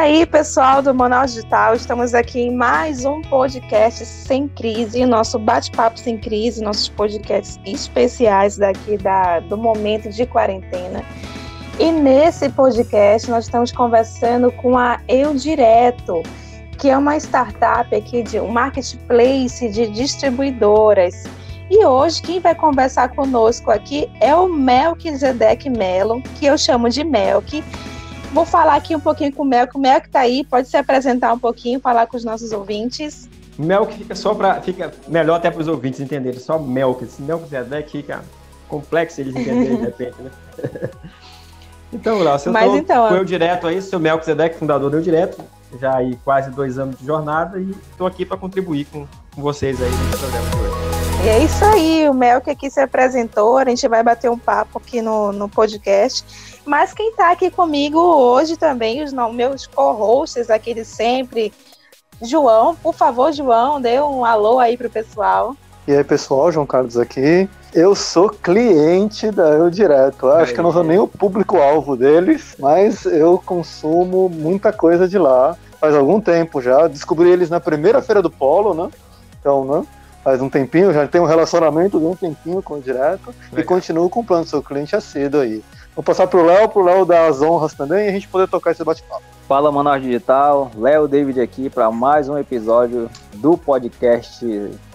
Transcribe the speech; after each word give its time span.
aí, 0.00 0.24
pessoal 0.24 0.80
do 0.80 0.94
Manaus 0.94 1.34
Digital, 1.34 1.74
estamos 1.74 2.14
aqui 2.14 2.40
em 2.40 2.56
mais 2.56 3.04
um 3.04 3.20
podcast 3.20 4.06
sem 4.06 4.48
crise, 4.48 5.04
nosso 5.04 5.38
bate-papo 5.38 5.98
sem 5.98 6.16
crise, 6.16 6.64
nossos 6.64 6.88
podcasts 6.88 7.60
especiais 7.66 8.56
daqui 8.56 8.96
da, 8.96 9.40
do 9.40 9.58
momento 9.58 10.08
de 10.08 10.24
quarentena. 10.24 11.04
E 11.78 11.92
nesse 11.92 12.48
podcast 12.48 13.30
nós 13.30 13.44
estamos 13.44 13.72
conversando 13.72 14.50
com 14.52 14.78
a 14.78 14.98
Eu 15.06 15.34
Direto, 15.34 16.22
que 16.78 16.88
é 16.88 16.96
uma 16.96 17.18
startup 17.18 17.94
aqui 17.94 18.22
de 18.22 18.40
um 18.40 18.48
marketplace 18.48 19.68
de 19.68 19.86
distribuidoras. 19.88 21.24
E 21.68 21.84
hoje 21.84 22.22
quem 22.22 22.40
vai 22.40 22.54
conversar 22.54 23.10
conosco 23.10 23.70
aqui 23.70 24.10
é 24.18 24.34
o 24.34 24.48
Melquisedeque 24.48 25.68
Melo, 25.68 26.22
que 26.38 26.46
eu 26.46 26.56
chamo 26.56 26.88
de 26.88 27.04
Melk. 27.04 27.62
Vou 28.32 28.46
falar 28.46 28.76
aqui 28.76 28.94
um 28.94 29.00
pouquinho 29.00 29.32
com 29.32 29.42
o 29.42 29.46
Melk. 29.46 29.76
O 29.76 29.80
Melk 29.80 30.06
está 30.06 30.20
aí, 30.20 30.44
pode 30.44 30.68
se 30.68 30.76
apresentar 30.76 31.32
um 31.32 31.38
pouquinho, 31.38 31.80
falar 31.80 32.06
com 32.06 32.16
os 32.16 32.24
nossos 32.24 32.52
ouvintes. 32.52 33.28
Melk 33.58 33.94
fica 33.94 34.14
só 34.14 34.34
para 34.34 34.60
fica 34.60 34.92
melhor 35.08 35.36
até 35.36 35.50
para 35.50 35.60
os 35.60 35.68
ouvintes 35.68 36.00
entenderem, 36.00 36.38
só 36.38 36.58
Melk. 36.58 37.04
Esse 37.04 37.20
Melquisedeque 37.20 37.90
fica 37.90 38.22
complexo 38.68 39.20
eles 39.20 39.34
entenderem 39.34 39.76
de 39.76 39.82
repente, 39.82 40.16
né? 40.22 40.30
então, 41.92 42.18
Glaucio, 42.18 42.48
eu 42.48 42.52
Mas, 42.52 42.74
então, 42.74 43.08
com 43.08 43.16
eu 43.16 43.24
direto 43.24 43.66
aí, 43.66 43.82
seu 43.82 43.98
Melquisedeque, 43.98 44.56
fundador 44.56 44.90
do 44.90 44.98
Eu 44.98 45.02
Direto 45.02 45.42
já 45.78 45.96
aí 45.96 46.18
quase 46.24 46.50
dois 46.50 46.78
anos 46.78 46.98
de 46.98 47.06
jornada 47.06 47.58
e 47.58 47.70
estou 47.90 48.06
aqui 48.06 48.24
para 48.24 48.36
contribuir 48.36 48.86
com, 48.86 49.06
com 49.34 49.42
vocês 49.42 49.80
aí 49.80 49.90
nesse 49.90 50.18
programa 50.18 50.50
de 50.50 50.56
hoje. 50.56 51.24
E 51.24 51.28
é 51.28 51.44
isso 51.44 51.64
aí, 51.64 52.08
o 52.08 52.14
Mel 52.14 52.40
que 52.40 52.50
aqui 52.50 52.70
se 52.70 52.80
apresentou, 52.80 53.58
a 53.58 53.64
gente 53.64 53.86
vai 53.86 54.02
bater 54.02 54.30
um 54.30 54.38
papo 54.38 54.78
aqui 54.78 55.02
no, 55.02 55.32
no 55.32 55.48
podcast. 55.48 56.24
Mas 56.64 56.92
quem 56.92 57.10
está 57.10 57.30
aqui 57.30 57.50
comigo 57.50 57.98
hoje 57.98 58.56
também, 58.56 59.02
os 59.02 59.12
meus 59.12 59.66
co-hosts 59.66 60.50
aqui 60.50 60.74
de 60.74 60.84
sempre, 60.84 61.52
João, 62.22 62.74
por 62.76 62.94
favor, 62.94 63.32
João, 63.32 63.80
dê 63.80 64.00
um 64.00 64.24
alô 64.24 64.58
aí 64.58 64.76
pro 64.76 64.90
pessoal. 64.90 65.56
E 65.88 65.92
aí, 65.92 66.04
pessoal, 66.04 66.52
João 66.52 66.66
Carlos 66.66 66.96
aqui. 66.96 67.48
Eu 67.72 67.94
sou 67.94 68.28
cliente 68.28 69.30
da 69.30 69.48
Eu 69.48 69.70
Direto. 69.70 70.26
Eu 70.26 70.32
acho 70.34 70.52
que 70.52 70.60
eu 70.60 70.64
não 70.64 70.72
sou 70.72 70.84
nem 70.84 70.98
o 70.98 71.08
público-alvo 71.08 71.96
deles, 71.96 72.54
mas 72.58 73.04
eu 73.06 73.42
consumo 73.44 74.28
muita 74.28 74.72
coisa 74.72 75.08
de 75.08 75.18
lá 75.18 75.56
faz 75.80 75.94
algum 75.94 76.20
tempo 76.20 76.60
já. 76.60 76.86
Descobri 76.86 77.30
eles 77.30 77.48
na 77.48 77.58
primeira 77.58 78.02
feira 78.02 78.20
do 78.20 78.30
Polo, 78.30 78.74
né? 78.74 78.90
Então, 79.40 79.64
né? 79.64 79.86
Faz 80.22 80.42
um 80.42 80.50
tempinho, 80.50 80.92
já 80.92 81.08
tenho 81.08 81.24
um 81.24 81.26
relacionamento 81.26 81.98
de 81.98 82.04
um 82.04 82.14
tempinho 82.14 82.62
com 82.62 82.74
o 82.74 82.80
Direto 82.80 83.34
Legal. 83.50 83.60
e 83.60 83.62
continuo 83.62 84.10
comprando, 84.10 84.46
sou 84.46 84.62
cliente 84.62 84.94
assíduo 84.94 85.40
aí. 85.40 85.64
Vou 86.00 86.02
passar 86.02 86.26
pro 86.26 86.42
Léo, 86.42 86.66
pro 86.66 86.80
Léo 86.80 87.04
dar 87.04 87.26
as 87.26 87.42
honras 87.42 87.74
também 87.74 88.06
e 88.06 88.08
a 88.08 88.12
gente 88.12 88.26
poder 88.26 88.48
tocar 88.48 88.70
esse 88.70 88.82
bate-papo. 88.82 89.22
Fala, 89.46 89.70
Manaus 89.70 90.00
Digital. 90.00 90.70
Léo 90.74 91.06
David 91.06 91.42
aqui 91.42 91.68
para 91.68 91.90
mais 91.90 92.26
um 92.26 92.38
episódio 92.38 93.10
do 93.34 93.58
podcast 93.58 94.42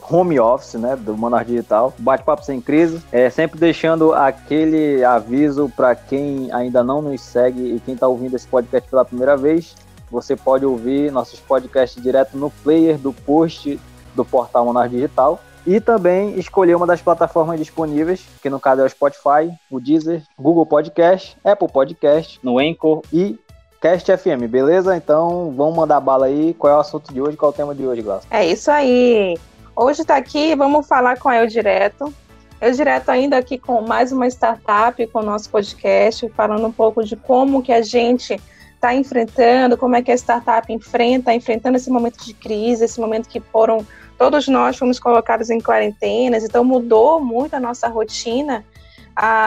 home 0.10 0.40
office, 0.40 0.74
né, 0.74 0.96
do 0.96 1.16
Monarch 1.16 1.46
Digital, 1.46 1.94
bate-papo 2.00 2.44
sem 2.44 2.60
crise, 2.60 3.04
é 3.12 3.30
sempre 3.30 3.60
deixando 3.60 4.16
aquele 4.16 5.04
aviso 5.04 5.72
para 5.76 5.94
quem 5.94 6.52
ainda 6.52 6.84
não 6.84 7.04
nos 7.04 7.22
segue 7.22 7.76
e 7.76 7.80
quem 7.80 7.94
está 7.94 8.08
ouvindo 8.08 8.36
esse 8.36 8.48
podcast 8.48 8.90
pela 8.90 9.06
primeira 9.06 9.38
vez, 9.38 9.76
você 10.10 10.36
pode 10.36 10.66
ouvir 10.66 11.12
nossos 11.12 11.40
podcasts 11.40 12.02
direto 12.02 12.36
no 12.36 12.50
player 12.50 12.98
do 12.98 13.14
post 13.14 13.80
do 14.16 14.26
portal 14.26 14.66
Monarch 14.66 14.90
Digital 14.90 15.40
e 15.66 15.80
também 15.80 16.38
escolher 16.38 16.76
uma 16.76 16.86
das 16.86 17.02
plataformas 17.02 17.60
disponíveis, 17.60 18.26
que 18.42 18.50
no 18.50 18.60
caso 18.60 18.82
é 18.82 18.86
o 18.86 18.90
Spotify, 18.90 19.52
o 19.70 19.80
Deezer, 19.80 20.22
Google 20.38 20.66
Podcast, 20.66 21.36
Apple 21.44 21.68
Podcast, 21.68 22.40
no 22.44 22.60
Anchor 22.60 23.02
e 23.12 23.40
Cast 23.82 24.18
FM, 24.18 24.48
beleza? 24.50 24.96
Então 24.96 25.54
vamos 25.56 25.76
mandar 25.76 26.00
bala 26.00 26.28
aí. 26.28 26.54
Qual 26.54 26.74
é 26.74 26.76
o 26.76 26.80
assunto 26.80 27.14
de 27.14 27.22
hoje? 27.22 27.38
Qual 27.38 27.52
é 27.52 27.54
o 27.54 27.58
tema 27.58 27.76
de 27.76 27.86
hoje, 27.86 28.02
Glaucio? 28.02 28.28
É 28.32 28.46
isso 28.46 28.70
aí. 28.72 29.38
Hoje 29.76 30.02
está 30.02 30.16
aqui, 30.16 30.56
vamos 30.56 30.88
falar 30.88 31.20
com 31.20 31.30
a 31.30 31.38
Eu 31.38 31.48
Direto. 31.48 32.14
Eu 32.62 32.72
Direto 32.72 33.10
ainda 33.10 33.38
aqui 33.38 33.58
com 33.58 33.82
mais 33.82 34.12
uma 34.12 34.28
startup, 34.28 35.06
com 35.08 35.20
o 35.20 35.24
nosso 35.24 35.50
podcast, 35.50 36.28
falando 36.30 36.66
um 36.66 36.72
pouco 36.72 37.04
de 37.04 37.16
como 37.16 37.62
que 37.62 37.72
a 37.72 37.82
gente 37.82 38.40
está 38.74 38.94
enfrentando, 38.94 39.78
como 39.78 39.96
é 39.96 40.02
que 40.02 40.12
a 40.12 40.16
startup 40.16 40.72
enfrenta, 40.72 41.34
enfrentando 41.34 41.76
esse 41.78 41.90
momento 41.90 42.24
de 42.24 42.34
crise, 42.34 42.86
esse 42.86 43.00
momento 43.00 43.28
que 43.28 43.40
foram, 43.40 43.86
todos 44.18 44.48
nós 44.48 44.78
fomos 44.78 45.00
colocados 45.00 45.50
em 45.50 45.60
quarentenas, 45.60 46.44
então 46.44 46.64
mudou 46.64 47.20
muito 47.20 47.56
a 47.56 47.60
nossa 47.60 47.88
rotina, 47.88 48.66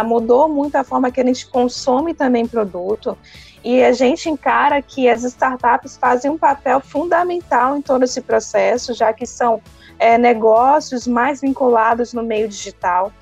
mudou 0.05 0.49
muito 0.49 0.77
a 0.77 0.85
forma 0.85 1.11
que 1.11 1.21
a 1.21 1.25
gente 1.25 1.47
consome 1.47 2.15
também 2.15 2.47
produto. 2.47 3.17
E 3.65 3.83
a 3.83 3.93
gente 3.93 4.31
encara 4.31 4.81
que 4.81 5.09
as 5.09 5.25
startups 5.25 5.97
fazem 5.97 6.31
um 6.31 6.39
papel 6.39 6.81
fundamental 6.81 7.77
em 7.77 7.83
todo 7.83 8.05
esse 8.05 8.21
processo, 8.21 8.95
já 8.95 9.13
que 9.13 9.27
são 9.27 9.61
é, 9.99 10.17
negócios 10.17 11.07
mais 11.07 11.41
vinculados 11.41 12.13
no 12.13 12.23
meio 12.23 12.49
digital. 12.49 13.13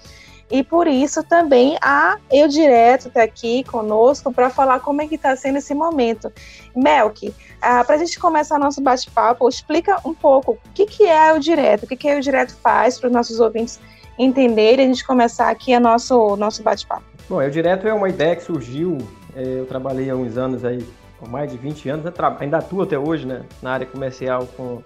E 0.50 0.62
por 0.62 0.86
isso 0.86 1.22
também 1.24 1.76
a 1.82 2.18
Eu 2.30 2.46
Direto 2.46 3.08
está 3.08 3.22
aqui 3.22 3.64
conosco 3.64 4.32
para 4.32 4.48
falar 4.48 4.80
como 4.80 5.02
é 5.02 5.06
que 5.08 5.16
está 5.16 5.34
sendo 5.34 5.58
esse 5.58 5.74
momento. 5.74 6.32
Melk, 6.74 7.34
ah, 7.60 7.82
para 7.82 7.96
a 7.96 7.98
gente 7.98 8.18
começar 8.18 8.58
nosso 8.58 8.80
bate-papo, 8.80 9.48
explica 9.48 9.96
um 10.04 10.14
pouco 10.14 10.52
o 10.52 10.58
que, 10.72 10.86
que 10.86 11.04
é 11.04 11.32
o 11.32 11.40
Direto, 11.40 11.84
o 11.84 11.86
que, 11.86 11.96
que 11.96 12.08
Eu 12.08 12.20
Direto 12.20 12.54
faz 12.56 12.98
para 12.98 13.08
os 13.08 13.12
nossos 13.12 13.40
ouvintes 13.40 13.80
entenderem 14.18 14.86
e 14.86 14.90
a 14.90 14.92
gente 14.92 15.04
começar 15.04 15.50
aqui 15.50 15.74
o 15.76 15.80
nosso, 15.80 16.36
nosso 16.36 16.62
bate-papo. 16.62 17.04
Bom, 17.28 17.42
Eu 17.42 17.50
Direto 17.50 17.88
é 17.88 17.92
uma 17.92 18.08
ideia 18.08 18.36
que 18.36 18.44
surgiu, 18.44 18.98
é, 19.34 19.42
eu 19.42 19.66
trabalhei 19.66 20.08
há 20.10 20.14
uns 20.14 20.38
anos 20.38 20.64
aí, 20.64 20.86
com 21.18 21.28
mais 21.28 21.50
de 21.50 21.58
20 21.58 21.88
anos, 21.88 22.12
ainda 22.38 22.58
atuo 22.58 22.82
até 22.82 22.98
hoje 22.98 23.26
né, 23.26 23.42
na 23.60 23.72
área 23.72 23.86
comercial 23.86 24.46
com 24.56 24.80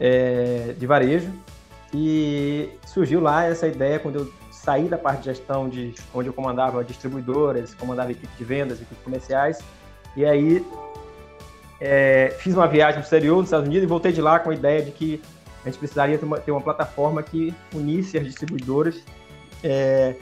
é, 0.00 0.74
de 0.76 0.86
varejo. 0.86 1.30
E 1.94 2.70
surgiu 2.86 3.20
lá 3.20 3.44
essa 3.44 3.68
ideia 3.68 3.98
quando 3.98 4.16
eu 4.16 4.41
saí 4.62 4.88
da 4.88 4.96
parte 4.96 5.20
de 5.20 5.24
gestão, 5.26 5.68
de 5.68 5.92
onde 6.14 6.28
eu 6.28 6.32
comandava 6.32 6.84
distribuidoras, 6.84 7.74
comandava 7.74 8.12
equipe 8.12 8.32
de 8.36 8.44
vendas, 8.44 8.80
equipes 8.80 9.02
comerciais. 9.02 9.58
E 10.16 10.24
aí 10.24 10.64
é, 11.80 12.34
fiz 12.38 12.54
uma 12.54 12.68
viagem 12.68 12.98
no 12.98 13.02
exterior, 13.02 13.36
nos 13.38 13.46
Estados 13.46 13.66
Unidos, 13.66 13.84
e 13.84 13.86
voltei 13.86 14.12
de 14.12 14.22
lá 14.22 14.38
com 14.38 14.50
a 14.50 14.54
ideia 14.54 14.82
de 14.82 14.92
que 14.92 15.20
a 15.64 15.68
gente 15.68 15.78
precisaria 15.78 16.16
ter 16.16 16.24
uma, 16.24 16.38
ter 16.38 16.52
uma 16.52 16.60
plataforma 16.60 17.22
que 17.22 17.52
unisse 17.74 18.16
as 18.16 18.24
distribuidoras 18.24 19.02
é, 19.64 20.14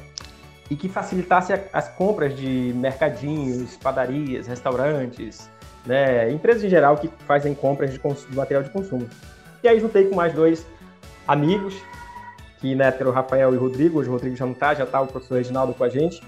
e 0.70 0.76
que 0.76 0.88
facilitasse 0.88 1.52
a, 1.52 1.60
as 1.72 1.88
compras 1.88 2.34
de 2.34 2.72
mercadinhos, 2.74 3.76
padarias, 3.76 4.46
restaurantes, 4.46 5.50
né, 5.84 6.30
empresas 6.32 6.64
em 6.64 6.68
geral 6.70 6.96
que 6.96 7.10
fazem 7.26 7.54
compras 7.54 7.92
de, 7.92 7.98
de 7.98 8.36
material 8.36 8.62
de 8.62 8.70
consumo. 8.70 9.06
E 9.62 9.68
aí 9.68 9.78
juntei 9.78 10.08
com 10.08 10.16
mais 10.16 10.32
dois 10.32 10.66
amigos, 11.28 11.74
que 12.60 12.75
né, 12.75 12.87
era 12.87 13.09
o 13.09 13.12
Rafael 13.12 13.54
e 13.54 13.56
o 13.56 13.60
Rodrigo, 13.60 13.98
hoje 13.98 14.09
o 14.09 14.12
Rodrigo 14.12 14.37
já 14.37 14.44
não 14.44 14.53
está, 14.53 14.75
já 14.75 14.84
está 14.84 15.00
o 15.00 15.06
professor 15.06 15.37
Reginaldo 15.37 15.72
com 15.72 15.84
a 15.84 15.88
gente, 15.88 16.22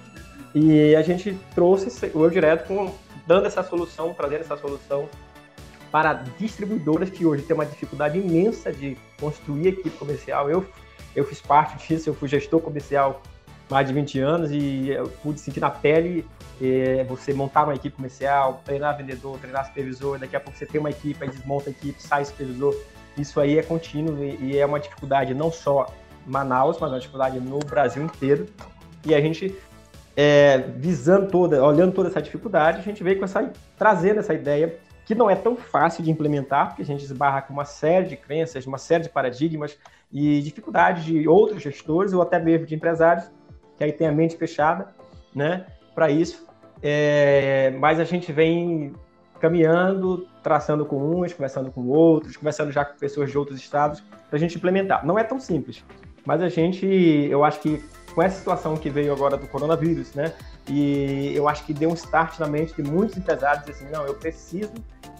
e 0.54 0.94
a 0.94 1.02
gente 1.02 1.38
trouxe 1.54 2.10
o 2.14 2.24
Eu 2.24 2.30
Direto 2.30 2.66
com, 2.66 2.92
dando 3.26 3.46
essa 3.46 3.62
solução, 3.62 4.12
trazendo 4.14 4.40
essa 4.40 4.56
solução 4.56 5.08
para 5.90 6.14
distribuidoras 6.38 7.10
que 7.10 7.26
hoje 7.26 7.42
têm 7.42 7.54
uma 7.54 7.66
dificuldade 7.66 8.18
imensa 8.18 8.72
de 8.72 8.96
construir 9.20 9.68
equipe 9.68 9.90
comercial. 9.90 10.50
Eu, 10.50 10.66
eu 11.14 11.24
fiz 11.24 11.40
parte 11.40 11.86
disso, 11.86 12.08
eu 12.08 12.14
fui 12.14 12.28
gestor 12.28 12.60
comercial 12.60 13.22
mais 13.70 13.86
de 13.86 13.92
20 13.92 14.18
anos 14.20 14.50
e 14.50 14.90
eu 14.90 15.08
pude 15.22 15.38
sentir 15.38 15.60
na 15.60 15.70
pele 15.70 16.26
é, 16.60 17.04
você 17.04 17.32
montar 17.32 17.64
uma 17.64 17.74
equipe 17.74 17.96
comercial, 17.96 18.62
treinar 18.64 18.96
vendedor, 18.96 19.38
treinar 19.38 19.66
supervisor, 19.66 20.18
daqui 20.18 20.36
a 20.36 20.40
pouco 20.40 20.58
você 20.58 20.66
tem 20.66 20.80
uma 20.80 20.90
equipe, 20.90 21.22
aí 21.22 21.30
desmonta 21.30 21.70
a 21.70 21.72
equipe, 21.72 22.00
sai 22.02 22.24
supervisor. 22.24 22.74
Isso 23.16 23.40
aí 23.40 23.58
é 23.58 23.62
contínuo 23.62 24.24
e, 24.24 24.56
é 24.56 24.64
uma 24.64 24.80
dificuldade 24.80 25.34
não 25.34 25.52
só 25.52 25.92
Manaus, 26.26 26.78
mas 26.80 26.90
uma 26.90 26.98
dificuldade 26.98 27.40
no 27.40 27.58
Brasil 27.58 28.02
inteiro. 28.02 28.46
E 29.04 29.14
a 29.14 29.20
gente, 29.20 29.54
é, 30.16 30.58
visando 30.58 31.28
toda, 31.28 31.62
olhando 31.64 31.92
toda 31.92 32.08
essa 32.08 32.22
dificuldade, 32.22 32.78
a 32.78 32.82
gente 32.82 33.02
veio 33.02 33.18
com 33.18 33.24
essa, 33.24 33.50
trazendo 33.76 34.20
essa 34.20 34.34
ideia 34.34 34.78
que 35.04 35.14
não 35.14 35.28
é 35.28 35.34
tão 35.34 35.56
fácil 35.56 36.04
de 36.04 36.10
implementar, 36.10 36.68
porque 36.68 36.82
a 36.82 36.86
gente 36.86 37.04
esbarra 37.04 37.42
com 37.42 37.52
uma 37.52 37.64
série 37.64 38.06
de 38.06 38.16
crenças, 38.16 38.66
uma 38.66 38.78
série 38.78 39.02
de 39.02 39.08
paradigmas 39.08 39.76
e 40.12 40.40
dificuldades 40.40 41.04
de 41.04 41.26
outros 41.26 41.62
gestores 41.62 42.12
ou 42.12 42.22
até 42.22 42.38
mesmo 42.38 42.66
de 42.66 42.74
empresários 42.74 43.30
que 43.76 43.84
aí 43.84 43.92
tem 43.92 44.06
a 44.06 44.12
mente 44.12 44.36
fechada, 44.36 44.88
né, 45.34 45.66
para 45.94 46.10
isso. 46.10 46.46
É, 46.82 47.74
mas 47.78 47.98
a 47.98 48.04
gente 48.04 48.32
vem 48.32 48.94
caminhando, 49.40 50.26
traçando 50.42 50.86
com 50.86 51.20
uns, 51.20 51.32
conversando 51.32 51.70
com 51.72 51.88
outros, 51.88 52.36
conversando 52.36 52.70
já 52.70 52.84
com 52.84 52.96
pessoas 52.96 53.30
de 53.30 53.36
outros 53.36 53.58
estados, 53.58 54.00
para 54.00 54.36
a 54.36 54.38
gente 54.38 54.56
implementar. 54.56 55.04
Não 55.04 55.18
é 55.18 55.24
tão 55.24 55.40
simples, 55.40 55.84
mas 56.24 56.42
a 56.42 56.48
gente, 56.48 56.86
eu 56.86 57.44
acho 57.44 57.60
que 57.60 57.82
com 58.14 58.22
essa 58.22 58.38
situação 58.38 58.76
que 58.76 58.90
veio 58.90 59.12
agora 59.12 59.36
do 59.36 59.46
coronavírus, 59.46 60.12
né, 60.14 60.32
e 60.68 61.32
eu 61.34 61.48
acho 61.48 61.64
que 61.64 61.72
deu 61.72 61.90
um 61.90 61.94
start 61.94 62.38
na 62.38 62.46
mente 62.46 62.74
de 62.74 62.82
muitos 62.82 63.16
empresários, 63.16 63.68
assim, 63.68 63.86
não, 63.90 64.06
eu 64.06 64.14
preciso 64.14 64.72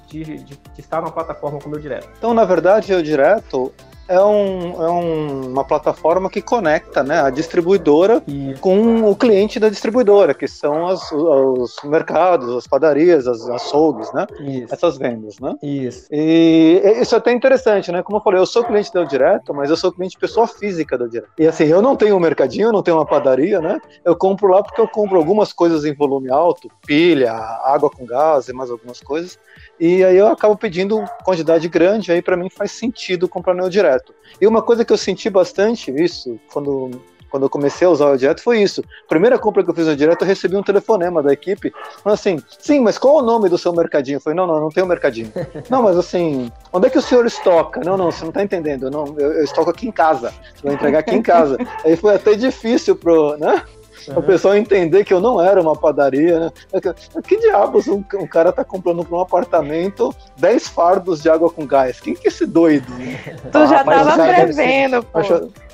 de, 0.07 0.25
de, 0.25 0.45
de 0.45 0.81
estar 0.81 1.01
numa 1.01 1.11
plataforma 1.11 1.59
como 1.59 1.75
o 1.75 1.81
Direto. 1.81 2.09
Então, 2.19 2.35
na 2.35 2.45
verdade, 2.45 2.95
o 2.95 3.03
Direto 3.03 3.73
é, 4.13 4.23
um, 4.23 4.83
é 4.83 4.91
um, 4.91 5.49
uma 5.53 5.65
plataforma 5.65 6.29
que 6.29 6.43
conecta 6.43 7.03
né, 7.03 7.23
a 7.23 7.31
distribuidora 7.31 8.23
com 8.61 9.11
o 9.11 9.17
cliente 9.17 9.59
da 9.59 9.71
distribuidora, 9.71 10.35
que 10.35 10.47
são 10.47 10.87
as, 10.87 11.11
os 11.11 11.77
mercados, 11.85 12.55
as 12.55 12.67
padarias, 12.67 13.27
as 13.27 13.49
açougues, 13.49 14.13
né? 14.13 14.27
Isso. 14.41 14.75
Essas 14.75 14.99
vendas, 14.99 15.39
né? 15.41 15.55
Isso. 15.63 16.07
E 16.11 16.83
isso 17.01 17.15
é 17.15 17.19
até 17.19 17.33
interessante, 17.33 17.91
né? 17.91 18.03
Como 18.03 18.19
eu 18.19 18.23
falei, 18.23 18.39
eu 18.39 18.47
sou 18.47 18.65
cliente 18.65 18.93
da 18.93 19.05
Direto, 19.05 19.55
mas 19.55 19.71
eu 19.71 19.77
sou 19.77 19.91
cliente 19.91 20.19
pessoa 20.19 20.47
física 20.47 20.99
da 20.99 21.07
Direto. 21.07 21.31
E 21.39 21.47
assim, 21.47 21.65
eu 21.65 21.81
não 21.81 21.97
tenho 21.97 22.17
um 22.17 22.21
mercadinho, 22.21 22.69
eu 22.69 22.73
não 22.73 22.83
tenho 22.83 22.99
uma 22.99 23.07
padaria, 23.07 23.61
né? 23.61 23.81
Eu 24.05 24.15
compro 24.15 24.49
lá 24.49 24.63
porque 24.63 24.81
eu 24.81 24.89
compro 24.89 25.17
algumas 25.17 25.55
coisas 25.55 25.87
em 25.87 25.95
volume 25.95 26.31
alto, 26.31 26.69
pilha, 26.87 27.33
água 27.33 27.89
com 27.89 28.05
gás 28.05 28.49
e 28.49 28.53
mais 28.53 28.71
algumas 28.71 29.01
coisas. 29.01 29.39
E 29.85 30.05
aí 30.05 30.17
eu 30.17 30.29
acabo 30.29 30.57
pedindo 30.57 31.05
quantidade 31.25 31.69
grande, 31.69 32.13
aí 32.13 32.23
para 32.23 32.37
mim 32.37 32.49
faz 32.49 32.71
sentido 32.71 33.29
comprar 33.29 33.53
neo 33.53 33.69
direto. 33.69 34.15
E 34.41 34.47
uma 34.47 34.63
coisa 34.63 34.85
que 34.85 34.93
eu 34.93 34.97
senti 34.97 35.29
bastante 35.29 35.91
isso 35.91 36.39
quando 36.53 36.89
quando 37.29 37.45
eu 37.45 37.51
comecei 37.51 37.87
a 37.87 37.91
usar 37.91 38.11
o 38.11 38.17
direto 38.17 38.43
foi 38.43 38.63
isso. 38.63 38.85
Primeira 39.09 39.39
compra 39.39 39.65
que 39.65 39.71
eu 39.71 39.75
fiz 39.75 39.87
no 39.87 39.97
direto, 39.97 40.21
eu 40.21 40.29
recebi 40.29 40.55
um 40.55 40.63
telefonema 40.63 41.23
da 41.23 41.33
equipe, 41.33 41.73
falando 42.03 42.15
assim, 42.15 42.39
sim, 42.59 42.79
mas 42.79 42.99
qual 42.99 43.17
o 43.17 43.23
nome 43.23 43.49
do 43.49 43.57
seu 43.57 43.73
mercadinho? 43.73 44.19
Eu 44.19 44.21
falei, 44.21 44.37
não, 44.37 44.47
não, 44.47 44.61
não 44.61 44.69
tem 44.69 44.85
um 44.85 44.87
mercadinho. 44.87 45.33
não, 45.71 45.83
mas 45.83 45.97
assim, 45.97 46.53
onde 46.71 46.87
é 46.87 46.91
que 46.91 46.99
o 46.99 47.03
senhor 47.03 47.25
estoca? 47.25 47.81
Não, 47.83 47.97
não, 47.97 48.13
você 48.13 48.21
não 48.21 48.29
está 48.29 48.43
entendendo, 48.43 48.91
não, 48.91 49.17
eu, 49.19 49.33
eu 49.33 49.45
estoco 49.45 49.71
aqui 49.71 49.89
em 49.89 49.93
casa, 49.93 50.31
você 50.55 50.63
vai 50.63 50.75
entregar 50.75 50.99
aqui 50.99 51.15
em 51.15 51.23
casa. 51.23 51.57
Aí 51.83 51.97
foi 51.97 52.15
até 52.15 52.35
difícil 52.35 52.95
pro, 52.95 53.37
né? 53.39 53.65
Uhum. 54.09 54.19
O 54.19 54.23
pessoal 54.23 54.57
entender 54.57 55.05
que 55.05 55.13
eu 55.13 55.21
não 55.21 55.41
era 55.41 55.61
uma 55.61 55.77
padaria, 55.77 56.41
né? 56.41 56.53
Que 57.27 57.37
diabos 57.39 57.89
um, 57.89 58.05
um 58.15 58.27
cara 58.27 58.53
tá 58.53 58.65
comprando 58.65 59.05
para 59.05 59.17
um 59.17 59.21
apartamento 59.21 60.15
10 60.39 60.69
fardos 60.69 61.23
de 61.23 61.31
água 61.31 61.51
com 61.51 61.67
gás? 61.67 62.01
Quem 62.01 62.15
que 62.15 62.27
é 62.27 62.29
esse 62.29 62.47
doido? 62.47 62.87
Tu 63.53 63.67
já 63.67 63.85
tava 63.85 64.13
prevendo, 64.15 65.03
pô. 65.03 65.21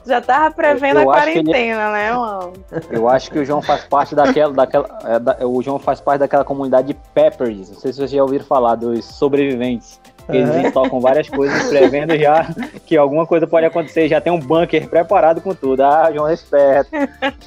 Já 0.07 0.23
tava 0.23 0.55
prevendo 0.55 1.01
eu, 1.01 1.11
a 1.11 1.15
quarentena, 1.15 1.51
ele... 1.53 1.93
né, 1.93 2.13
mano? 2.13 2.53
Eu 2.91 3.09
acho 3.09 3.31
que 3.31 3.39
o 3.39 3.45
João 3.45 3.61
faz 3.61 3.85
parte 3.85 4.15
daquela. 4.15 4.55
daquela 4.55 4.99
é, 5.05 5.19
da, 5.19 5.47
o 5.47 5.63
João 5.63 5.79
faz 5.79 6.01
parte 6.01 6.21
daquela 6.21 6.45
comunidade 6.45 6.89
de 6.89 6.95
Peppers. 7.13 7.69
Não 7.69 7.79
sei 7.79 7.93
se 7.93 7.99
vocês 7.99 8.11
já 8.11 8.23
ouviram 8.23 8.45
falar 8.45 8.77
dos 8.77 9.05
sobreviventes. 9.05 10.01
Eles 10.29 10.51
uhum. 10.51 10.61
estocam 10.61 11.01
várias 11.01 11.29
coisas 11.29 11.69
prevendo 11.69 12.17
já 12.19 12.47
que 12.85 12.97
alguma 12.97 13.27
coisa 13.27 13.47
pode 13.47 13.65
acontecer, 13.67 14.09
já 14.09 14.21
tem 14.21 14.33
um 14.33 14.39
bunker 14.39 14.89
preparado 14.89 15.41
com 15.41 15.55
tudo. 15.55 15.83
Ah, 15.83 16.11
João, 16.13 16.27
respeito. 16.27 16.89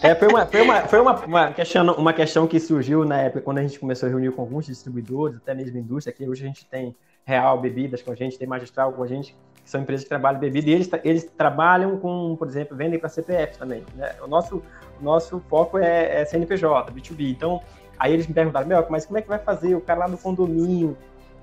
É, 0.02 0.16
foi 0.16 0.28
uma, 0.28 0.46
foi 0.46 0.62
uma, 0.62 0.82
foi 0.82 1.00
uma, 1.00 1.16
uma, 1.26 1.52
questão, 1.52 1.94
uma 1.94 2.14
questão 2.14 2.48
que 2.48 2.60
surgiu 2.60 3.06
na 3.06 3.22
época 3.22 3.42
quando 3.42 3.60
a 3.60 3.62
gente 3.62 3.80
começou 3.80 4.08
a 4.08 4.10
reunir 4.10 4.32
com 4.32 4.42
alguns 4.42 4.66
distribuidores, 4.66 5.38
até 5.38 5.54
mesmo 5.54 5.78
indústria, 5.78 6.16
que 6.16 6.28
hoje 6.28 6.44
a 6.44 6.48
gente 6.48 6.66
tem 6.66 6.96
Real 7.24 7.60
Bebidas 7.60 8.02
com 8.02 8.12
a 8.12 8.16
gente, 8.16 8.38
tem 8.38 8.48
Magistral 8.48 8.92
com 8.94 9.04
a 9.04 9.08
gente, 9.08 9.36
que 9.64 9.70
são 9.70 9.82
empresas 9.82 10.04
que 10.04 10.10
trabalham 10.10 10.40
bebida, 10.40 10.70
e 10.70 10.74
eles, 10.74 10.90
eles 11.04 11.32
trabalham 11.38 11.98
com, 11.98 12.36
por 12.36 12.48
exemplo, 12.48 12.76
vendem 12.76 13.00
para 13.00 13.10
CPF 13.10 13.58
também. 13.58 13.84
Né? 13.96 14.16
O 14.24 14.28
nosso, 14.28 14.62
nosso 15.00 15.40
foco 15.48 15.78
é, 15.78 16.22
é 16.22 16.26
CNPJ, 16.26 16.92
B2B. 16.92 17.30
Então, 17.30 17.62
aí 17.98 18.14
eles 18.14 18.26
me 18.28 18.34
perguntaram, 18.34 18.68
meu, 18.68 18.84
mas 18.90 19.06
como 19.06 19.20
é 19.20 19.22
que 19.22 19.28
vai 19.28 19.40
fazer? 19.40 19.76
O 19.76 19.82
cara 19.82 20.02
lá 20.02 20.08
no 20.08 20.18
condomínio 20.18 20.98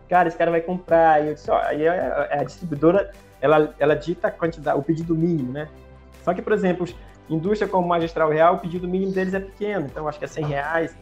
cara, 0.08 0.28
esse 0.28 0.36
cara 0.36 0.50
vai 0.50 0.60
comprar. 0.60 1.22
E 1.22 1.28
eu 1.28 1.34
disse, 1.34 1.50
ó, 1.50 1.58
aí 1.58 1.86
a, 1.86 2.28
a, 2.30 2.44
distribuidora, 2.44 3.10
ela, 3.40 3.74
ela 3.78 3.94
dita 3.94 4.28
a 4.28 4.30
quantidade, 4.30 4.78
o 4.78 4.82
pedido 4.82 5.14
mínimo, 5.14 5.52
né? 5.52 5.68
Só 6.24 6.34
que, 6.34 6.42
por 6.42 6.52
exemplo, 6.52 6.86
indústria 7.28 7.68
como 7.68 7.86
Magistral 7.86 8.30
Real, 8.30 8.54
o 8.54 8.58
pedido 8.58 8.88
mínimo 8.88 9.12
deles 9.12 9.34
é 9.34 9.40
pequeno, 9.40 9.86
então 9.86 10.08
acho 10.08 10.18
que 10.18 10.24
é 10.24 10.28
100 10.28 10.44
reais. 10.46 10.96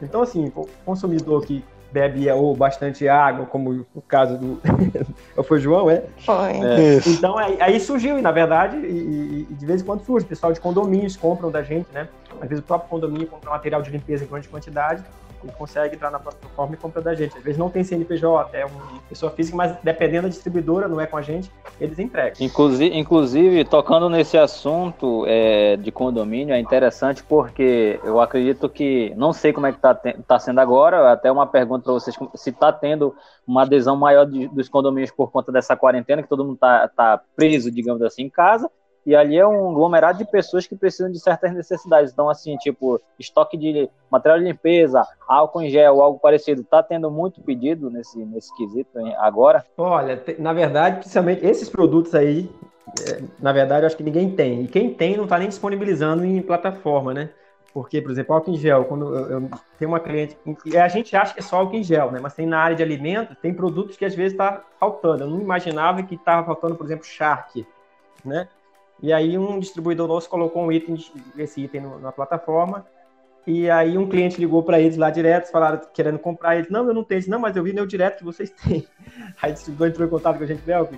Então, 0.00 0.22
assim, 0.22 0.50
o 0.54 0.66
consumidor 0.84 1.44
que 1.44 1.64
bebe 1.92 2.28
ou 2.30 2.56
bastante 2.56 3.06
água, 3.06 3.44
como 3.44 3.86
o 3.94 4.00
caso 4.00 4.38
do. 4.38 4.60
Foi 5.44 5.58
o 5.58 5.60
João, 5.60 5.90
é? 5.90 6.04
Foi. 6.24 6.52
É. 6.52 7.00
Então, 7.06 7.36
aí, 7.36 7.58
aí, 7.60 7.78
surgiu, 7.78 8.18
e 8.18 8.22
na 8.22 8.32
verdade, 8.32 8.76
e, 8.78 9.46
e, 9.50 9.54
de 9.54 9.66
vez 9.66 9.82
em 9.82 9.84
quando 9.84 10.02
surge. 10.04 10.24
O 10.24 10.28
pessoal 10.28 10.52
de 10.52 10.60
condomínios 10.60 11.16
compram 11.16 11.50
da 11.50 11.62
gente, 11.62 11.86
né? 11.92 12.08
Às 12.40 12.48
vezes 12.48 12.64
o 12.64 12.66
próprio 12.66 12.88
condomínio 12.88 13.26
compra 13.26 13.50
material 13.50 13.82
de 13.82 13.90
limpeza 13.90 14.24
em 14.24 14.26
grande 14.26 14.48
quantidade 14.48 15.04
ele 15.42 15.52
consegue 15.52 15.96
entrar 15.96 16.10
na 16.10 16.18
plataforma 16.18 16.74
e 16.74 16.78
comprar 16.78 17.02
da 17.02 17.14
gente. 17.14 17.36
Às 17.36 17.42
vezes 17.42 17.58
não 17.58 17.68
tem 17.68 17.82
CNPJ, 17.82 18.56
é 18.56 18.64
uma 18.64 19.00
pessoa 19.08 19.30
física, 19.32 19.56
mas 19.56 19.76
dependendo 19.82 20.22
da 20.22 20.28
distribuidora, 20.28 20.88
não 20.88 21.00
é 21.00 21.06
com 21.06 21.16
a 21.16 21.22
gente, 21.22 21.50
eles 21.80 21.98
entregam. 21.98 22.36
Inclusive, 22.40 22.96
inclusive 22.96 23.64
tocando 23.64 24.08
nesse 24.08 24.38
assunto 24.38 25.24
é, 25.26 25.76
de 25.76 25.90
condomínio, 25.90 26.54
é 26.54 26.60
interessante 26.60 27.22
porque 27.22 27.98
eu 28.04 28.20
acredito 28.20 28.68
que, 28.68 29.12
não 29.16 29.32
sei 29.32 29.52
como 29.52 29.66
é 29.66 29.72
que 29.72 29.78
está 29.78 29.94
tá 29.94 30.38
sendo 30.38 30.60
agora, 30.60 31.12
até 31.12 31.30
uma 31.30 31.46
pergunta 31.46 31.84
para 31.84 31.92
vocês, 31.92 32.16
se 32.34 32.50
está 32.50 32.72
tendo 32.72 33.14
uma 33.46 33.62
adesão 33.62 33.96
maior 33.96 34.24
de, 34.24 34.48
dos 34.48 34.68
condomínios 34.68 35.10
por 35.10 35.30
conta 35.30 35.50
dessa 35.50 35.76
quarentena, 35.76 36.22
que 36.22 36.28
todo 36.28 36.44
mundo 36.44 36.54
está 36.54 36.88
tá 36.88 37.20
preso, 37.34 37.70
digamos 37.70 38.02
assim, 38.02 38.22
em 38.22 38.30
casa, 38.30 38.70
e 39.04 39.16
ali 39.16 39.36
é 39.36 39.46
um 39.46 39.70
aglomerado 39.70 40.18
de 40.18 40.24
pessoas 40.24 40.66
que 40.66 40.76
precisam 40.76 41.10
de 41.10 41.18
certas 41.18 41.52
necessidades. 41.52 42.12
Então, 42.12 42.28
assim, 42.28 42.56
tipo, 42.56 43.00
estoque 43.18 43.56
de 43.56 43.90
material 44.10 44.38
de 44.38 44.44
limpeza, 44.44 45.04
álcool 45.26 45.62
em 45.62 45.70
gel, 45.70 46.00
algo 46.00 46.18
parecido. 46.18 46.62
Tá 46.62 46.82
tendo 46.82 47.10
muito 47.10 47.40
pedido 47.40 47.90
nesse, 47.90 48.18
nesse 48.24 48.54
quesito 48.56 48.98
agora? 49.18 49.64
Olha, 49.76 50.22
na 50.38 50.52
verdade, 50.52 51.00
principalmente 51.00 51.44
esses 51.44 51.68
produtos 51.68 52.14
aí, 52.14 52.48
é, 53.08 53.22
na 53.40 53.52
verdade, 53.52 53.82
eu 53.82 53.86
acho 53.86 53.96
que 53.96 54.04
ninguém 54.04 54.30
tem. 54.30 54.62
E 54.62 54.68
quem 54.68 54.94
tem 54.94 55.16
não 55.16 55.24
está 55.24 55.38
nem 55.38 55.48
disponibilizando 55.48 56.24
em 56.24 56.40
plataforma, 56.40 57.12
né? 57.12 57.30
Porque, 57.74 58.02
por 58.02 58.10
exemplo, 58.10 58.34
álcool 58.34 58.50
em 58.52 58.56
gel, 58.56 58.84
quando 58.84 59.16
eu, 59.16 59.30
eu 59.30 59.50
tenho 59.78 59.90
uma 59.90 59.98
cliente. 59.98 60.36
A 60.80 60.88
gente 60.88 61.16
acha 61.16 61.32
que 61.32 61.40
é 61.40 61.42
só 61.42 61.56
álcool 61.56 61.76
em 61.76 61.82
gel, 61.82 62.12
né? 62.12 62.20
Mas 62.22 62.34
tem 62.34 62.46
na 62.46 62.58
área 62.58 62.76
de 62.76 62.82
alimentos, 62.82 63.36
tem 63.40 63.52
produtos 63.52 63.96
que 63.96 64.04
às 64.04 64.14
vezes 64.14 64.32
está 64.32 64.62
faltando. 64.78 65.24
Eu 65.24 65.30
não 65.30 65.40
imaginava 65.40 66.02
que 66.02 66.14
estava 66.14 66.44
faltando, 66.44 66.76
por 66.76 66.84
exemplo, 66.84 67.06
Shark, 67.06 67.66
né? 68.24 68.46
E 69.02 69.12
aí 69.12 69.36
um 69.36 69.58
distribuidor 69.58 70.06
nosso 70.06 70.30
colocou 70.30 70.62
um 70.62 70.70
item, 70.70 70.96
esse 71.36 71.62
item 71.62 71.82
na 72.00 72.12
plataforma, 72.12 72.86
e 73.44 73.68
aí 73.68 73.98
um 73.98 74.08
cliente 74.08 74.38
ligou 74.38 74.62
para 74.62 74.80
eles 74.80 74.96
lá 74.96 75.10
direto, 75.10 75.50
falaram 75.50 75.80
querendo 75.92 76.18
comprar, 76.18 76.56
eles, 76.56 76.70
não, 76.70 76.86
eu 76.86 76.94
não 76.94 77.02
tenho, 77.02 77.22
não, 77.26 77.40
mas 77.40 77.56
eu 77.56 77.64
vi 77.64 77.72
no 77.72 77.84
direto 77.84 78.18
que 78.18 78.24
vocês 78.24 78.50
têm. 78.62 78.86
Aí 79.42 79.50
o 79.50 79.54
distribuidor 79.54 79.88
entrou 79.88 80.06
em 80.06 80.10
contato 80.10 80.38
com 80.38 80.44
a 80.44 80.46
gente, 80.46 80.62
Velk, 80.62 80.96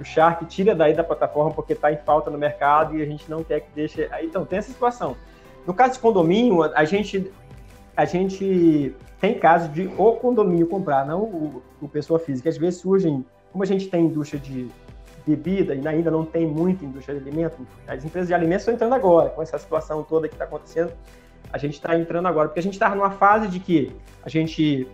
o 0.00 0.04
Shark 0.04 0.44
tira 0.46 0.74
daí 0.74 0.92
da 0.92 1.04
plataforma 1.04 1.52
porque 1.52 1.72
está 1.72 1.92
em 1.92 1.96
falta 1.98 2.28
no 2.30 2.36
mercado 2.36 2.96
e 2.98 3.02
a 3.02 3.06
gente 3.06 3.30
não 3.30 3.44
quer 3.44 3.60
que 3.60 3.68
deixe. 3.74 4.10
Então, 4.22 4.44
tem 4.44 4.58
essa 4.58 4.72
situação. 4.72 5.16
No 5.64 5.72
caso 5.72 5.94
de 5.94 5.98
condomínio, 6.00 6.62
a 6.62 6.84
gente, 6.84 7.30
a 7.96 8.04
gente 8.04 8.94
tem 9.20 9.38
casos 9.38 9.72
de 9.72 9.86
o 9.96 10.12
condomínio 10.16 10.66
comprar, 10.66 11.06
não 11.06 11.22
o, 11.22 11.62
o 11.80 11.88
pessoa 11.88 12.18
física. 12.18 12.48
Às 12.48 12.58
vezes 12.58 12.80
surgem, 12.80 13.24
como 13.52 13.62
a 13.62 13.66
gente 13.66 13.88
tem 13.88 14.06
indústria 14.06 14.40
de 14.40 14.68
bebida 15.26 15.74
e 15.74 15.86
ainda 15.86 16.10
não 16.10 16.24
tem 16.24 16.46
muita 16.46 16.84
indústria 16.84 17.18
de 17.18 17.26
alimentos, 17.26 17.58
as 17.86 18.04
empresas 18.04 18.28
de 18.28 18.34
alimentos 18.34 18.62
estão 18.62 18.74
entrando 18.74 18.94
agora, 18.94 19.30
com 19.30 19.42
essa 19.42 19.58
situação 19.58 20.02
toda 20.02 20.28
que 20.28 20.34
está 20.34 20.44
acontecendo, 20.44 20.92
a 21.52 21.58
gente 21.58 21.74
está 21.74 21.96
entrando 21.96 22.26
agora, 22.26 22.48
porque 22.48 22.60
a 22.60 22.62
gente 22.62 22.74
estava 22.74 22.94
numa 22.94 23.10
fase 23.10 23.48
de 23.48 23.60
que 23.60 23.94
a 24.24 24.28
gente 24.28 24.88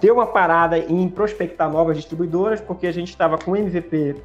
deu 0.00 0.14
uma 0.14 0.26
parada 0.26 0.78
em 0.78 1.08
prospectar 1.08 1.70
novas 1.70 1.96
distribuidoras, 1.96 2.60
porque 2.60 2.86
a 2.86 2.92
gente 2.92 3.08
estava 3.08 3.36
com 3.38 3.56
MVP 3.56 4.16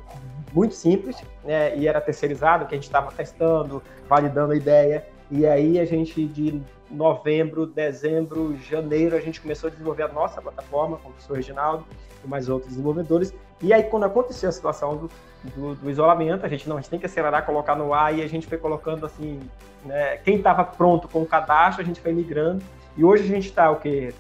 muito 0.54 0.74
simples, 0.74 1.18
né, 1.44 1.78
e 1.78 1.88
era 1.88 2.00
terceirizado, 2.00 2.66
que 2.66 2.74
a 2.74 2.78
gente 2.78 2.86
estava 2.86 3.12
testando, 3.12 3.84
validando 4.08 4.54
a 4.54 4.56
ideia, 4.56 5.06
e 5.30 5.46
aí 5.46 5.80
a 5.80 5.86
gente 5.86 6.26
de 6.26 6.62
novembro, 6.90 7.66
dezembro, 7.66 8.58
janeiro, 8.58 9.16
a 9.16 9.20
gente 9.20 9.42
começou 9.42 9.68
a 9.68 9.72
desenvolver 9.72 10.04
a 10.04 10.08
nossa 10.08 10.42
plataforma 10.42 10.98
com 10.98 11.10
o 11.10 11.12
professor 11.12 11.36
Reginaldo 11.36 11.86
e 12.24 12.28
mais 12.28 12.48
outros 12.50 12.72
desenvolvedores, 12.72 13.34
e 13.62 13.74
aí, 13.74 13.84
quando 13.84 14.04
aconteceu 14.04 14.50
a 14.50 14.52
situação 14.52 14.96
do, 14.96 15.12
do, 15.56 15.76
do, 15.76 15.90
isolamento, 15.90 16.46
a 16.46 16.50
gente 16.50 16.70
não, 16.70 16.78
a 16.78 16.82
gente 16.82 16.92
tem 16.92 17.00
que 17.00 17.08
acelerar, 17.08 17.44
colocar 17.44 17.76
no 17.76 17.92
ar, 17.92 18.16
e 18.16 18.22
a 18.22 18.28
gente 18.28 18.46
foi 18.46 18.58
colocando 18.58 19.06
assim, 19.06 19.40
né, 19.84 20.18
quem 20.18 20.38
estava 20.38 20.64
pronto 20.64 21.08
com 21.08 21.24
o 21.24 21.26
cadastro, 21.26 21.82
a 21.82 21.86
gente 21.86 22.00
foi 22.00 22.14
migrando. 22.14 22.64
E 22.96 23.04
hoje 23.04 23.24
a 23.24 23.28
gente 23.28 23.48
está 23.48 23.72
o 23.72 23.78
quê? 23.78 24.14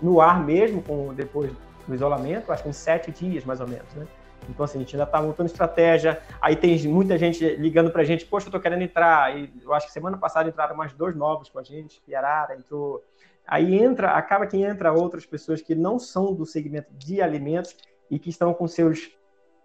No 0.00 0.20
ar 0.20 0.42
mesmo, 0.42 0.82
com, 0.82 1.12
depois 1.12 1.50
do 1.86 1.94
isolamento, 1.94 2.50
acho 2.50 2.62
que 2.62 2.68
em 2.70 2.72
sete 2.72 3.10
dias, 3.10 3.44
mais 3.44 3.60
ou 3.60 3.68
menos, 3.68 3.92
né? 3.94 4.06
Então, 4.50 4.64
assim, 4.64 4.78
a 4.78 4.80
gente 4.80 4.94
ainda 4.94 5.04
está 5.04 5.20
montando 5.20 5.48
estratégia. 5.48 6.20
Aí 6.40 6.56
tem 6.56 6.76
muita 6.88 7.16
gente 7.18 7.44
ligando 7.56 7.90
para 7.90 8.02
a 8.02 8.04
gente, 8.04 8.26
poxa, 8.26 8.46
eu 8.46 8.48
estou 8.48 8.60
querendo 8.60 8.82
entrar. 8.82 9.36
E 9.36 9.52
eu 9.62 9.72
acho 9.72 9.86
que 9.86 9.92
semana 9.92 10.16
passada 10.16 10.48
entraram 10.48 10.76
mais 10.76 10.92
dois 10.92 11.14
novos 11.14 11.48
com 11.48 11.58
a 11.58 11.62
gente, 11.62 12.00
Piarara 12.02 12.56
entrou. 12.56 13.02
Aí 13.46 13.74
entra, 13.74 14.12
acaba 14.12 14.46
que 14.46 14.56
entra 14.56 14.92
outras 14.92 15.26
pessoas 15.26 15.60
que 15.60 15.74
não 15.74 15.98
são 15.98 16.32
do 16.32 16.46
segmento 16.46 16.88
de 16.94 17.20
alimentos 17.20 17.76
e 18.10 18.18
que 18.18 18.30
estão 18.30 18.54
com 18.54 18.66
seus 18.66 19.10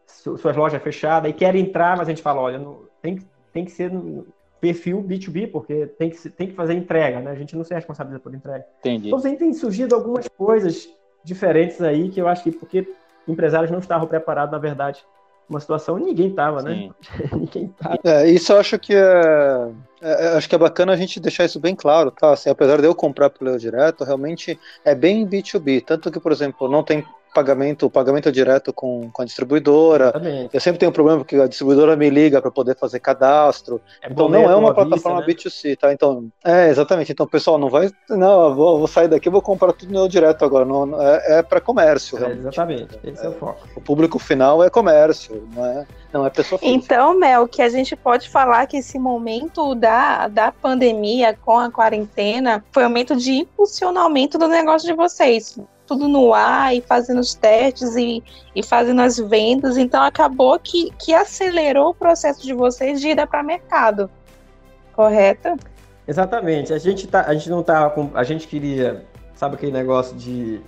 suas 0.09 0.55
lojas 0.55 0.81
fechadas 0.81 1.29
e 1.29 1.33
querem 1.33 1.61
entrar, 1.61 1.95
mas 1.95 2.07
a 2.07 2.11
gente 2.11 2.23
fala, 2.23 2.41
olha, 2.41 2.57
não, 2.57 2.85
tem, 2.99 3.19
tem 3.53 3.63
que 3.63 3.71
ser 3.71 3.91
no 3.91 4.25
perfil 4.59 5.03
B2B, 5.03 5.51
porque 5.51 5.87
tem 5.87 6.09
que, 6.09 6.29
tem 6.29 6.47
que 6.47 6.53
fazer 6.53 6.73
entrega, 6.73 7.19
né? 7.19 7.31
A 7.31 7.35
gente 7.35 7.55
não 7.55 7.63
se 7.63 7.73
responsabiliza 7.73 8.19
por 8.19 8.33
entrega. 8.33 8.65
Entendi. 8.79 9.07
Então, 9.07 9.21
tem 9.21 9.53
surgido 9.53 9.95
algumas 9.95 10.27
coisas 10.27 10.89
diferentes 11.23 11.81
aí 11.81 12.09
que 12.09 12.19
eu 12.19 12.27
acho 12.27 12.43
que 12.43 12.51
porque 12.51 12.87
empresários 13.29 13.71
não 13.71 13.79
estavam 13.79 14.07
preparados, 14.07 14.51
na 14.51 14.57
verdade, 14.57 15.05
uma 15.49 15.59
situação 15.59 15.97
ninguém 15.97 16.29
estava, 16.29 16.61
né? 16.61 16.89
ninguém 17.33 17.67
tava. 17.79 17.97
É, 18.03 18.29
isso 18.29 18.53
eu 18.53 18.59
acho 18.59 18.77
que 18.77 18.93
é, 18.93 19.71
é, 20.01 20.25
é, 20.25 20.37
acho 20.37 20.47
que 20.47 20.55
é 20.55 20.59
bacana 20.59 20.93
a 20.93 20.95
gente 20.95 21.19
deixar 21.19 21.45
isso 21.45 21.59
bem 21.59 21.75
claro, 21.75 22.11
tá? 22.11 22.33
Assim, 22.33 22.49
apesar 22.49 22.79
de 22.79 22.85
eu 22.85 22.93
comprar 22.93 23.29
pelo 23.29 23.57
direto, 23.57 24.03
realmente 24.03 24.59
é 24.85 24.93
bem 24.93 25.27
B2B, 25.27 25.83
tanto 25.85 26.11
que, 26.11 26.19
por 26.19 26.31
exemplo, 26.31 26.69
não 26.69 26.83
tem 26.83 27.03
pagamento, 27.33 27.89
pagamento 27.89 28.31
direto 28.31 28.73
com, 28.73 29.09
com 29.11 29.21
a 29.21 29.25
distribuidora. 29.25 30.05
Exatamente. 30.05 30.49
Eu 30.53 30.59
sempre 30.59 30.79
tenho 30.79 30.89
um 30.89 30.93
problema 30.93 31.19
porque 31.19 31.35
a 31.35 31.47
distribuidora 31.47 31.95
me 31.95 32.09
liga 32.09 32.41
para 32.41 32.51
poder 32.51 32.75
fazer 32.75 32.99
cadastro. 32.99 33.81
É 34.01 34.09
então 34.09 34.29
não 34.29 34.49
é 34.49 34.55
uma 34.55 34.73
plataforma 34.73 35.23
vista, 35.25 35.49
né? 35.49 35.73
B2C, 35.73 35.77
tá? 35.77 35.93
Então, 35.93 36.29
é, 36.43 36.69
exatamente. 36.69 37.11
Então, 37.11 37.27
pessoal, 37.27 37.57
não 37.57 37.69
vai. 37.69 37.91
Não, 38.09 38.49
eu 38.49 38.55
vou, 38.55 38.77
vou 38.79 38.87
sair 38.87 39.07
daqui 39.07 39.27
e 39.27 39.31
vou 39.31 39.41
comprar 39.41 39.73
tudo 39.73 39.91
no 39.93 40.07
direto 40.07 40.43
agora. 40.43 40.65
Não, 40.65 41.01
é, 41.01 41.39
é 41.39 41.41
para 41.41 41.61
comércio. 41.61 42.23
É, 42.23 42.31
exatamente. 42.31 42.99
Esse 43.03 43.25
é, 43.25 43.29
o 43.29 43.33
foco. 43.33 43.67
O 43.75 43.81
público 43.81 44.19
final 44.19 44.63
é 44.63 44.69
comércio, 44.69 45.47
não 45.55 45.65
é, 45.65 45.87
não 46.13 46.25
é 46.25 46.29
pessoa 46.29 46.59
física. 46.59 46.75
Então, 46.75 47.17
Mel, 47.17 47.47
que 47.47 47.61
a 47.61 47.69
gente 47.69 47.95
pode 47.95 48.29
falar 48.29 48.67
que 48.67 48.77
esse 48.77 48.97
momento 48.97 49.75
da, 49.75 50.27
da 50.27 50.51
pandemia 50.51 51.37
com 51.45 51.57
a 51.57 51.71
quarentena 51.71 52.63
foi 52.71 52.83
um 52.83 52.89
momento 52.89 53.15
de 53.15 53.33
impulsionamento 53.33 54.37
do 54.37 54.47
negócio 54.47 54.87
de 54.87 54.93
vocês 54.93 55.57
tudo 55.89 56.07
no 56.07 56.35
ar 56.35 56.75
e 56.75 56.81
fazendo 56.81 57.19
os 57.19 57.33
testes 57.33 57.95
e, 57.95 58.23
e 58.55 58.61
fazendo 58.61 59.01
as 59.01 59.17
vendas. 59.17 59.75
Então 59.75 60.03
acabou 60.03 60.59
que, 60.59 60.91
que 60.99 61.15
acelerou 61.15 61.89
o 61.89 61.93
processo 61.95 62.43
de 62.43 62.53
vocês 62.53 63.01
de 63.01 63.09
ida 63.09 63.25
para 63.25 63.41
mercado. 63.41 64.07
Correto? 64.93 65.57
Exatamente. 66.07 66.71
A 66.71 66.77
gente, 66.77 67.07
tá, 67.07 67.25
a 67.25 67.33
gente 67.33 67.49
não 67.49 67.63
tava 67.63 67.89
com. 67.89 68.11
A 68.13 68.23
gente 68.23 68.47
queria, 68.47 69.03
sabe 69.33 69.55
aquele 69.55 69.71
negócio 69.71 70.15
de. 70.15 70.61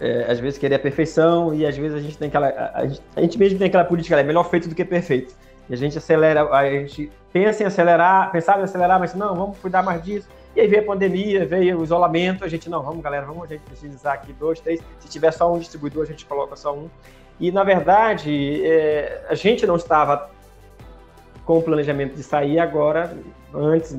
É, 0.00 0.30
às 0.30 0.38
vezes 0.40 0.58
querer 0.58 0.74
a 0.74 0.78
perfeição 0.78 1.54
e 1.54 1.64
às 1.64 1.76
vezes 1.76 1.96
a 1.96 2.00
gente 2.00 2.18
tem 2.18 2.26
aquela. 2.26 2.48
A, 2.48 2.80
a, 2.80 2.86
gente, 2.86 3.02
a 3.14 3.20
gente 3.20 3.38
mesmo 3.38 3.58
tem 3.58 3.68
aquela 3.68 3.84
política, 3.84 4.18
é 4.18 4.24
melhor 4.24 4.50
feito 4.50 4.68
do 4.68 4.74
que 4.74 4.84
perfeito. 4.84 5.32
E 5.68 5.74
a 5.74 5.76
gente 5.76 5.96
acelera, 5.96 6.48
a 6.52 6.68
gente 6.68 7.10
pensa 7.32 7.62
em 7.62 7.66
acelerar, 7.66 8.32
pensava 8.32 8.60
em 8.60 8.64
acelerar, 8.64 8.98
mas 8.98 9.14
não, 9.14 9.34
vamos 9.34 9.58
cuidar 9.58 9.82
mais 9.82 10.02
disso. 10.02 10.28
E 10.56 10.60
aí 10.62 10.66
veio 10.68 10.82
a 10.82 10.86
pandemia, 10.86 11.44
veio 11.44 11.78
o 11.78 11.84
isolamento, 11.84 12.42
a 12.42 12.48
gente, 12.48 12.70
não, 12.70 12.82
vamos 12.82 13.02
galera, 13.02 13.26
vamos 13.26 13.44
a 13.44 13.46
gente 13.46 13.60
precisar 13.60 14.14
aqui 14.14 14.32
dois, 14.32 14.58
três, 14.58 14.80
se 14.98 15.06
tiver 15.06 15.30
só 15.30 15.52
um 15.52 15.58
distribuidor, 15.58 16.04
a 16.04 16.06
gente 16.06 16.24
coloca 16.24 16.56
só 16.56 16.74
um. 16.74 16.88
E 17.38 17.52
na 17.52 17.62
verdade, 17.62 18.64
é, 18.64 19.22
a 19.28 19.34
gente 19.34 19.66
não 19.66 19.76
estava 19.76 20.30
com 21.44 21.58
o 21.58 21.62
planejamento 21.62 22.14
de 22.14 22.22
sair 22.22 22.58
agora, 22.58 23.14
antes, 23.52 23.94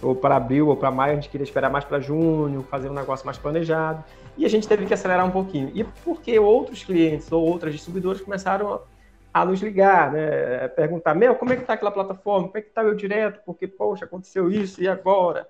ou 0.00 0.14
para 0.14 0.36
abril 0.36 0.68
ou 0.68 0.76
para 0.76 0.88
maio, 0.92 1.14
a 1.14 1.14
gente 1.16 1.28
queria 1.28 1.42
esperar 1.42 1.68
mais 1.68 1.84
para 1.84 1.98
junho, 1.98 2.64
fazer 2.70 2.88
um 2.88 2.94
negócio 2.94 3.26
mais 3.26 3.36
planejado. 3.36 4.04
E 4.36 4.46
a 4.46 4.48
gente 4.48 4.68
teve 4.68 4.86
que 4.86 4.94
acelerar 4.94 5.26
um 5.26 5.32
pouquinho. 5.32 5.72
E 5.74 5.82
porque 5.82 6.38
outros 6.38 6.84
clientes 6.84 7.32
ou 7.32 7.44
outras 7.44 7.72
distribuidoras 7.72 8.20
começaram 8.20 8.82
a 9.34 9.44
nos 9.44 9.60
ligar, 9.60 10.12
né? 10.12 10.68
Perguntar, 10.68 11.14
meu, 11.14 11.34
como 11.34 11.52
é 11.52 11.56
que 11.56 11.62
está 11.62 11.74
aquela 11.74 11.90
plataforma? 11.90 12.46
Como 12.46 12.58
é 12.58 12.62
que 12.62 12.68
está 12.68 12.84
meu 12.84 12.94
direto? 12.94 13.40
Porque, 13.44 13.66
poxa, 13.66 14.04
aconteceu 14.04 14.48
isso 14.48 14.80
e 14.80 14.86
agora? 14.86 15.48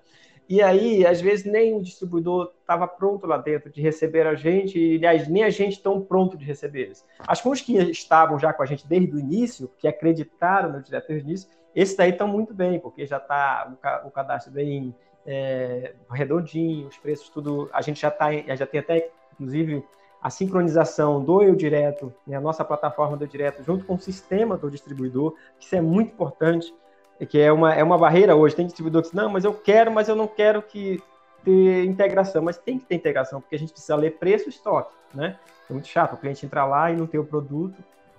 E 0.49 0.63
aí, 0.63 1.05
às 1.05 1.21
vezes, 1.21 1.45
nem 1.45 1.75
o 1.75 1.81
distribuidor 1.81 2.51
estava 2.59 2.87
pronto 2.87 3.27
lá 3.27 3.37
dentro 3.37 3.69
de 3.69 3.79
receber 3.83 4.25
a 4.25 4.33
gente, 4.33 4.79
e 4.79 4.95
aliás, 4.95 5.27
nem 5.27 5.43
a 5.43 5.51
gente 5.51 5.79
tão 5.79 6.01
pronto 6.01 6.35
de 6.35 6.43
receber 6.43 6.85
eles. 6.85 7.05
As 7.19 7.39
fontes 7.39 7.61
que 7.61 7.77
estavam 7.77 8.39
já 8.39 8.51
com 8.51 8.63
a 8.63 8.65
gente 8.65 8.87
desde 8.87 9.15
o 9.15 9.19
início, 9.19 9.69
que 9.77 9.87
acreditaram 9.87 10.71
no 10.71 10.81
direto 10.81 11.07
desde 11.07 11.23
o 11.23 11.29
início, 11.29 11.49
esses 11.75 11.95
daí 11.95 12.09
estão 12.09 12.27
muito 12.27 12.51
bem, 12.51 12.79
porque 12.79 13.05
já 13.05 13.17
está 13.17 13.71
o, 14.03 14.09
cadastro 14.09 14.51
bem 14.51 14.95
é, 15.23 15.93
redondinho, 16.09 16.87
os 16.87 16.97
preços 16.97 17.29
tudo. 17.29 17.69
A 17.71 17.83
gente 17.83 18.01
já, 18.01 18.09
tá, 18.09 18.31
já 18.55 18.65
tem 18.65 18.79
até, 18.79 19.11
inclusive, 19.33 19.85
a 20.19 20.31
sincronização 20.31 21.23
do 21.23 21.43
Eu 21.43 21.55
Direto, 21.55 22.11
né, 22.25 22.35
a 22.35 22.41
nossa 22.41 22.65
plataforma 22.65 23.15
do 23.15 23.23
Eu 23.23 23.27
Direto, 23.27 23.63
junto 23.63 23.85
com 23.85 23.93
o 23.93 23.99
sistema 23.99 24.57
do 24.57 24.71
distribuidor, 24.71 25.35
isso 25.59 25.75
é 25.75 25.81
muito 25.81 26.11
importante 26.11 26.73
que 27.25 27.39
é 27.39 27.51
uma, 27.51 27.73
é 27.73 27.83
uma 27.83 27.97
barreira 27.97 28.35
hoje. 28.35 28.55
Tem 28.55 28.65
distribuidor 28.65 29.01
que 29.01 29.09
diz, 29.09 29.15
não, 29.15 29.29
mas 29.29 29.43
eu 29.43 29.53
quero, 29.53 29.91
mas 29.91 30.07
eu 30.07 30.15
não 30.15 30.27
quero 30.27 30.61
que 30.61 31.01
ter 31.43 31.85
integração. 31.85 32.41
Mas 32.41 32.57
tem 32.57 32.79
que 32.79 32.85
ter 32.85 32.95
integração, 32.95 33.41
porque 33.41 33.55
a 33.55 33.59
gente 33.59 33.71
precisa 33.71 33.95
ler 33.95 34.17
preço 34.17 34.47
e 34.47 34.49
estoque, 34.49 34.93
né? 35.13 35.37
É 35.69 35.73
muito 35.73 35.87
chato 35.87 36.13
o 36.13 36.17
cliente 36.17 36.45
entrar 36.45 36.65
lá 36.65 36.91
e 36.91 36.95
não 36.95 37.05
ter 37.05 37.19
o 37.19 37.25
produto 37.25 37.77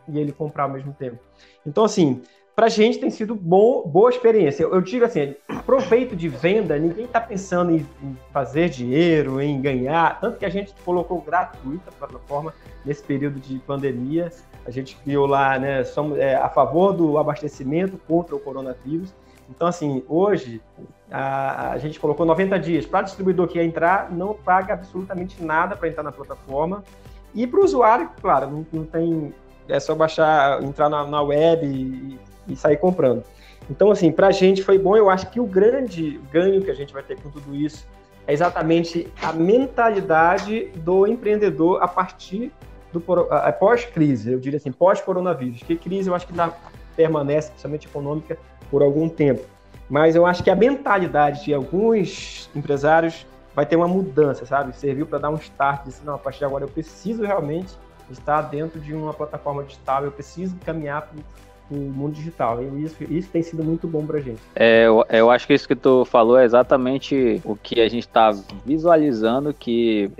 e 0.08 0.18
ele 0.18 0.32
comprar 0.32 0.64
ao 0.64 0.70
mesmo 0.70 0.92
tempo. 0.92 1.18
Então, 1.66 1.84
assim, 1.84 2.22
para 2.60 2.66
a 2.66 2.68
gente 2.68 2.98
tem 2.98 3.08
sido 3.08 3.34
bom, 3.34 3.88
boa 3.88 4.10
experiência. 4.10 4.64
Eu, 4.64 4.82
digo 4.82 5.06
assim, 5.06 5.34
proveito 5.64 6.14
de 6.14 6.28
venda, 6.28 6.78
ninguém 6.78 7.06
está 7.06 7.18
pensando 7.18 7.72
em, 7.72 7.86
fazer 8.34 8.68
dinheiro, 8.68 9.40
em 9.40 9.58
ganhar, 9.62 10.20
tanto 10.20 10.36
que 10.36 10.44
a 10.44 10.50
gente 10.50 10.74
colocou 10.84 11.22
gratuita 11.22 11.88
a 11.88 11.92
plataforma 11.92 12.52
nesse 12.84 13.02
período 13.02 13.40
de 13.40 13.58
pandemia. 13.60 14.30
A 14.66 14.70
gente 14.70 14.94
criou 14.96 15.24
lá, 15.26 15.58
né, 15.58 15.84
somos 15.84 16.18
é, 16.18 16.34
a 16.34 16.50
favor 16.50 16.92
do 16.92 17.16
abastecimento 17.16 17.96
contra 18.06 18.36
o 18.36 18.38
coronavírus. 18.38 19.10
Então, 19.48 19.66
assim, 19.66 20.04
hoje 20.06 20.60
a, 21.10 21.70
a 21.70 21.78
gente 21.78 21.98
colocou 21.98 22.26
90 22.26 22.58
dias. 22.58 22.84
Para 22.84 23.00
distribuidor 23.00 23.48
que 23.48 23.58
entrar, 23.58 24.12
não 24.12 24.34
paga 24.34 24.74
absolutamente 24.74 25.42
nada 25.42 25.76
para 25.76 25.88
entrar 25.88 26.02
na 26.02 26.12
plataforma. 26.12 26.84
E 27.34 27.46
para 27.46 27.58
o 27.58 27.64
usuário, 27.64 28.10
claro, 28.20 28.50
não, 28.50 28.66
não, 28.70 28.84
tem. 28.84 29.32
É 29.66 29.80
só 29.80 29.94
baixar, 29.94 30.62
entrar 30.62 30.90
na, 30.90 31.06
na 31.06 31.22
web 31.22 31.64
e, 31.66 32.18
e, 32.48 32.56
sair 32.56 32.76
comprando. 32.76 33.22
Então, 33.70 33.90
assim, 33.90 34.10
para 34.10 34.28
a 34.28 34.32
gente 34.32 34.62
foi 34.62 34.78
bom. 34.78 34.96
Eu 34.96 35.08
acho 35.08 35.30
que 35.30 35.40
o 35.40 35.46
grande 35.46 36.20
ganho 36.32 36.62
que 36.62 36.70
a 36.70 36.74
gente 36.74 36.92
vai 36.92 37.02
ter 37.02 37.20
com 37.20 37.30
tudo 37.30 37.54
isso 37.54 37.86
é 38.26 38.32
exatamente 38.32 39.08
a 39.22 39.32
mentalidade 39.32 40.66
do 40.76 41.06
empreendedor 41.06 41.82
a 41.82 41.88
partir 41.88 42.52
do 42.92 43.00
pós-crise, 43.58 44.32
eu 44.32 44.40
diria 44.40 44.56
assim, 44.56 44.72
pós-coronavírus. 44.72 45.62
Que 45.62 45.76
crise 45.76 46.08
eu 46.08 46.14
acho 46.14 46.26
que 46.26 46.32
dá, 46.32 46.52
permanece, 46.96 47.50
principalmente 47.50 47.86
econômica, 47.86 48.36
por 48.70 48.82
algum 48.82 49.08
tempo. 49.08 49.42
Mas 49.88 50.14
eu 50.14 50.26
acho 50.26 50.42
que 50.42 50.50
a 50.50 50.56
mentalidade 50.56 51.44
de 51.44 51.54
alguns 51.54 52.50
empresários 52.54 53.26
vai 53.54 53.66
ter 53.66 53.76
uma 53.76 53.88
mudança, 53.88 54.46
sabe? 54.46 54.76
Serviu 54.76 55.06
para 55.06 55.18
dar 55.18 55.30
um 55.30 55.36
start, 55.36 55.84
disse, 55.84 56.04
não, 56.04 56.14
a 56.14 56.18
partir 56.18 56.40
de 56.40 56.44
agora 56.44 56.64
eu 56.64 56.68
preciso 56.68 57.24
realmente 57.24 57.76
estar 58.10 58.42
dentro 58.42 58.80
de 58.80 58.94
uma 58.94 59.12
plataforma 59.12 59.62
digital, 59.64 60.04
eu 60.04 60.12
preciso 60.12 60.56
caminhar 60.64 61.02
para 61.02 61.18
o 61.70 61.74
mundo 61.74 62.14
digital. 62.14 62.62
E 62.62 62.84
isso, 62.84 63.04
isso 63.04 63.30
tem 63.30 63.42
sido 63.42 63.62
muito 63.62 63.86
bom 63.86 64.04
para 64.04 64.18
a 64.18 64.20
gente. 64.20 64.40
É, 64.54 64.86
eu, 64.86 65.04
eu 65.08 65.30
acho 65.30 65.46
que 65.46 65.54
isso 65.54 65.68
que 65.68 65.76
tu 65.76 66.04
falou 66.04 66.38
é 66.38 66.44
exatamente 66.44 67.40
o 67.44 67.56
que 67.56 67.80
a 67.80 67.88
gente 67.88 68.06
está 68.06 68.30
visualizando, 68.64 69.54
que 69.54 70.10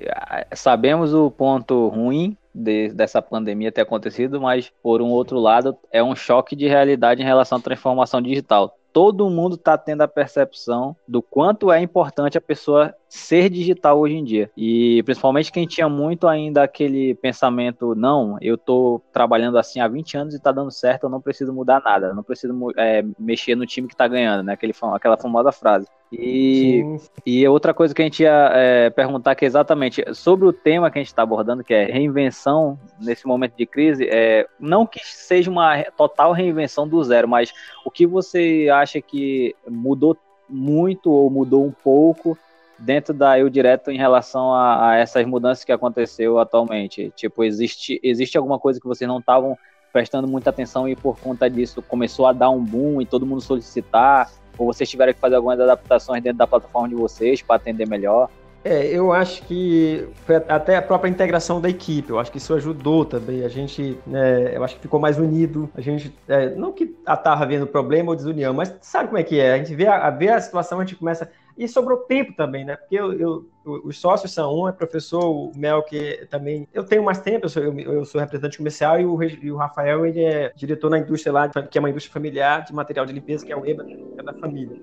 sabemos 0.52 1.12
o 1.14 1.30
ponto 1.30 1.88
ruim 1.88 2.36
de, 2.54 2.88
dessa 2.88 3.22
pandemia 3.22 3.72
ter 3.72 3.82
acontecido, 3.82 4.40
mas 4.40 4.72
por 4.82 5.00
um 5.00 5.08
outro 5.08 5.38
lado 5.38 5.76
é 5.92 6.02
um 6.02 6.14
choque 6.14 6.56
de 6.56 6.66
realidade 6.66 7.22
em 7.22 7.24
relação 7.24 7.58
à 7.58 7.60
transformação 7.60 8.20
digital. 8.20 8.76
Todo 8.92 9.30
mundo 9.30 9.54
está 9.54 9.78
tendo 9.78 10.02
a 10.02 10.08
percepção 10.08 10.96
do 11.06 11.22
quanto 11.22 11.70
é 11.70 11.80
importante 11.80 12.36
a 12.36 12.40
pessoa 12.40 12.94
ser 13.08 13.50
digital 13.50 13.98
hoje 13.98 14.14
em 14.14 14.24
dia. 14.24 14.50
E 14.56 15.02
principalmente 15.04 15.52
quem 15.52 15.66
tinha 15.66 15.88
muito 15.88 16.26
ainda 16.26 16.62
aquele 16.62 17.14
pensamento, 17.14 17.94
não, 17.94 18.36
eu 18.40 18.54
estou 18.54 19.02
trabalhando 19.12 19.58
assim 19.58 19.80
há 19.80 19.88
20 19.88 20.16
anos 20.16 20.34
e 20.34 20.36
está 20.36 20.52
dando 20.52 20.70
certo, 20.70 21.04
eu 21.04 21.10
não 21.10 21.20
preciso 21.20 21.52
mudar 21.52 21.80
nada, 21.82 22.14
não 22.14 22.22
preciso 22.22 22.54
é, 22.76 23.04
mexer 23.18 23.54
no 23.54 23.66
time 23.66 23.88
que 23.88 23.94
está 23.94 24.06
ganhando, 24.08 24.44
né? 24.44 24.52
Aquele, 24.52 24.74
aquela 24.94 25.16
famosa 25.16 25.52
frase. 25.52 25.86
E, 26.12 26.82
e 27.24 27.46
outra 27.46 27.72
coisa 27.72 27.94
que 27.94 28.02
a 28.02 28.04
gente 28.04 28.24
ia 28.24 28.50
é, 28.52 28.90
perguntar 28.90 29.36
que 29.36 29.44
é 29.44 29.48
exatamente 29.48 30.02
sobre 30.12 30.46
o 30.46 30.52
tema 30.52 30.90
que 30.90 30.98
a 30.98 31.02
gente 31.02 31.08
está 31.08 31.22
abordando, 31.22 31.62
que 31.62 31.72
é 31.72 31.84
reinvenção 31.84 32.78
nesse 33.00 33.26
momento 33.26 33.54
de 33.56 33.64
crise, 33.64 34.08
é, 34.10 34.46
não 34.58 34.84
que 34.84 35.00
seja 35.04 35.48
uma 35.50 35.84
total 35.96 36.32
reinvenção 36.32 36.88
do 36.88 37.02
zero, 37.04 37.28
mas 37.28 37.52
o 37.84 37.90
que 37.90 38.06
você 38.06 38.68
acha 38.72 39.00
que 39.00 39.54
mudou 39.68 40.16
muito 40.48 41.12
ou 41.12 41.30
mudou 41.30 41.64
um 41.64 41.70
pouco 41.70 42.36
dentro 42.76 43.14
da 43.14 43.38
Eu 43.38 43.48
Direto 43.48 43.90
em 43.90 43.96
relação 43.96 44.52
a, 44.52 44.90
a, 44.90 44.96
essas 44.96 45.24
mudanças 45.24 45.64
que 45.64 45.70
aconteceu 45.70 46.40
atualmente? 46.40 47.12
Tipo, 47.14 47.44
existe, 47.44 48.00
existe 48.02 48.36
alguma 48.36 48.58
coisa 48.58 48.80
que 48.80 48.86
vocês 48.86 49.06
não 49.06 49.20
estavam 49.20 49.56
prestando 49.92 50.26
muita 50.26 50.50
atenção 50.50 50.88
e 50.88 50.96
por 50.96 51.18
conta 51.20 51.48
disso 51.48 51.82
começou 51.82 52.26
a 52.26 52.32
dar 52.32 52.50
um 52.50 52.64
boom 52.64 53.00
e 53.00 53.06
todo 53.06 53.26
mundo 53.26 53.40
solicitar? 53.40 54.28
Ou 54.60 54.72
vocês 54.72 54.88
tiveram 54.88 55.12
que 55.12 55.18
fazer 55.18 55.36
algumas 55.36 55.58
adaptações 55.58 56.22
dentro 56.22 56.38
da 56.38 56.46
plataforma 56.46 56.88
de 56.88 56.94
vocês 56.94 57.40
para 57.40 57.56
atender 57.56 57.88
melhor? 57.88 58.28
É, 58.62 58.86
eu 58.86 59.10
acho 59.10 59.42
que 59.44 60.06
foi 60.26 60.36
até 60.36 60.76
a 60.76 60.82
própria 60.82 61.08
integração 61.08 61.62
da 61.62 61.68
equipe, 61.70 62.10
eu 62.10 62.18
acho 62.18 62.30
que 62.30 62.36
isso 62.36 62.52
ajudou 62.52 63.06
também. 63.06 63.42
A 63.42 63.48
gente, 63.48 63.98
né, 64.06 64.54
eu 64.54 64.62
acho 64.62 64.76
que 64.76 64.82
ficou 64.82 65.00
mais 65.00 65.18
unido. 65.18 65.70
A 65.74 65.80
gente, 65.80 66.14
é, 66.28 66.50
não 66.50 66.70
que 66.70 66.94
estava 67.08 67.46
vendo 67.46 67.66
problema 67.66 68.10
ou 68.10 68.16
desunião, 68.16 68.52
mas 68.52 68.76
sabe 68.82 69.08
como 69.08 69.18
é 69.18 69.22
que 69.22 69.40
é? 69.40 69.54
A 69.54 69.56
gente 69.56 69.74
vê 69.74 69.86
a, 69.86 70.10
vê 70.10 70.28
a 70.28 70.40
situação, 70.40 70.78
a 70.78 70.84
gente 70.84 70.96
começa 70.96 71.30
e 71.60 71.68
sobrou 71.68 71.98
tempo 71.98 72.32
também, 72.32 72.64
né? 72.64 72.74
Porque 72.74 72.96
eu, 72.96 73.12
eu, 73.12 73.46
os 73.84 74.00
sócios 74.00 74.32
são 74.32 74.62
um, 74.62 74.66
é 74.66 74.72
professor, 74.72 75.22
o 75.22 75.52
Mel, 75.54 75.82
que 75.82 76.26
também. 76.30 76.66
Eu 76.72 76.84
tenho 76.84 77.04
mais 77.04 77.20
tempo, 77.20 77.44
eu 77.44 77.48
sou, 77.50 77.62
eu, 77.62 77.78
eu 77.78 78.04
sou 78.06 78.18
representante 78.18 78.56
comercial 78.56 78.98
e 78.98 79.04
o, 79.04 79.22
e 79.22 79.52
o, 79.52 79.56
Rafael, 79.56 80.06
ele 80.06 80.24
é 80.24 80.50
diretor 80.56 80.88
na 80.88 80.98
indústria 80.98 81.30
lá, 81.30 81.50
que 81.50 81.76
é 81.76 81.78
uma 81.78 81.90
indústria 81.90 82.14
familiar 82.14 82.64
de 82.64 82.72
material 82.72 83.04
de 83.04 83.12
limpeza, 83.12 83.44
que 83.44 83.52
é 83.52 83.56
o 83.56 83.66
EBA, 83.66 83.84
que 83.84 84.14
é 84.16 84.22
da 84.22 84.32
família. 84.32 84.74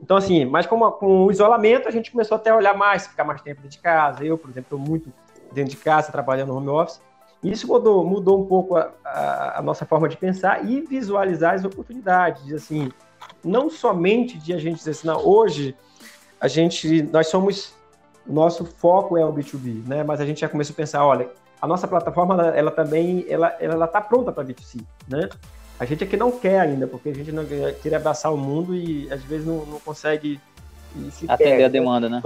Então, 0.00 0.16
assim, 0.16 0.44
mas 0.44 0.64
com, 0.64 0.78
com 0.92 1.26
o 1.26 1.30
isolamento, 1.32 1.88
a 1.88 1.90
gente 1.90 2.12
começou 2.12 2.36
até 2.36 2.50
a 2.50 2.56
olhar 2.56 2.76
mais, 2.76 3.08
ficar 3.08 3.24
mais 3.24 3.42
tempo 3.42 3.60
dentro 3.60 3.76
de 3.76 3.82
casa. 3.82 4.24
Eu, 4.24 4.38
por 4.38 4.48
exemplo, 4.48 4.76
estou 4.76 4.78
muito 4.78 5.12
dentro 5.52 5.72
de 5.72 5.76
casa, 5.76 6.12
trabalhando 6.12 6.50
no 6.50 6.58
home 6.58 6.68
office. 6.68 7.02
Isso 7.42 7.66
mudou, 7.66 8.04
mudou 8.04 8.40
um 8.40 8.46
pouco 8.46 8.76
a, 8.76 8.92
a, 9.04 9.58
a 9.58 9.62
nossa 9.62 9.84
forma 9.84 10.08
de 10.08 10.16
pensar 10.16 10.64
e 10.64 10.82
visualizar 10.82 11.54
as 11.54 11.64
oportunidades. 11.64 12.52
Assim, 12.52 12.92
não 13.42 13.68
somente 13.68 14.38
de 14.38 14.52
a 14.52 14.58
gente 14.58 14.76
dizer 14.76 14.92
assim, 14.92 15.08
não, 15.08 15.26
hoje 15.26 15.74
a 16.42 16.48
gente, 16.48 17.02
nós 17.04 17.28
somos, 17.28 17.72
nosso 18.26 18.64
foco 18.64 19.16
é 19.16 19.24
o 19.24 19.32
B2B, 19.32 19.86
né? 19.86 20.02
Mas 20.02 20.20
a 20.20 20.26
gente 20.26 20.40
já 20.40 20.48
começou 20.48 20.74
a 20.74 20.76
pensar, 20.76 21.06
olha, 21.06 21.28
a 21.60 21.68
nossa 21.68 21.86
plataforma, 21.86 22.34
ela, 22.34 22.56
ela 22.56 22.70
também, 22.72 23.24
ela 23.28 23.56
ela 23.60 23.84
está 23.84 24.00
pronta 24.00 24.32
para 24.32 24.44
B2C, 24.44 24.82
né? 25.08 25.28
A 25.78 25.84
gente 25.84 26.02
aqui 26.02 26.16
não 26.16 26.32
quer 26.32 26.58
ainda, 26.58 26.88
porque 26.88 27.10
a 27.10 27.14
gente 27.14 27.30
não 27.30 27.44
quer 27.44 27.94
abraçar 27.94 28.34
o 28.34 28.36
mundo 28.36 28.74
e 28.74 29.10
às 29.12 29.22
vezes 29.22 29.46
não, 29.46 29.64
não 29.64 29.78
consegue 29.78 30.40
atender 31.28 31.62
a 31.62 31.68
demanda, 31.68 32.08
né? 32.08 32.20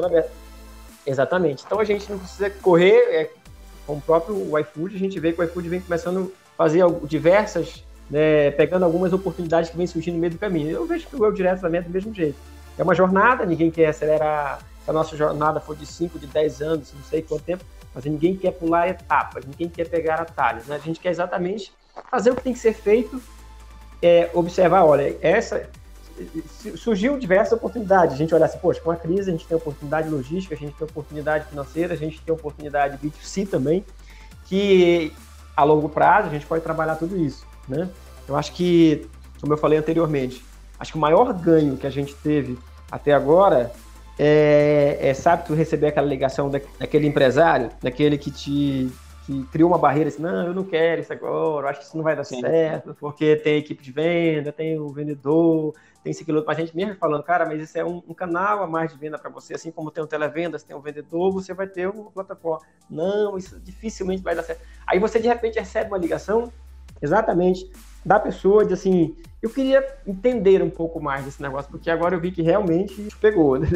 Exatamente. 1.06 1.62
Então 1.66 1.78
a 1.78 1.84
gente 1.84 2.10
não 2.10 2.18
precisa 2.18 2.48
correr 2.48 2.96
é, 3.12 3.30
com 3.86 3.96
o 3.96 4.00
próprio 4.00 4.58
iFood, 4.60 4.96
a 4.96 4.98
gente 4.98 5.20
vê 5.20 5.34
que 5.34 5.40
o 5.42 5.44
iFood 5.44 5.68
vem 5.68 5.80
começando 5.82 6.32
a 6.54 6.56
fazer 6.56 6.82
diversas, 7.04 7.84
né, 8.10 8.50
pegando 8.52 8.86
algumas 8.86 9.12
oportunidades 9.12 9.68
que 9.68 9.76
vem 9.76 9.86
surgindo 9.86 10.14
no 10.14 10.20
meio 10.20 10.32
do 10.32 10.38
caminho. 10.38 10.70
Eu 10.70 10.86
vejo 10.86 11.06
que 11.06 11.16
o 11.16 11.22
Eu 11.22 11.32
Direto 11.32 11.60
também 11.60 11.80
é 11.80 11.84
do 11.84 11.90
mesmo 11.90 12.14
jeito. 12.14 12.55
É 12.78 12.82
uma 12.82 12.94
jornada, 12.94 13.44
ninguém 13.46 13.70
quer 13.70 13.86
acelerar. 13.86 14.60
Se 14.84 14.90
a 14.90 14.92
nossa 14.92 15.16
jornada 15.16 15.58
for 15.60 15.74
de 15.74 15.84
5, 15.84 16.18
de 16.18 16.26
10 16.26 16.62
anos, 16.62 16.92
não 16.94 17.02
sei 17.02 17.22
quanto 17.22 17.42
tempo, 17.42 17.64
mas 17.94 18.04
ninguém 18.04 18.36
quer 18.36 18.52
pular 18.52 18.88
etapas, 18.88 19.44
ninguém 19.44 19.68
quer 19.68 19.88
pegar 19.88 20.20
atalhos. 20.20 20.66
Né? 20.66 20.76
A 20.76 20.78
gente 20.78 21.00
quer 21.00 21.10
exatamente 21.10 21.72
fazer 22.10 22.30
o 22.30 22.36
que 22.36 22.42
tem 22.42 22.52
que 22.52 22.58
ser 22.58 22.74
feito, 22.74 23.20
é, 24.00 24.30
observar, 24.34 24.84
olha, 24.84 25.16
essa 25.20 25.68
surgiu 26.76 27.18
diversas 27.18 27.52
oportunidades. 27.52 28.14
A 28.14 28.18
gente 28.18 28.34
olhar 28.34 28.46
assim, 28.46 28.58
poxa, 28.58 28.80
com 28.80 28.90
a 28.90 28.96
crise 28.96 29.28
a 29.28 29.32
gente 29.32 29.46
tem 29.46 29.56
oportunidade 29.56 30.08
logística, 30.08 30.54
a 30.54 30.58
gente 30.58 30.74
tem 30.74 30.86
oportunidade 30.86 31.48
financeira, 31.48 31.94
a 31.94 31.96
gente 31.96 32.20
tem 32.20 32.34
oportunidade 32.34 32.98
B2C 32.98 33.48
também, 33.48 33.84
que 34.46 35.12
a 35.56 35.64
longo 35.64 35.88
prazo 35.88 36.28
a 36.28 36.30
gente 36.30 36.46
pode 36.46 36.62
trabalhar 36.62 36.96
tudo 36.96 37.16
isso, 37.16 37.46
né? 37.68 37.88
Eu 38.26 38.36
acho 38.36 38.52
que, 38.52 39.06
como 39.40 39.52
eu 39.52 39.58
falei 39.58 39.78
anteriormente, 39.78 40.44
acho 40.78 40.92
que 40.92 40.98
o 40.98 41.00
maior 41.00 41.32
ganho 41.32 41.76
que 41.76 41.86
a 41.86 41.90
gente 41.90 42.14
teve 42.14 42.58
até 42.90 43.12
agora 43.12 43.72
é, 44.18 44.98
é 45.00 45.14
sabe, 45.14 45.46
tu 45.46 45.54
receber 45.54 45.88
aquela 45.88 46.06
ligação 46.06 46.48
da, 46.48 46.60
daquele 46.78 47.06
empresário, 47.06 47.70
daquele 47.82 48.16
que 48.16 48.30
te 48.30 48.90
que 49.26 49.42
criou 49.46 49.68
uma 49.68 49.78
barreira 49.78 50.08
assim, 50.08 50.22
não, 50.22 50.46
eu 50.46 50.54
não 50.54 50.62
quero 50.62 51.00
isso 51.00 51.12
agora, 51.12 51.66
eu 51.66 51.70
acho 51.70 51.80
que 51.80 51.86
isso 51.86 51.96
não 51.96 52.04
vai 52.04 52.14
dar 52.14 52.22
Sim. 52.22 52.40
certo, 52.40 52.94
porque 52.94 53.34
tem 53.34 53.58
equipe 53.58 53.82
de 53.82 53.90
venda, 53.90 54.52
tem 54.52 54.78
o 54.78 54.88
vendedor, 54.90 55.74
tem 56.00 56.12
esse 56.12 56.22
aquilo, 56.22 56.44
mas 56.46 56.56
a 56.56 56.60
gente 56.60 56.76
mesmo 56.76 56.94
falando, 56.94 57.24
cara, 57.24 57.44
mas 57.44 57.60
isso 57.60 57.76
é 57.76 57.84
um, 57.84 58.00
um 58.08 58.14
canal 58.14 58.62
a 58.62 58.68
mais 58.68 58.92
de 58.92 58.96
venda 58.96 59.18
para 59.18 59.28
você, 59.28 59.54
assim 59.54 59.72
como 59.72 59.90
tem 59.90 60.04
um 60.04 60.06
televendas, 60.06 60.62
tem 60.62 60.76
um 60.76 60.80
vendedor, 60.80 61.32
você 61.32 61.52
vai 61.52 61.66
ter 61.66 61.88
uma 61.88 62.08
plataforma. 62.12 62.64
Não, 62.88 63.36
isso 63.36 63.58
dificilmente 63.58 64.22
vai 64.22 64.36
dar 64.36 64.44
certo. 64.44 64.62
Aí 64.86 65.00
você 65.00 65.18
de 65.18 65.26
repente 65.26 65.58
recebe 65.58 65.90
uma 65.90 65.98
ligação, 65.98 66.52
exatamente, 67.02 67.68
da 68.06 68.20
pessoa 68.20 68.64
de 68.64 68.72
assim, 68.72 69.16
eu 69.42 69.50
queria 69.50 69.84
entender 70.06 70.62
um 70.62 70.70
pouco 70.70 71.00
mais 71.00 71.24
desse 71.24 71.42
negócio, 71.42 71.68
porque 71.68 71.90
agora 71.90 72.14
eu 72.14 72.20
vi 72.20 72.30
que 72.30 72.40
realmente 72.40 73.08
pegou. 73.20 73.58
Né? 73.58 73.68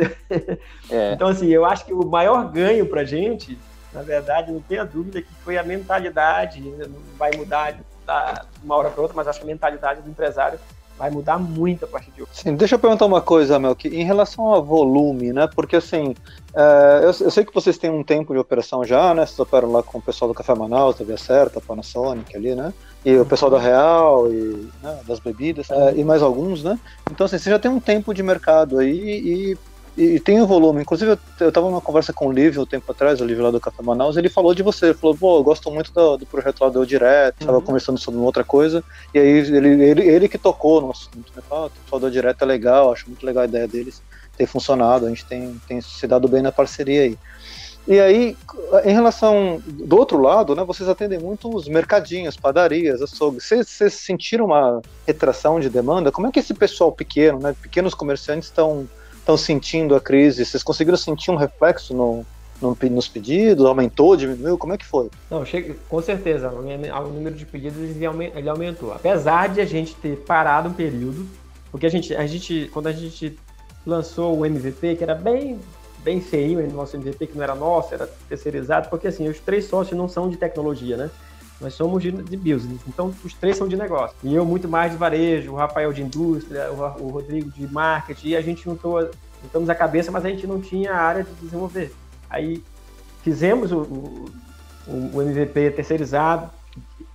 É. 0.89 1.13
Então, 1.21 1.27
assim, 1.27 1.49
eu 1.49 1.65
acho 1.65 1.85
que 1.85 1.93
o 1.93 2.07
maior 2.07 2.49
ganho 2.51 2.87
para 2.87 3.03
gente, 3.03 3.59
na 3.93 4.03
verdade, 4.03 4.53
não 4.53 4.61
tenha 4.61 4.85
dúvida 4.85 5.21
que 5.21 5.35
foi 5.45 5.59
a 5.59 5.65
mentalidade, 5.65 6.61
né? 6.61 6.87
não 6.87 7.01
vai 7.19 7.33
mudar 7.37 7.73
de 7.73 7.81
uma 8.63 8.77
hora 8.77 8.91
para 8.91 9.03
outra, 9.03 9.17
mas 9.17 9.27
acho 9.27 9.41
que 9.41 9.45
a 9.45 9.49
mentalidade 9.49 10.01
do 10.01 10.09
empresário 10.09 10.59
vai 10.97 11.11
mudar 11.11 11.39
muito 11.39 11.87
a 11.87 11.89
partir 11.89 12.11
de 12.13 12.23
hoje. 12.23 12.31
Sim, 12.35 12.55
deixa 12.55 12.75
eu 12.75 12.79
perguntar 12.79 13.07
uma 13.07 13.23
coisa, 13.23 13.59
Melk, 13.59 13.89
em 13.89 14.05
relação 14.05 14.47
ao 14.47 14.63
volume, 14.63 15.33
né? 15.33 15.49
Porque 15.55 15.77
assim, 15.77 16.15
é, 16.55 16.99
eu, 17.03 17.07
eu, 17.25 17.31
sei 17.31 17.45
que 17.45 17.55
vocês 17.55 17.79
têm 17.79 17.91
um 17.91 18.05
tempo 18.05 18.35
de 18.35 18.39
operação 18.39 18.85
já, 18.85 19.15
né? 19.15 19.25
Vocês 19.25 19.39
operam 19.39 19.73
lá 19.73 19.83
com 19.83 19.99
o 19.99 20.03
pessoal 20.03 20.29
do 20.29 20.35
Café 20.35 20.55
Manaus, 20.55 20.97
TV 20.97 21.17
Certa, 21.17 21.61
Panasonic 21.61 22.37
ali, 22.37 22.55
né? 22.55 22.73
E 23.05 23.17
o 23.17 23.25
pessoal 23.25 23.51
da 23.51 23.59
Real 23.59 24.31
e 24.31 24.69
né, 24.83 25.01
das 25.07 25.19
bebidas, 25.19 25.71
é, 25.71 25.95
e 25.97 26.05
mais 26.05 26.23
alguns, 26.23 26.63
né? 26.63 26.79
Então, 27.11 27.25
assim, 27.25 27.39
você 27.39 27.49
já 27.49 27.59
tem 27.59 27.71
um 27.71 27.81
tempo 27.81 28.13
de 28.13 28.23
mercado 28.23 28.79
aí 28.79 28.93
e 28.93 29.59
e, 29.97 30.21
tem 30.21 30.41
o 30.41 30.47
volume. 30.47 30.83
Inclusive, 30.83 31.19
eu, 31.41 31.49
estava 31.49 31.69
numa 31.69 31.81
conversa 31.81 32.13
com 32.13 32.29
o 32.29 32.33
Lívio 32.33 32.63
um 32.63 32.67
tempo 32.67 32.91
atrás, 32.91 33.21
o 33.21 33.25
Lívio 33.25 33.45
lá 33.45 33.51
do 33.51 33.61
Café 33.61 33.83
Manaus, 33.83 34.17
ele 34.17 34.29
falou 34.29 34.55
de 34.55 34.63
você. 34.63 34.87
Ele 34.87 34.95
falou, 34.95 35.17
pô, 35.17 35.39
eu 35.39 35.43
gosto 35.43 35.71
muito 35.71 35.93
do, 35.93 36.17
do 36.17 36.27
projeto 36.27 36.61
lá 36.63 36.71
do 36.71 36.87
Direto, 36.87 37.41
estava 37.41 37.59
uhum. 37.59 37.65
conversando 37.65 37.99
sobre 37.99 38.21
outra 38.21 38.45
coisa. 38.45 38.83
E 39.13 39.19
aí, 39.19 39.29
ele, 39.29 39.85
ele, 39.85 40.03
ele 40.03 40.29
que 40.29 40.39
tocou 40.39 40.81
no 40.81 40.91
assunto, 40.91 41.33
né? 41.37 41.43
Ah, 41.51 41.67
o 41.67 41.71
pessoal 41.71 42.01
do 42.01 42.11
Direto 42.11 42.43
é 42.43 42.47
legal, 42.47 42.93
acho 42.93 43.09
muito 43.09 43.25
legal 43.27 43.43
a 43.43 43.47
ideia 43.47 43.69
deles 43.69 44.03
ter 44.37 44.47
funcionado. 44.47 45.07
A 45.07 45.09
gente 45.09 45.27
tem, 45.27 45.61
tem 45.67 45.81
se 45.81 46.07
dado 46.07 46.29
bem 46.29 46.43
na 46.43 46.53
parceria 46.53 47.03
aí. 47.03 47.19
E 47.89 47.99
aí, 47.99 48.37
em 48.85 48.93
relação 48.93 49.61
do 49.67 49.97
outro 49.97 50.21
lado, 50.21 50.55
né, 50.55 50.63
vocês 50.65 50.89
atendem 50.89 51.19
muito 51.19 51.55
os 51.55 51.67
mercadinhos, 51.67 52.37
padarias, 52.37 53.03
açougues. 53.03 53.45
Vocês, 53.45 53.95
sentiram 53.95 54.47
uma 54.47 54.81
retração 55.07 55.59
de 55.59 55.69
demanda? 55.69 56.13
Como 56.13 56.27
é 56.27 56.31
que 56.31 56.39
esse 56.39 56.55
pessoal 56.55 56.93
pequeno, 56.93 57.41
né, 57.41 57.55
pequenos 57.61 57.95
comerciantes 57.95 58.49
estão 58.49 58.87
estão 59.19 59.37
sentindo 59.37 59.95
a 59.95 60.01
crise? 60.01 60.45
Vocês 60.45 60.63
conseguiram 60.63 60.97
sentir 60.97 61.31
um 61.31 61.37
reflexo 61.37 61.95
no, 61.95 62.25
no, 62.61 62.77
nos 62.91 63.09
pedidos? 63.09 63.65
Aumentou, 63.65 64.17
diminuiu? 64.17 64.59
Como 64.59 64.73
é 64.73 64.79
que 64.79 64.85
foi? 64.85 65.11
Não, 65.31 65.45
chega, 65.45 65.75
com 65.89 66.01
certeza, 66.03 66.51
o 66.51 67.09
número 67.09 67.35
de 67.35 67.47
pedidos 67.47 67.79
ele 67.79 68.49
aumentou. 68.49 68.93
Apesar 68.93 69.49
de 69.49 69.61
a 69.61 69.67
gente 69.67 69.95
ter 69.97 70.17
parado 70.17 70.69
um 70.69 70.73
período, 70.73 71.27
porque 71.71 71.87
a 71.87 71.91
gente, 71.91 72.15
a 72.15 72.27
gente 72.27 72.71
quando 72.73 72.89
a 72.89 72.93
gente 72.93 73.39
lançou 73.87 74.39
o 74.39 74.45
MVP, 74.45 74.97
que 74.97 75.05
era 75.05 75.15
bem 75.15 75.59
bem 76.03 76.21
feio 76.21 76.61
o 76.61 76.73
nosso 76.73 76.97
MVP, 76.97 77.29
que 77.29 77.37
não 77.37 77.43
era 77.43 77.55
nosso, 77.55 77.95
era 77.95 78.07
terceirizado, 78.29 78.89
porque 78.89 79.09
assim, 79.09 79.29
os 79.29 79.39
três 79.41 79.67
sócios 79.67 79.97
não 79.97 80.09
são 80.09 80.29
de 80.29 80.37
tecnologia, 80.37 80.97
né? 80.97 81.11
Nós 81.61 81.75
somos 81.75 82.03
de, 82.03 82.11
de 82.11 82.37
business, 82.37 82.81
então 82.89 83.15
os 83.23 83.35
três 83.35 83.57
são 83.57 83.69
de 83.69 83.77
negócio. 83.77 84.17
E 84.23 84.35
eu 84.35 84.45
muito 84.47 84.67
mais 84.67 84.93
de 84.93 84.99
varejo, 84.99 85.53
o 85.53 85.57
Rafael 85.57 85.93
de 85.93 86.03
indústria, 86.03 86.73
o, 86.73 87.05
o 87.05 87.09
Rodrigo 87.09 87.51
de 87.51 87.67
marketing, 87.71 88.29
e 88.29 88.37
a 88.37 88.41
gente 88.41 88.65
juntou, 88.65 89.11
juntamos 89.43 89.69
a 89.69 89.75
cabeça, 89.75 90.11
mas 90.11 90.25
a 90.25 90.31
gente 90.31 90.47
não 90.47 90.61
tinha 90.61 90.95
área 90.95 91.23
de 91.23 91.33
desenvolver. 91.35 91.93
Aí 92.31 92.63
fizemos 93.23 93.73
o, 93.73 93.81
o, 93.81 95.11
o 95.15 95.23
MVP 95.23 95.73
terceirizado, 95.73 96.51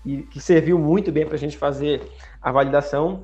e 0.06 0.18
que 0.18 0.40
serviu 0.40 0.78
muito 0.78 1.12
bem 1.12 1.26
para 1.26 1.36
a 1.36 1.40
gente 1.40 1.58
fazer 1.58 2.04
a 2.42 2.52
validação. 2.52 3.24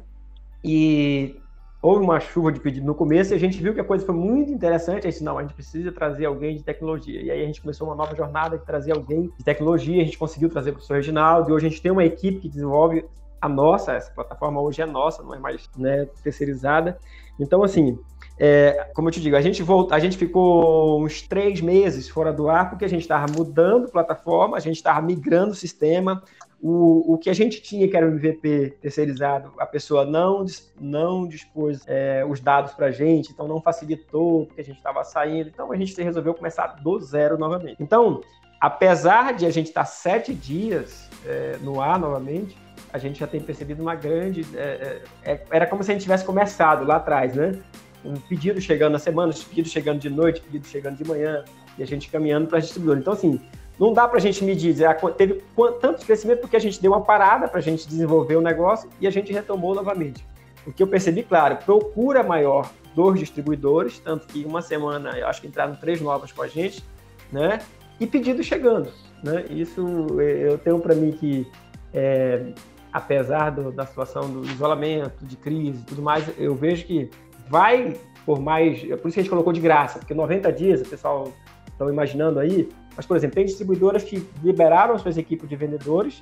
E 0.63 1.39
houve 1.81 2.03
uma 2.03 2.19
chuva 2.19 2.51
de 2.51 2.59
pedido 2.59 2.85
no 2.85 2.93
começo 2.93 3.33
e 3.33 3.35
a 3.35 3.39
gente 3.39 3.61
viu 3.61 3.73
que 3.73 3.79
a 3.79 3.83
coisa 3.83 4.05
foi 4.05 4.13
muito 4.13 4.51
interessante. 4.51 5.07
A 5.07 5.11
gente, 5.11 5.23
não, 5.23 5.37
a 5.37 5.41
gente 5.41 5.55
precisa 5.55 5.91
trazer 5.91 6.25
alguém 6.25 6.55
de 6.55 6.63
tecnologia. 6.63 7.19
E 7.21 7.31
aí 7.31 7.41
a 7.41 7.45
gente 7.45 7.59
começou 7.59 7.87
uma 7.87 7.95
nova 7.95 8.15
jornada 8.15 8.57
de 8.57 8.65
trazer 8.65 8.91
alguém 8.91 9.31
de 9.35 9.43
tecnologia. 9.43 10.01
A 10.01 10.05
gente 10.05 10.17
conseguiu 10.17 10.49
trazer 10.49 10.69
o 10.69 10.73
professor 10.73 10.95
Reginaldo 10.95 11.49
e 11.49 11.53
hoje 11.53 11.65
a 11.65 11.69
gente 11.69 11.81
tem 11.81 11.91
uma 11.91 12.05
equipe 12.05 12.39
que 12.39 12.49
desenvolve 12.49 13.05
a 13.41 13.49
nossa, 13.49 13.93
essa 13.93 14.11
plataforma 14.11 14.61
hoje 14.61 14.83
é 14.83 14.85
nossa, 14.85 15.23
não 15.23 15.33
é 15.33 15.39
mais 15.39 15.67
né, 15.75 16.07
terceirizada. 16.23 16.99
Então, 17.39 17.63
assim, 17.63 17.97
é, 18.37 18.89
como 18.93 19.07
eu 19.07 19.11
te 19.11 19.19
digo, 19.19 19.35
a 19.35 19.41
gente, 19.41 19.63
volta, 19.63 19.95
a 19.95 19.99
gente 19.99 20.15
ficou 20.15 21.03
uns 21.03 21.23
três 21.23 21.59
meses 21.59 22.07
fora 22.07 22.31
do 22.31 22.49
ar 22.49 22.69
porque 22.69 22.85
a 22.85 22.87
gente 22.87 23.01
estava 23.01 23.31
mudando 23.31 23.89
plataforma, 23.89 24.57
a 24.57 24.59
gente 24.59 24.75
estava 24.75 25.01
migrando 25.01 25.51
o 25.51 25.55
sistema, 25.55 26.21
o, 26.61 27.13
o 27.13 27.17
que 27.17 27.29
a 27.29 27.33
gente 27.33 27.59
tinha, 27.61 27.87
que 27.87 27.97
era 27.97 28.05
o 28.05 28.09
MVP 28.09 28.77
terceirizado, 28.79 29.51
a 29.57 29.65
pessoa 29.65 30.05
não, 30.05 30.45
não 30.79 31.27
dispôs 31.27 31.83
é, 31.87 32.23
os 32.23 32.39
dados 32.39 32.73
para 32.73 32.87
a 32.87 32.91
gente, 32.91 33.31
então 33.31 33.47
não 33.47 33.59
facilitou, 33.59 34.45
porque 34.45 34.61
a 34.61 34.63
gente 34.63 34.77
estava 34.77 35.03
saindo. 35.03 35.49
Então 35.49 35.71
a 35.71 35.75
gente 35.75 35.99
resolveu 36.01 36.35
começar 36.35 36.67
do 36.67 36.99
zero 36.99 37.37
novamente. 37.37 37.77
Então, 37.79 38.21
apesar 38.59 39.33
de 39.33 39.45
a 39.45 39.49
gente 39.49 39.67
estar 39.67 39.81
tá 39.81 39.85
sete 39.87 40.33
dias 40.35 41.09
é, 41.25 41.57
no 41.61 41.81
ar 41.81 41.99
novamente, 41.99 42.55
a 42.93 42.99
gente 42.99 43.19
já 43.19 43.27
tem 43.27 43.41
percebido 43.41 43.81
uma 43.81 43.95
grande. 43.95 44.45
É, 44.55 45.01
é, 45.23 45.31
é 45.31 45.45
era 45.49 45.65
como 45.65 45.83
se 45.83 45.89
a 45.89 45.93
gente 45.93 46.03
tivesse 46.03 46.23
começado 46.23 46.85
lá 46.85 46.97
atrás, 46.97 47.33
né? 47.33 47.59
Um 48.05 48.15
pedido 48.15 48.61
chegando 48.61 48.93
na 48.93 48.99
semana, 48.99 49.33
pedido 49.49 49.67
chegando 49.67 49.99
de 49.99 50.09
noite, 50.09 50.41
pedido 50.41 50.67
chegando 50.67 50.97
de 50.97 51.07
manhã, 51.07 51.43
e 51.77 51.83
a 51.83 51.87
gente 51.87 52.09
caminhando 52.09 52.47
para 52.47 52.57
a 52.57 52.61
distribuidora. 52.61 52.99
Então, 52.99 53.13
assim, 53.13 53.39
não 53.81 53.91
dá 53.91 54.07
para 54.07 54.19
a 54.19 54.21
gente 54.21 54.43
medir, 54.43 54.73
dizer, 54.73 54.85
ah, 54.85 54.93
teve 54.93 55.41
tanto 55.81 56.05
crescimento 56.05 56.41
porque 56.41 56.55
a 56.55 56.59
gente 56.59 56.79
deu 56.79 56.91
uma 56.91 57.01
parada 57.01 57.47
para 57.47 57.57
a 57.57 57.61
gente 57.63 57.87
desenvolver 57.87 58.35
o 58.35 58.41
negócio 58.41 58.87
e 58.99 59.07
a 59.07 59.09
gente 59.09 59.33
retomou 59.33 59.73
novamente. 59.73 60.23
O 60.67 60.71
que 60.71 60.83
eu 60.83 60.87
percebi, 60.87 61.23
claro, 61.23 61.57
procura 61.65 62.21
maior 62.21 62.69
dos 62.93 63.19
distribuidores, 63.19 63.97
tanto 63.97 64.27
que 64.27 64.45
uma 64.45 64.61
semana 64.61 65.17
eu 65.17 65.25
acho 65.25 65.41
que 65.41 65.47
entraram 65.47 65.75
três 65.75 65.99
novas 65.99 66.31
com 66.31 66.43
a 66.43 66.47
gente, 66.47 66.85
né? 67.31 67.57
E 67.99 68.05
pedidos 68.05 68.45
chegando, 68.45 68.91
né? 69.23 69.45
Isso 69.49 69.81
eu 70.19 70.59
tenho 70.59 70.79
para 70.79 70.93
mim 70.93 71.11
que, 71.13 71.47
é, 71.91 72.53
apesar 72.93 73.49
do, 73.49 73.71
da 73.71 73.87
situação 73.87 74.29
do 74.29 74.45
isolamento, 74.45 75.25
de 75.25 75.35
crise 75.35 75.83
tudo 75.85 76.03
mais, 76.03 76.23
eu 76.37 76.53
vejo 76.53 76.85
que 76.85 77.09
vai 77.49 77.97
por 78.27 78.39
mais. 78.39 78.79
Por 78.79 79.07
isso 79.07 79.13
que 79.13 79.19
a 79.21 79.23
gente 79.23 79.29
colocou 79.29 79.51
de 79.51 79.59
graça, 79.59 79.97
porque 79.97 80.13
90 80.13 80.53
dias, 80.53 80.81
o 80.81 80.85
pessoal 80.85 81.33
estão 81.67 81.89
imaginando 81.89 82.39
aí, 82.39 82.69
mas, 83.01 83.07
por 83.07 83.17
exemplo, 83.17 83.33
tem 83.33 83.45
distribuidoras 83.45 84.03
que 84.03 84.23
liberaram 84.43 84.95
suas 84.99 85.17
equipes 85.17 85.49
de 85.49 85.55
vendedores. 85.55 86.21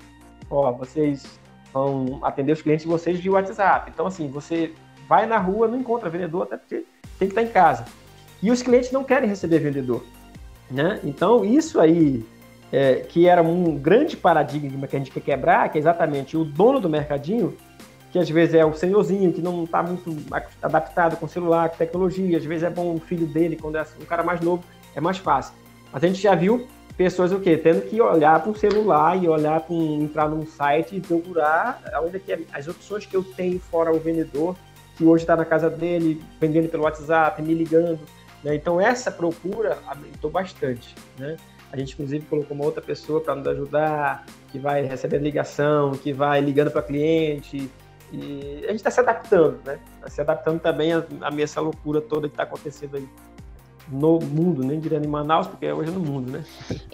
Ó, 0.49 0.71
vocês 0.71 1.37
vão 1.73 2.21
atender 2.23 2.53
os 2.53 2.61
clientes 2.61 2.85
de 2.85 2.89
vocês 2.89 3.19
via 3.19 3.33
WhatsApp. 3.33 3.91
Então, 3.93 4.07
assim, 4.07 4.29
você 4.29 4.71
vai 5.05 5.25
na 5.25 5.37
rua, 5.37 5.67
não 5.67 5.77
encontra 5.77 6.09
vendedor, 6.09 6.43
até 6.43 6.55
porque 6.55 6.85
tem 7.17 7.27
que 7.27 7.33
estar 7.33 7.41
em 7.41 7.49
casa. 7.49 7.83
E 8.41 8.49
os 8.49 8.61
clientes 8.61 8.93
não 8.93 9.03
querem 9.03 9.27
receber 9.27 9.59
vendedor. 9.59 10.05
Né? 10.71 11.01
Então, 11.03 11.43
isso 11.43 11.81
aí, 11.81 12.25
é, 12.71 13.01
que 13.09 13.27
era 13.27 13.43
um 13.43 13.75
grande 13.75 14.15
paradigma 14.15 14.87
que 14.87 14.95
a 14.95 14.99
gente 14.99 15.11
quer 15.11 15.19
quebrar, 15.19 15.69
que 15.69 15.77
é 15.77 15.81
exatamente 15.81 16.37
o 16.37 16.45
dono 16.45 16.79
do 16.79 16.87
mercadinho, 16.87 17.57
que 18.09 18.17
às 18.17 18.29
vezes 18.29 18.55
é 18.55 18.63
o 18.63 18.73
senhorzinho 18.73 19.33
que 19.33 19.41
não 19.41 19.65
está 19.65 19.83
muito 19.83 20.15
adaptado 20.61 21.17
com 21.17 21.27
celular, 21.27 21.71
com 21.71 21.75
tecnologia, 21.75 22.37
às 22.37 22.45
vezes 22.45 22.63
é 22.63 22.69
bom 22.69 22.95
o 22.95 22.99
filho 23.01 23.27
dele, 23.27 23.57
quando 23.57 23.77
é 23.77 23.85
um 24.01 24.05
cara 24.05 24.23
mais 24.23 24.39
novo, 24.39 24.63
é 24.95 25.01
mais 25.01 25.17
fácil. 25.17 25.53
A 25.91 25.99
gente 25.99 26.21
já 26.21 26.35
viu 26.35 26.67
pessoas 26.95 27.31
o 27.31 27.39
quê? 27.39 27.57
Tendo 27.57 27.81
que 27.81 27.99
olhar 27.99 28.39
para 28.41 28.51
um 28.51 28.55
celular 28.55 29.21
e 29.21 29.27
olhar 29.27 29.61
para 29.61 29.75
entrar 29.75 30.29
num 30.29 30.45
site 30.45 30.97
e 30.97 31.01
procurar 31.01 31.81
onde 32.03 32.19
que 32.19 32.33
é, 32.33 32.39
as 32.53 32.67
opções 32.67 33.05
que 33.05 33.15
eu 33.15 33.23
tenho 33.23 33.59
fora 33.59 33.91
o 33.91 33.99
vendedor, 33.99 34.55
que 34.95 35.03
hoje 35.03 35.23
está 35.23 35.35
na 35.35 35.45
casa 35.45 35.69
dele, 35.69 36.21
vendendo 36.39 36.69
pelo 36.69 36.83
WhatsApp, 36.83 37.41
me 37.41 37.53
ligando. 37.53 37.99
Né? 38.43 38.55
Então 38.55 38.79
essa 38.79 39.09
procura 39.09 39.79
aumentou 39.87 40.29
bastante. 40.29 40.93
Né? 41.17 41.37
A 41.71 41.77
gente 41.77 41.93
inclusive 41.93 42.25
colocou 42.25 42.55
uma 42.55 42.65
outra 42.65 42.81
pessoa 42.81 43.21
para 43.21 43.33
nos 43.33 43.47
ajudar, 43.47 44.25
que 44.51 44.59
vai 44.59 44.83
recebendo 44.83 45.23
ligação, 45.23 45.91
que 45.91 46.13
vai 46.13 46.41
ligando 46.41 46.69
para 46.69 46.81
cliente. 46.81 47.69
E 48.11 48.61
a 48.63 48.71
gente 48.71 48.77
está 48.77 48.91
se 48.91 48.99
adaptando, 48.99 49.59
né? 49.63 49.79
Tá 50.01 50.09
se 50.09 50.19
adaptando 50.19 50.59
também 50.59 50.93
a, 50.93 51.05
a 51.21 51.41
essa 51.41 51.61
loucura 51.61 52.01
toda 52.01 52.27
que 52.27 52.33
está 52.33 52.41
acontecendo 52.41 52.97
aí 52.97 53.07
no 53.91 54.19
mundo, 54.19 54.63
nem 54.63 54.79
diria 54.79 54.99
em 54.99 55.07
Manaus, 55.07 55.47
porque 55.47 55.71
hoje 55.71 55.89
é 55.89 55.93
no 55.93 55.99
mundo, 55.99 56.31
né? 56.31 56.43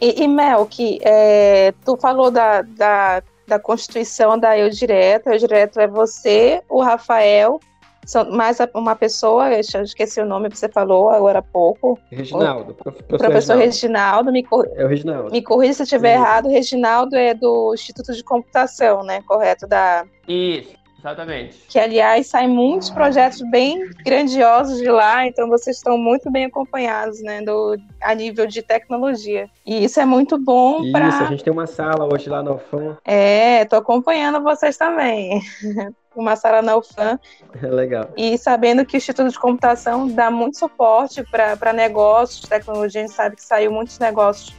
E, 0.01 0.23
e 0.23 0.27
Mel, 0.27 0.65
que 0.65 0.99
é, 1.01 1.73
tu 1.83 1.97
falou 1.97 2.31
da, 2.31 2.61
da, 2.61 3.21
da 3.47 3.59
constituição 3.59 4.37
da 4.37 4.57
Eu 4.57 4.69
Direto, 4.69 5.29
Eu 5.29 5.37
Direto 5.37 5.79
é 5.79 5.87
você, 5.87 6.61
o 6.69 6.81
Rafael, 6.81 7.59
são 8.05 8.29
mais 8.29 8.57
uma 8.73 8.95
pessoa, 8.95 9.51
eu 9.51 9.59
esqueci 9.59 10.21
o 10.21 10.25
nome 10.25 10.49
que 10.49 10.57
você 10.57 10.69
falou 10.69 11.09
agora 11.09 11.39
há 11.39 11.41
pouco. 11.41 11.97
Reginaldo, 12.11 12.71
o, 12.71 12.75
professor, 12.75 13.17
professor 13.17 13.57
Reginaldo. 13.57 14.29
Reginaldo 14.29 14.31
me, 14.31 14.43
cor... 14.43 14.69
é 14.75 14.85
o 14.85 14.87
Reginaldo. 14.87 15.31
me 15.31 15.41
corrija 15.41 15.73
se 15.73 15.81
eu 15.81 15.85
estiver 15.85 16.13
errado, 16.13 16.47
Reginaldo 16.47 17.15
é 17.15 17.33
do 17.33 17.73
Instituto 17.73 18.13
de 18.13 18.23
Computação, 18.23 19.03
né? 19.03 19.21
Correto? 19.27 19.67
Da... 19.67 20.05
Isso. 20.27 20.84
Exatamente. 21.05 21.57
Que, 21.69 21.77
aliás, 21.77 22.25
saem 22.25 22.49
muitos 22.49 22.89
projetos 22.89 23.39
bem 23.51 23.91
grandiosos 24.03 24.79
de 24.79 24.89
lá, 24.89 25.27
então 25.27 25.47
vocês 25.47 25.77
estão 25.77 25.99
muito 25.99 26.31
bem 26.31 26.45
acompanhados, 26.45 27.21
né, 27.21 27.43
do, 27.43 27.77
a 28.01 28.15
nível 28.15 28.47
de 28.47 28.63
tecnologia. 28.63 29.47
E 29.63 29.85
isso 29.85 29.99
é 29.99 30.05
muito 30.05 30.35
bom 30.39 30.91
para. 30.91 31.09
Isso, 31.09 31.23
a 31.23 31.25
gente 31.27 31.43
tem 31.43 31.53
uma 31.53 31.67
sala 31.67 32.11
hoje 32.11 32.27
lá 32.27 32.41
no 32.41 32.55
UFAM. 32.55 32.97
É, 33.05 33.61
estou 33.61 33.77
acompanhando 33.77 34.41
vocês 34.41 34.77
também. 34.77 35.41
uma 36.15 36.35
sala 36.35 36.63
na 36.63 36.75
UFAM. 36.75 37.19
É 37.61 37.67
legal. 37.69 38.09
E 38.17 38.35
sabendo 38.39 38.83
que 38.83 38.95
o 38.95 38.97
Instituto 38.97 39.29
de 39.29 39.39
Computação 39.39 40.07
dá 40.07 40.31
muito 40.31 40.57
suporte 40.57 41.23
para 41.29 41.71
negócios, 41.71 42.49
tecnologia, 42.49 43.01
a 43.01 43.05
gente 43.05 43.15
sabe 43.15 43.35
que 43.35 43.43
saiu 43.43 43.71
muitos 43.71 43.99
negócios 43.99 44.55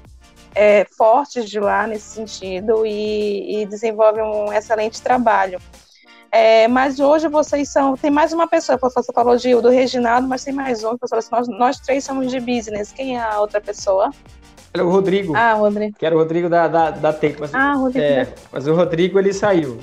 é, 0.54 0.86
fortes 0.96 1.50
de 1.50 1.58
lá 1.58 1.88
nesse 1.88 2.14
sentido 2.14 2.86
e, 2.86 3.62
e 3.62 3.66
desenvolve 3.66 4.22
um 4.22 4.52
excelente 4.52 5.02
trabalho. 5.02 5.58
É, 6.36 6.68
mas 6.68 7.00
hoje 7.00 7.28
vocês 7.28 7.70
são. 7.70 7.96
Tem 7.96 8.10
mais 8.10 8.30
uma 8.30 8.46
pessoa, 8.46 8.78
você 8.78 9.10
falou 9.10 9.38
de, 9.38 9.54
do 9.58 9.70
Reginaldo, 9.70 10.28
mas 10.28 10.44
tem 10.44 10.52
mais 10.52 10.84
um. 10.84 10.94
Nós, 11.32 11.48
nós 11.48 11.80
três 11.80 12.04
somos 12.04 12.30
de 12.30 12.38
business. 12.38 12.92
Quem 12.92 13.16
é 13.16 13.22
a 13.22 13.40
outra 13.40 13.58
pessoa? 13.58 14.10
Era 14.74 14.84
o 14.84 14.90
Rodrigo. 14.90 15.34
Ah, 15.34 15.54
Rodrigo. 15.54 15.96
Que 15.98 16.04
era 16.04 16.14
o 16.14 16.18
Rodrigo 16.18 16.50
da, 16.50 16.68
da, 16.68 16.90
da 16.90 17.10
Take. 17.10 17.40
Mas, 17.40 17.54
ah, 17.54 17.72
Rodrigo. 17.72 18.04
É, 18.04 18.28
mas 18.52 18.66
o 18.66 18.74
Rodrigo 18.74 19.18
ele 19.18 19.32
saiu. 19.32 19.78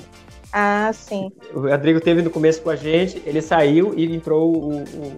Ah, 0.52 0.92
sim. 0.94 1.32
O 1.52 1.62
Rodrigo 1.62 2.00
teve 2.00 2.22
no 2.22 2.30
começo 2.30 2.62
com 2.62 2.70
a 2.70 2.76
gente, 2.76 3.20
ele 3.26 3.42
saiu 3.42 3.92
e 3.96 4.14
entrou 4.14 4.54
o. 4.54 4.76
o, 4.76 5.16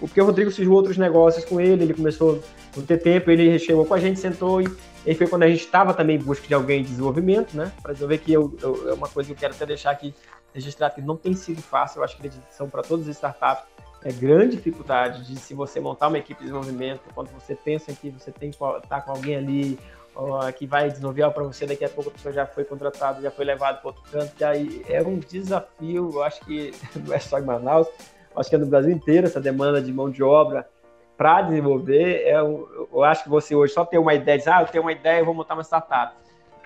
o 0.00 0.08
porque 0.08 0.20
o 0.20 0.24
Rodrigo 0.24 0.52
surgiu 0.52 0.72
outros 0.72 0.96
negócios 0.96 1.44
com 1.44 1.60
ele, 1.60 1.82
ele 1.82 1.94
começou 1.94 2.40
a 2.78 2.80
ter 2.82 2.98
tempo, 2.98 3.32
ele 3.32 3.58
chegou 3.58 3.84
com 3.84 3.94
a 3.94 3.98
gente, 3.98 4.20
sentou 4.20 4.62
e 4.62 4.68
e 5.04 5.14
foi 5.14 5.26
quando 5.26 5.42
a 5.42 5.48
gente 5.48 5.64
estava 5.64 5.92
também 5.92 6.16
em 6.16 6.20
busca 6.20 6.46
de 6.46 6.54
alguém 6.54 6.80
em 6.80 6.84
desenvolvimento, 6.84 7.56
né? 7.56 7.72
Para 7.82 7.92
desenvolver 7.92 8.18
que 8.18 8.32
eu, 8.32 8.56
eu, 8.62 8.90
é 8.90 8.94
uma 8.94 9.08
coisa 9.08 9.26
que 9.26 9.32
eu 9.32 9.38
quero 9.38 9.54
até 9.54 9.66
deixar 9.66 9.90
aqui 9.90 10.14
registrado 10.54 10.94
que 10.94 11.02
não 11.02 11.16
tem 11.16 11.34
sido 11.34 11.62
fácil. 11.62 12.00
Eu 12.00 12.04
acho 12.04 12.16
que 12.16 12.30
são 12.50 12.68
para 12.68 12.82
todas 12.82 13.08
as 13.08 13.16
startups 13.16 13.72
é 14.04 14.12
grande 14.12 14.56
dificuldade 14.56 15.24
de 15.24 15.36
se 15.36 15.54
você 15.54 15.78
montar 15.78 16.08
uma 16.08 16.18
equipe 16.18 16.40
de 16.40 16.46
desenvolvimento, 16.46 17.02
quando 17.14 17.30
você 17.30 17.54
pensa 17.54 17.92
que 17.92 18.10
você 18.10 18.32
tem 18.32 18.50
que 18.50 18.56
estar 18.56 19.00
com 19.02 19.12
alguém 19.12 19.36
ali 19.36 19.78
ó, 20.14 20.50
que 20.50 20.66
vai 20.66 20.88
desenvolver 20.88 21.30
para 21.30 21.44
você, 21.44 21.66
daqui 21.66 21.84
a 21.84 21.88
pouco 21.88 22.10
a 22.10 22.12
pessoa 22.12 22.32
já 22.32 22.44
foi 22.44 22.64
contratada, 22.64 23.20
já 23.20 23.30
foi 23.30 23.44
levado 23.44 23.80
para 23.80 23.88
outro 23.88 24.02
canto, 24.10 24.34
que 24.34 24.42
aí 24.42 24.84
é 24.88 25.00
um 25.02 25.18
desafio, 25.18 26.10
eu 26.12 26.22
acho 26.22 26.44
que 26.44 26.72
não 27.06 27.14
é 27.14 27.18
só 27.20 27.38
em 27.38 27.42
Manaus, 27.42 27.86
acho 28.34 28.50
que 28.50 28.56
é 28.56 28.58
no 28.58 28.66
Brasil 28.66 28.90
inteiro 28.90 29.26
essa 29.26 29.40
demanda 29.40 29.80
de 29.80 29.92
mão 29.92 30.10
de 30.10 30.22
obra 30.22 30.68
para 31.16 31.42
desenvolver, 31.42 32.22
é, 32.24 32.40
eu 32.40 33.04
acho 33.04 33.22
que 33.22 33.28
você 33.28 33.54
hoje 33.54 33.72
só 33.72 33.84
tem 33.84 34.00
uma 34.00 34.14
ideia, 34.14 34.38
diz, 34.38 34.48
ah, 34.48 34.62
eu 34.62 34.66
tenho 34.66 34.82
uma 34.82 34.92
ideia, 34.92 35.20
eu 35.20 35.24
vou 35.24 35.34
montar 35.34 35.54
uma 35.54 35.62
startup. 35.62 36.16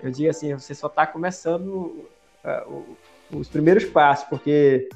Eu 0.02 0.10
digo 0.10 0.30
assim, 0.30 0.54
você 0.54 0.74
só 0.74 0.86
está 0.86 1.06
começando 1.06 2.08
uh, 2.42 2.96
os 3.32 3.48
primeiros 3.48 3.84
passos, 3.84 4.26
porque 4.28 4.88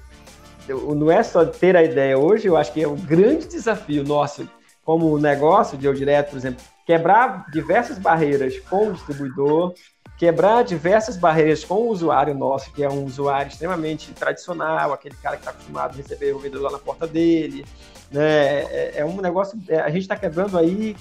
não 0.69 1.11
é 1.11 1.23
só 1.23 1.45
ter 1.45 1.77
a 1.77 1.83
ideia 1.83 2.19
hoje, 2.19 2.47
eu 2.47 2.57
acho 2.57 2.73
que 2.73 2.83
é 2.83 2.89
um 2.89 2.97
grande 2.97 3.47
desafio 3.47 4.05
nosso 4.05 4.49
como 4.85 5.19
negócio 5.19 5.79
de 5.79 5.87
eu 5.87 5.95
direto, 5.95 6.31
por 6.31 6.37
exemplo, 6.37 6.65
quebrar 6.87 7.47
diversas 7.53 7.99
barreiras 7.99 8.59
com 8.61 8.89
o 8.89 8.93
distribuidor, 8.93 9.75
quebrar 10.19 10.65
diversas 10.65 11.17
barreiras 11.17 11.65
com 11.65 11.75
o 11.75 11.89
usuário 11.89 12.35
nosso, 12.35 12.73
que 12.73 12.83
é 12.83 12.89
um 12.91 13.05
usuário 13.05 13.49
extremamente 13.49 14.13
tradicional, 14.13 14.93
aquele 14.93 15.15
cara 15.17 15.37
que 15.37 15.43
está 15.43 15.51
acostumado 15.51 15.93
a 15.93 15.97
receber 15.97 16.35
o 16.35 16.39
vendedor 16.39 16.65
lá 16.65 16.73
na 16.73 16.79
porta 16.79 17.07
dele. 17.07 17.65
Né? 18.11 18.63
É, 18.65 18.93
é 18.97 19.05
um 19.05 19.21
negócio, 19.21 19.59
é, 19.69 19.81
a 19.81 19.89
gente 19.89 20.03
está 20.03 20.17
quebrando 20.17 20.59
aí 20.59 20.97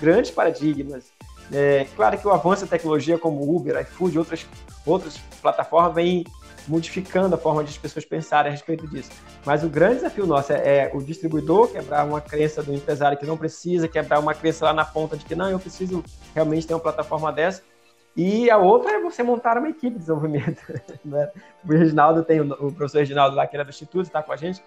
grandes 0.00 0.30
paradigmas. 0.30 1.12
É, 1.52 1.86
claro 1.96 2.16
que 2.16 2.26
o 2.26 2.30
avanço 2.30 2.64
da 2.64 2.70
tecnologia 2.70 3.18
como 3.18 3.54
Uber, 3.54 3.80
iFood, 3.80 4.18
outras, 4.18 4.46
outras 4.86 5.18
plataformas 5.42 5.94
vem 5.94 6.24
modificando 6.68 7.34
a 7.34 7.38
forma 7.38 7.62
de 7.64 7.70
as 7.70 7.78
pessoas 7.78 8.04
pensarem 8.04 8.48
a 8.48 8.52
respeito 8.52 8.86
disso. 8.88 9.10
Mas 9.44 9.64
o 9.64 9.68
grande 9.68 9.96
desafio 9.96 10.26
nosso 10.26 10.52
é, 10.52 10.56
é, 10.56 10.90
o 10.94 11.02
distribuidor 11.02 11.68
quebrar 11.68 12.04
uma 12.06 12.20
crença 12.20 12.62
do 12.62 12.72
empresário 12.72 13.18
que 13.18 13.26
não 13.26 13.36
precisa, 13.36 13.88
quebrar 13.88 14.18
uma 14.18 14.34
crença 14.34 14.64
lá 14.64 14.72
na 14.72 14.84
ponta 14.84 15.16
de 15.16 15.24
que 15.24 15.34
não, 15.34 15.50
eu 15.50 15.58
preciso 15.58 16.04
realmente 16.34 16.66
ter 16.66 16.74
uma 16.74 16.80
plataforma 16.80 17.32
dessa. 17.32 17.62
E 18.16 18.50
a 18.50 18.58
outra 18.58 18.92
é 18.92 19.00
você 19.00 19.22
montar 19.22 19.56
uma 19.56 19.68
equipe 19.68 19.92
de 19.92 19.98
desenvolvimento. 19.98 20.62
Né? 21.04 21.30
O 21.64 21.72
Reginaldo 21.72 22.22
tem, 22.22 22.40
o 22.40 22.72
professor 22.72 22.98
Reginaldo 22.98 23.34
lá, 23.34 23.46
que 23.46 23.56
era 23.56 23.64
do 23.64 23.70
Instituto, 23.70 24.06
está 24.06 24.22
com 24.22 24.32
a 24.32 24.36
gente, 24.36 24.62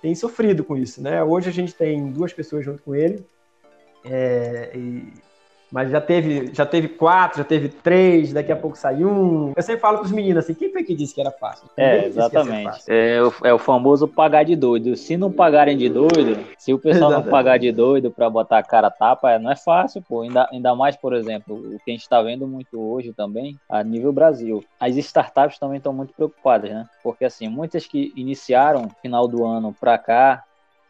tem 0.00 0.14
sofrido 0.14 0.62
com 0.62 0.76
isso. 0.76 1.02
Né? 1.02 1.22
Hoje 1.24 1.48
a 1.48 1.52
gente 1.52 1.74
tem 1.74 2.10
duas 2.12 2.32
pessoas 2.32 2.64
junto 2.64 2.82
com 2.82 2.94
ele, 2.94 3.26
é, 4.04 4.70
e 4.74 5.12
mas 5.70 5.90
já 5.90 6.00
teve, 6.00 6.50
já 6.52 6.64
teve 6.64 6.88
quatro, 6.88 7.38
já 7.38 7.44
teve 7.44 7.68
três, 7.68 8.32
daqui 8.32 8.52
a 8.52 8.56
pouco 8.56 8.76
sai 8.78 9.04
um. 9.04 9.52
Eu 9.56 9.62
sempre 9.62 9.80
falo 9.80 9.98
para 9.98 10.06
os 10.06 10.12
meninos 10.12 10.44
assim, 10.44 10.54
quem 10.54 10.70
foi 10.70 10.84
que 10.84 10.94
disse 10.94 11.14
que 11.14 11.20
era 11.20 11.30
fácil? 11.30 11.68
é, 11.76 12.06
exatamente. 12.06 12.82
É 12.86 13.22
o, 13.22 13.32
é 13.44 13.52
o, 13.52 13.58
famoso 13.58 14.06
pagar 14.06 14.44
de 14.44 14.54
doido. 14.54 14.96
Se 14.96 15.16
não 15.16 15.30
pagarem 15.30 15.76
de 15.76 15.88
doido, 15.88 16.38
se 16.58 16.72
o 16.72 16.78
pessoal 16.78 17.10
exatamente. 17.10 17.24
não 17.24 17.30
pagar 17.30 17.58
de 17.58 17.72
doido 17.72 18.10
para 18.10 18.30
botar 18.30 18.58
a 18.58 18.62
cara 18.62 18.86
a 18.88 18.90
tapa, 18.90 19.38
não 19.38 19.50
é 19.50 19.56
fácil, 19.56 20.02
pô. 20.02 20.22
Ainda, 20.22 20.48
ainda 20.52 20.74
mais, 20.74 20.96
por 20.96 21.12
exemplo, 21.12 21.56
o 21.56 21.78
que 21.84 21.90
a 21.90 21.92
gente 21.92 22.02
está 22.02 22.22
vendo 22.22 22.46
muito 22.46 22.80
hoje 22.80 23.12
também, 23.12 23.58
a 23.68 23.82
nível 23.82 24.12
Brasil. 24.12 24.64
As 24.78 24.96
startups 24.96 25.58
também 25.58 25.78
estão 25.78 25.92
muito 25.92 26.14
preocupadas, 26.14 26.70
né? 26.70 26.86
Porque 27.02 27.24
assim, 27.24 27.48
muitas 27.48 27.86
que 27.86 28.12
iniciaram 28.16 28.88
final 29.02 29.26
do 29.26 29.44
ano 29.44 29.74
para 29.78 29.98
cá, 29.98 30.44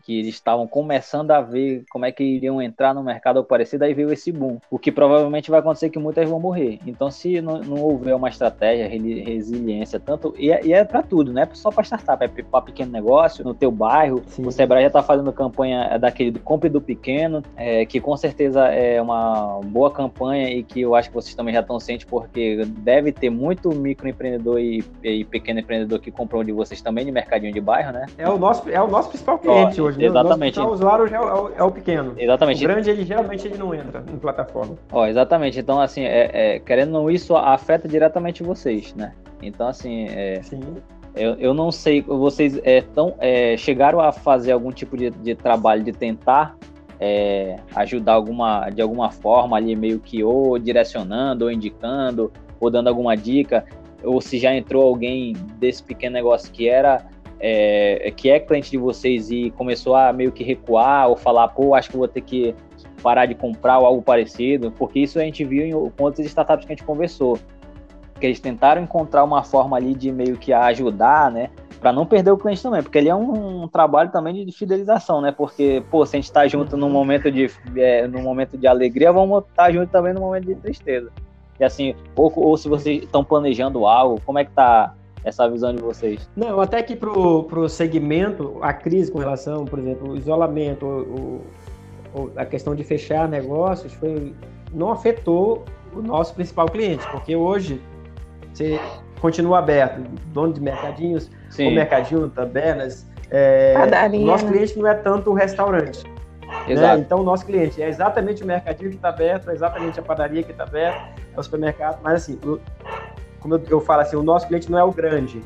que 0.06 0.20
eles 0.20 0.36
estavam 0.36 0.68
começando 0.68 1.32
a 1.32 1.40
ver 1.40 1.84
como 1.90 2.04
é 2.04 2.12
que 2.12 2.22
iriam 2.22 2.62
entrar 2.62 2.94
no 2.94 3.02
mercado 3.02 3.42
parecido, 3.42 3.84
aí 3.84 3.92
veio 3.92 4.12
esse 4.12 4.30
boom. 4.30 4.58
O 4.70 4.78
que 4.78 4.92
provavelmente 4.92 5.50
vai 5.50 5.58
acontecer 5.58 5.86
é 5.86 5.88
que 5.88 5.98
muitas 5.98 6.30
vão 6.30 6.38
morrer. 6.38 6.78
Então, 6.86 7.10
se 7.10 7.40
não, 7.40 7.58
não 7.58 7.82
houver 7.82 8.14
uma 8.14 8.28
estratégia, 8.28 8.86
resiliência, 8.88 9.98
tanto. 9.98 10.32
E 10.38 10.52
é, 10.52 10.70
é 10.70 10.84
para 10.84 11.02
tudo, 11.02 11.32
não 11.32 11.42
é 11.42 11.48
só 11.54 11.72
para 11.72 11.82
startup, 11.82 12.24
é 12.24 12.28
para 12.28 12.62
pequeno 12.62 12.92
negócio, 12.92 13.44
no 13.44 13.52
teu 13.52 13.72
bairro. 13.72 14.22
Sim. 14.26 14.46
O 14.46 14.52
Sebrae 14.52 14.82
já 14.82 14.86
está 14.86 15.02
fazendo 15.02 15.32
campanha 15.32 15.98
daquele 15.98 16.30
do 16.30 16.38
Compre 16.38 16.70
do 16.70 16.80
Pequeno, 16.80 17.42
é, 17.56 17.84
que 17.84 18.00
com 18.00 18.16
certeza 18.16 18.68
é 18.68 19.02
uma 19.02 19.58
boa 19.64 19.90
campanha 19.90 20.48
e 20.50 20.62
que 20.62 20.82
eu 20.82 20.94
acho 20.94 21.08
que 21.08 21.16
vocês 21.16 21.34
também 21.34 21.52
já 21.52 21.60
estão 21.60 21.80
cientes, 21.80 22.06
porque 22.08 22.64
deve 22.78 23.10
ter 23.10 23.28
muito 23.28 23.74
microempreendedor 23.74 24.60
e, 24.60 24.84
e 25.02 25.24
pequeno 25.24 25.58
empreendedor 25.58 25.98
que 25.98 26.12
comprou 26.12 26.44
de 26.44 26.52
vocês 26.52 26.80
também 26.80 27.04
de 27.04 27.10
mercadinho 27.10 27.52
de 27.52 27.60
bairro, 27.60 27.90
né? 27.90 28.06
É 28.16 28.28
o 28.28 28.38
nosso, 28.38 28.70
é 28.70 28.80
o 28.80 28.86
nosso 28.86 29.08
principal 29.08 29.40
cliente 29.40 29.80
Ó, 29.80 29.86
hoje. 29.86 29.95
Exatamente. 29.98 30.60
O 30.60 30.68
usuário 30.68 31.06
é 31.06 31.20
o, 31.20 31.52
é 31.56 31.62
o, 31.62 31.70
pequeno. 31.70 32.14
Exatamente. 32.16 32.64
O 32.64 32.68
grande, 32.68 32.90
ele 32.90 33.04
geralmente 33.04 33.46
ele 33.46 33.58
não 33.58 33.74
entra 33.74 34.04
em 34.12 34.18
plataforma. 34.18 34.76
Ó, 34.92 35.06
exatamente. 35.06 35.58
Então, 35.58 35.80
assim, 35.80 36.02
é, 36.02 36.30
é, 36.32 36.58
querendo 36.58 36.94
ou 36.94 37.02
não, 37.02 37.10
isso 37.10 37.36
afeta 37.36 37.88
diretamente 37.88 38.42
vocês, 38.42 38.94
né? 38.94 39.12
Então, 39.42 39.68
assim, 39.68 40.06
é, 40.08 40.40
Sim. 40.42 40.60
Eu, 41.16 41.32
eu 41.36 41.54
não 41.54 41.72
sei, 41.72 42.02
vocês 42.02 42.60
é, 42.62 42.82
tão, 42.82 43.14
é, 43.18 43.56
chegaram 43.56 44.00
a 44.00 44.12
fazer 44.12 44.52
algum 44.52 44.70
tipo 44.70 44.98
de, 44.98 45.08
de 45.08 45.34
trabalho 45.34 45.82
de 45.82 45.90
tentar 45.90 46.54
é, 47.00 47.56
ajudar 47.74 48.12
alguma, 48.12 48.68
de 48.68 48.82
alguma 48.82 49.10
forma 49.10 49.56
ali, 49.56 49.74
meio 49.74 49.98
que 49.98 50.22
ou 50.22 50.58
direcionando, 50.58 51.46
ou 51.46 51.50
indicando, 51.50 52.30
ou 52.60 52.70
dando 52.70 52.88
alguma 52.88 53.16
dica, 53.16 53.64
ou 54.04 54.20
se 54.20 54.38
já 54.38 54.54
entrou 54.54 54.86
alguém 54.86 55.32
desse 55.58 55.82
pequeno 55.82 56.12
negócio 56.12 56.52
que 56.52 56.68
era 56.68 57.06
é, 57.38 58.12
que 58.16 58.30
é 58.30 58.40
cliente 58.40 58.70
de 58.70 58.78
vocês 58.78 59.30
e 59.30 59.50
começou 59.50 59.94
a 59.94 60.12
meio 60.12 60.32
que 60.32 60.42
recuar 60.42 61.08
ou 61.08 61.16
falar, 61.16 61.48
pô, 61.48 61.74
acho 61.74 61.90
que 61.90 61.96
vou 61.96 62.08
ter 62.08 62.20
que 62.20 62.54
parar 63.02 63.26
de 63.26 63.34
comprar 63.34 63.78
ou 63.78 63.86
algo 63.86 64.02
parecido, 64.02 64.70
porque 64.72 65.00
isso 65.00 65.18
a 65.18 65.22
gente 65.22 65.44
viu 65.44 65.64
em, 65.64 65.74
outras 65.74 66.26
startups 66.26 66.66
que 66.66 66.72
a 66.72 66.76
gente 66.76 66.84
conversou, 66.84 67.38
que 68.18 68.26
eles 68.26 68.40
tentaram 68.40 68.82
encontrar 68.82 69.22
uma 69.24 69.42
forma 69.42 69.76
ali 69.76 69.94
de 69.94 70.10
meio 70.10 70.36
que 70.36 70.52
ajudar, 70.52 71.30
né, 71.30 71.50
para 71.80 71.92
não 71.92 72.06
perder 72.06 72.30
o 72.30 72.38
cliente 72.38 72.62
também, 72.62 72.82
porque 72.82 72.98
ele 72.98 73.08
é 73.08 73.14
um, 73.14 73.64
um, 73.64 73.68
trabalho 73.68 74.10
também 74.10 74.44
de 74.44 74.50
fidelização, 74.50 75.20
né? 75.20 75.30
Porque, 75.30 75.82
pô, 75.90 76.04
se 76.06 76.16
a 76.16 76.20
gente 76.20 76.32
tá 76.32 76.46
junto 76.48 76.74
num 76.76 76.88
momento 76.88 77.30
de, 77.30 77.50
é, 77.76 78.08
num 78.08 78.22
momento 78.22 78.56
de 78.56 78.66
alegria, 78.66 79.12
vamos 79.12 79.44
estar 79.44 79.66
tá 79.66 79.70
junto 79.70 79.90
também 79.90 80.14
no 80.14 80.20
momento 80.20 80.46
de 80.46 80.54
tristeza. 80.54 81.12
E 81.60 81.64
assim, 81.64 81.94
ou, 82.16 82.32
ou 82.34 82.56
se 82.56 82.68
vocês 82.68 83.02
estão 83.02 83.22
planejando 83.22 83.86
algo, 83.86 84.20
como 84.24 84.38
é 84.38 84.44
que 84.44 84.52
tá 84.52 84.94
essa 85.26 85.50
visão 85.50 85.74
de 85.74 85.82
vocês? 85.82 86.30
Não, 86.36 86.60
até 86.60 86.80
que 86.82 86.94
pro, 86.94 87.42
pro 87.44 87.68
segmento, 87.68 88.58
a 88.62 88.72
crise 88.72 89.10
com 89.10 89.18
relação, 89.18 89.64
por 89.64 89.80
exemplo, 89.80 90.12
o 90.12 90.16
isolamento, 90.16 90.86
o, 90.86 91.44
o, 92.14 92.30
a 92.36 92.46
questão 92.46 92.76
de 92.76 92.84
fechar 92.84 93.28
negócios, 93.28 93.92
foi, 93.94 94.32
não 94.72 94.92
afetou 94.92 95.64
o 95.92 96.00
nosso 96.00 96.32
principal 96.32 96.66
cliente, 96.66 97.04
porque 97.10 97.34
hoje 97.34 97.82
você 98.54 98.78
continua 99.20 99.58
aberto, 99.58 100.00
dono 100.28 100.52
de 100.52 100.60
mercadinhos, 100.60 101.28
Sim. 101.50 101.72
o 101.72 101.74
mercadinho, 101.74 102.30
tabernas, 102.30 103.04
é, 103.28 103.74
o 104.12 104.18
nosso 104.20 104.46
cliente 104.46 104.78
não 104.78 104.86
é 104.86 104.94
tanto 104.94 105.30
o 105.30 105.34
restaurante. 105.34 106.04
Né? 106.68 106.98
Então, 106.98 107.20
o 107.20 107.24
nosso 107.24 107.44
cliente 107.44 107.82
é 107.82 107.88
exatamente 107.88 108.44
o 108.44 108.46
mercadinho 108.46 108.90
que 108.90 108.96
está 108.96 109.08
aberto, 109.08 109.50
é 109.50 109.54
exatamente 109.54 109.98
a 109.98 110.02
padaria 110.02 110.44
que 110.44 110.52
está 110.52 110.62
aberta, 110.62 111.20
é 111.34 111.40
o 111.40 111.42
supermercado. 111.42 111.98
Mas, 112.02 112.22
assim, 112.22 112.38
como 113.46 113.54
eu, 113.54 113.62
eu, 113.70 113.80
falo 113.80 114.00
assim, 114.00 114.16
o 114.16 114.24
nosso 114.24 114.48
cliente 114.48 114.68
não 114.68 114.76
é 114.76 114.82
o 114.82 114.90
grande. 114.90 115.40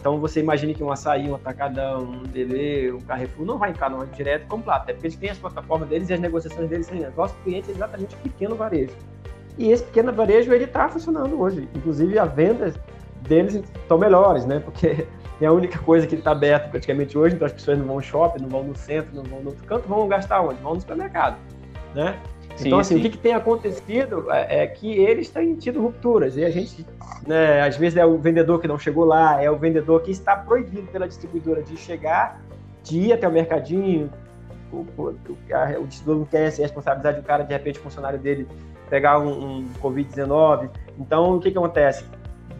Então, 0.00 0.18
você 0.18 0.40
imagine 0.40 0.74
que 0.74 0.82
um 0.82 0.90
açaí, 0.90 1.30
um 1.30 1.36
atacadão, 1.36 2.02
um 2.02 2.22
DB, 2.24 2.92
um 2.92 3.00
Carrefour 3.00 3.46
não 3.46 3.56
vai 3.56 3.70
entrar 3.70 3.88
no 3.88 4.04
direto 4.08 4.46
como 4.48 4.64
plato, 4.64 4.90
é 4.90 4.92
porque 4.92 5.06
eles 5.06 5.16
têm 5.16 5.30
as 5.30 5.38
plataformas 5.38 5.88
deles 5.88 6.10
e 6.10 6.14
as 6.14 6.20
negociações 6.20 6.68
deles. 6.68 6.88
Assim, 6.88 7.06
nosso 7.16 7.34
cliente 7.44 7.70
é 7.70 7.74
exatamente 7.74 8.16
pequeno 8.16 8.56
varejo. 8.56 8.92
E 9.56 9.70
esse 9.70 9.84
pequeno 9.84 10.12
varejo, 10.12 10.52
ele 10.52 10.64
está 10.64 10.88
funcionando 10.88 11.40
hoje. 11.40 11.68
Inclusive, 11.74 12.18
a 12.18 12.24
venda 12.24 12.74
deles 13.22 13.54
estão 13.54 13.96
melhores, 13.96 14.44
né? 14.44 14.58
Porque 14.58 15.06
é 15.40 15.46
a 15.46 15.52
única 15.52 15.78
coisa 15.78 16.08
que 16.08 16.16
está 16.16 16.32
aberta 16.32 16.68
praticamente 16.68 17.16
hoje, 17.16 17.36
então 17.36 17.46
as 17.46 17.52
pessoas 17.52 17.78
não 17.78 17.86
vão 17.86 17.94
ao 17.94 18.02
shopping, 18.02 18.42
não 18.42 18.48
vão 18.48 18.64
no 18.64 18.76
centro, 18.76 19.14
não 19.14 19.22
vão 19.22 19.40
no 19.40 19.50
outro 19.50 19.64
canto, 19.64 19.88
vão 19.88 20.08
gastar 20.08 20.42
onde? 20.42 20.60
Vão 20.60 20.74
no 20.74 20.80
supermercado, 20.80 21.38
né? 21.94 22.18
Sim, 22.56 22.68
então, 22.68 22.78
assim, 22.78 22.94
sim. 22.94 23.00
o 23.00 23.02
que, 23.02 23.10
que, 23.10 23.18
tem 23.18 23.34
acontecido 23.34 24.30
é, 24.30 24.62
é, 24.62 24.66
que 24.66 24.92
eles 24.92 25.28
têm 25.28 25.54
tido 25.56 25.80
rupturas, 25.80 26.36
e 26.36 26.44
a 26.44 26.50
gente, 26.50 26.86
né, 27.26 27.62
às 27.62 27.76
vezes 27.76 27.96
é 27.96 28.06
o 28.06 28.16
vendedor 28.18 28.60
que 28.60 28.68
não 28.68 28.78
chegou 28.78 29.04
lá, 29.04 29.42
é 29.42 29.50
o 29.50 29.56
vendedor 29.56 30.02
que 30.02 30.12
está 30.12 30.36
proibido 30.36 30.86
pela 30.88 31.08
distribuidora 31.08 31.62
de 31.62 31.76
chegar, 31.76 32.40
de 32.82 32.98
ir 32.98 33.12
até 33.12 33.26
o 33.26 33.32
mercadinho, 33.32 34.08
o, 34.72 34.86
o, 34.96 35.02
o, 35.02 35.82
o 35.82 35.86
distribuidor 35.86 36.20
não 36.20 36.26
quer 36.26 36.50
se 36.50 36.62
responsabilizar 36.62 37.14
de 37.14 37.20
um 37.20 37.24
cara, 37.24 37.42
de 37.42 37.52
repente, 37.52 37.78
funcionário 37.78 38.18
dele 38.18 38.46
pegar 38.88 39.18
um, 39.18 39.58
um 39.58 39.68
Covid-19. 39.82 40.70
Então, 40.98 41.36
o 41.36 41.40
que, 41.40 41.50
que 41.50 41.58
acontece? 41.58 42.04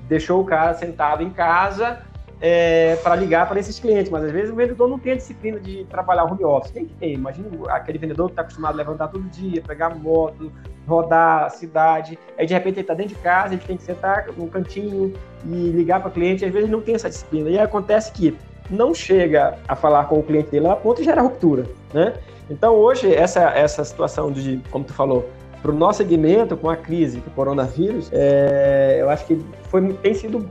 Deixou 0.08 0.40
o 0.40 0.44
cara 0.44 0.74
sentado 0.74 1.22
em 1.22 1.30
casa 1.30 2.02
é, 2.40 2.96
para 2.96 3.16
ligar 3.16 3.48
para 3.48 3.58
esses 3.58 3.78
clientes, 3.78 4.10
mas 4.10 4.24
às 4.24 4.30
vezes 4.30 4.50
o 4.50 4.54
vendedor 4.54 4.88
não 4.88 4.98
tem 4.98 5.12
a 5.12 5.16
disciplina 5.16 5.58
de 5.58 5.84
trabalhar 5.84 6.24
home 6.24 6.44
office. 6.44 6.70
Tem 6.70 6.84
que 6.84 6.94
ter. 6.94 7.12
Imagina 7.12 7.48
aquele 7.68 7.98
vendedor 7.98 8.26
que 8.26 8.32
está 8.32 8.42
acostumado 8.42 8.74
a 8.74 8.76
levantar 8.76 9.08
todo 9.08 9.22
dia, 9.28 9.62
pegar 9.62 9.94
moto, 9.94 10.52
rodar 10.86 11.44
a 11.44 11.50
cidade, 11.50 12.18
aí 12.38 12.46
de 12.46 12.52
repente 12.52 12.74
ele 12.74 12.80
está 12.82 12.94
dentro 12.94 13.14
de 13.14 13.20
casa, 13.20 13.54
ele 13.54 13.62
tem 13.64 13.76
que 13.76 13.82
sentar 13.82 14.26
num 14.36 14.48
cantinho 14.48 15.12
e 15.46 15.70
ligar 15.70 16.00
para 16.00 16.08
o 16.08 16.12
cliente, 16.12 16.44
às 16.44 16.52
vezes 16.52 16.68
não 16.68 16.80
tem 16.80 16.94
essa 16.94 17.08
disciplina. 17.08 17.48
E 17.48 17.58
acontece 17.58 18.12
que 18.12 18.36
não 18.70 18.94
chega 18.94 19.58
a 19.66 19.76
falar 19.76 20.04
com 20.04 20.18
o 20.18 20.22
cliente 20.22 20.50
dele 20.50 20.66
a 20.66 20.76
ponto 20.76 20.98
de 20.98 21.04
gerar 21.04 21.22
ruptura, 21.22 21.64
né? 21.92 22.14
Então 22.50 22.74
hoje 22.74 23.14
essa, 23.14 23.40
essa 23.50 23.84
situação 23.84 24.30
de, 24.30 24.60
como 24.70 24.84
tu 24.84 24.92
falou, 24.92 25.28
para 25.62 25.72
o 25.72 25.74
nosso 25.74 25.98
segmento, 25.98 26.58
com 26.58 26.68
a 26.68 26.76
crise 26.76 27.20
do 27.20 27.30
coronavírus, 27.30 28.10
é, 28.12 28.98
eu 29.00 29.08
acho 29.08 29.24
que 29.24 29.42
foi, 29.70 29.94
tem 29.94 30.12
sido 30.12 30.46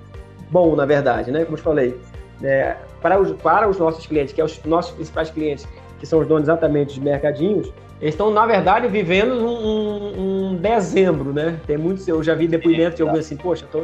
bom, 0.53 0.75
na 0.75 0.85
verdade, 0.85 1.31
né? 1.31 1.43
Como 1.43 1.57
eu 1.57 1.61
falei, 1.61 1.99
é, 2.43 2.77
para, 3.01 3.19
os, 3.19 3.31
para 3.41 3.67
os 3.67 3.79
nossos 3.79 4.05
clientes, 4.05 4.31
que 4.31 4.37
são 4.37 4.45
é 4.45 4.49
os 4.49 4.65
nossos 4.65 4.91
principais 4.91 5.31
clientes, 5.31 5.67
que 5.99 6.05
são 6.05 6.19
os 6.19 6.27
donos 6.27 6.43
exatamente 6.43 6.93
de 6.93 7.01
mercadinhos, 7.01 7.73
eles 7.99 8.13
estão, 8.13 8.29
na 8.31 8.45
verdade, 8.45 8.87
vivendo 8.87 9.33
um, 9.33 9.47
um, 9.47 10.51
um 10.51 10.55
dezembro, 10.55 11.33
né? 11.33 11.59
Tem 11.65 11.77
muitos, 11.77 12.07
eu 12.07 12.21
já 12.21 12.35
vi 12.35 12.47
depoimento 12.47 12.97
de 12.97 13.01
alguns 13.01 13.19
assim, 13.19 13.35
poxa, 13.35 13.65
tô, 13.71 13.81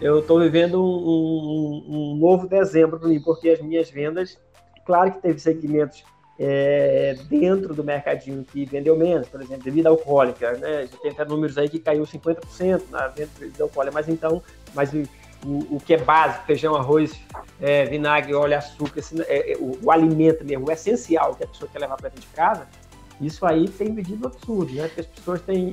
eu 0.00 0.20
estou 0.20 0.40
vivendo 0.40 0.82
um, 0.82 1.84
um, 1.88 2.16
novo 2.16 2.48
dezembro 2.48 2.98
para 2.98 3.08
mim, 3.08 3.20
porque 3.20 3.50
as 3.50 3.60
minhas 3.60 3.90
vendas, 3.90 4.38
claro 4.86 5.12
que 5.12 5.20
teve 5.20 5.38
segmentos 5.38 6.02
é, 6.38 7.16
dentro 7.28 7.74
do 7.74 7.82
mercadinho 7.82 8.44
que 8.44 8.64
vendeu 8.64 8.96
menos, 8.96 9.28
por 9.28 9.42
exemplo, 9.42 9.64
bebida 9.64 9.88
alcoólica, 9.88 10.52
né? 10.52 10.86
Já 10.90 10.98
tem 10.98 11.10
até 11.10 11.24
números 11.24 11.58
aí 11.58 11.68
que 11.68 11.78
caiu 11.78 12.04
50% 12.04 12.82
na 12.90 13.08
venda 13.08 13.30
de 13.34 13.40
bebida 13.40 13.64
alcoólica, 13.64 13.94
mas 13.94 14.08
então, 14.08 14.42
mas 14.74 14.94
o, 15.46 15.76
o, 15.76 15.80
que 15.80 15.94
é 15.94 15.96
básico, 15.96 16.44
feijão, 16.44 16.74
arroz, 16.74 17.18
é, 17.60 17.84
vinagre, 17.84 18.34
óleo, 18.34 18.58
açúcar, 18.58 19.00
é, 19.28 19.52
é, 19.52 19.56
o, 19.56 19.78
o, 19.84 19.90
alimento 19.92 20.44
mesmo, 20.44 20.66
o 20.66 20.72
essencial 20.72 21.34
que 21.36 21.44
a 21.44 21.46
pessoa 21.46 21.70
quer 21.72 21.78
levar 21.78 21.96
para 21.96 22.08
dentro 22.08 22.28
de 22.28 22.34
casa, 22.34 22.66
isso 23.20 23.46
aí 23.46 23.68
tem 23.68 23.92
medido 23.92 24.26
absurdo, 24.26 24.72
né? 24.72 24.88
Porque 24.88 25.00
as 25.00 25.06
pessoas 25.06 25.40
têm 25.42 25.72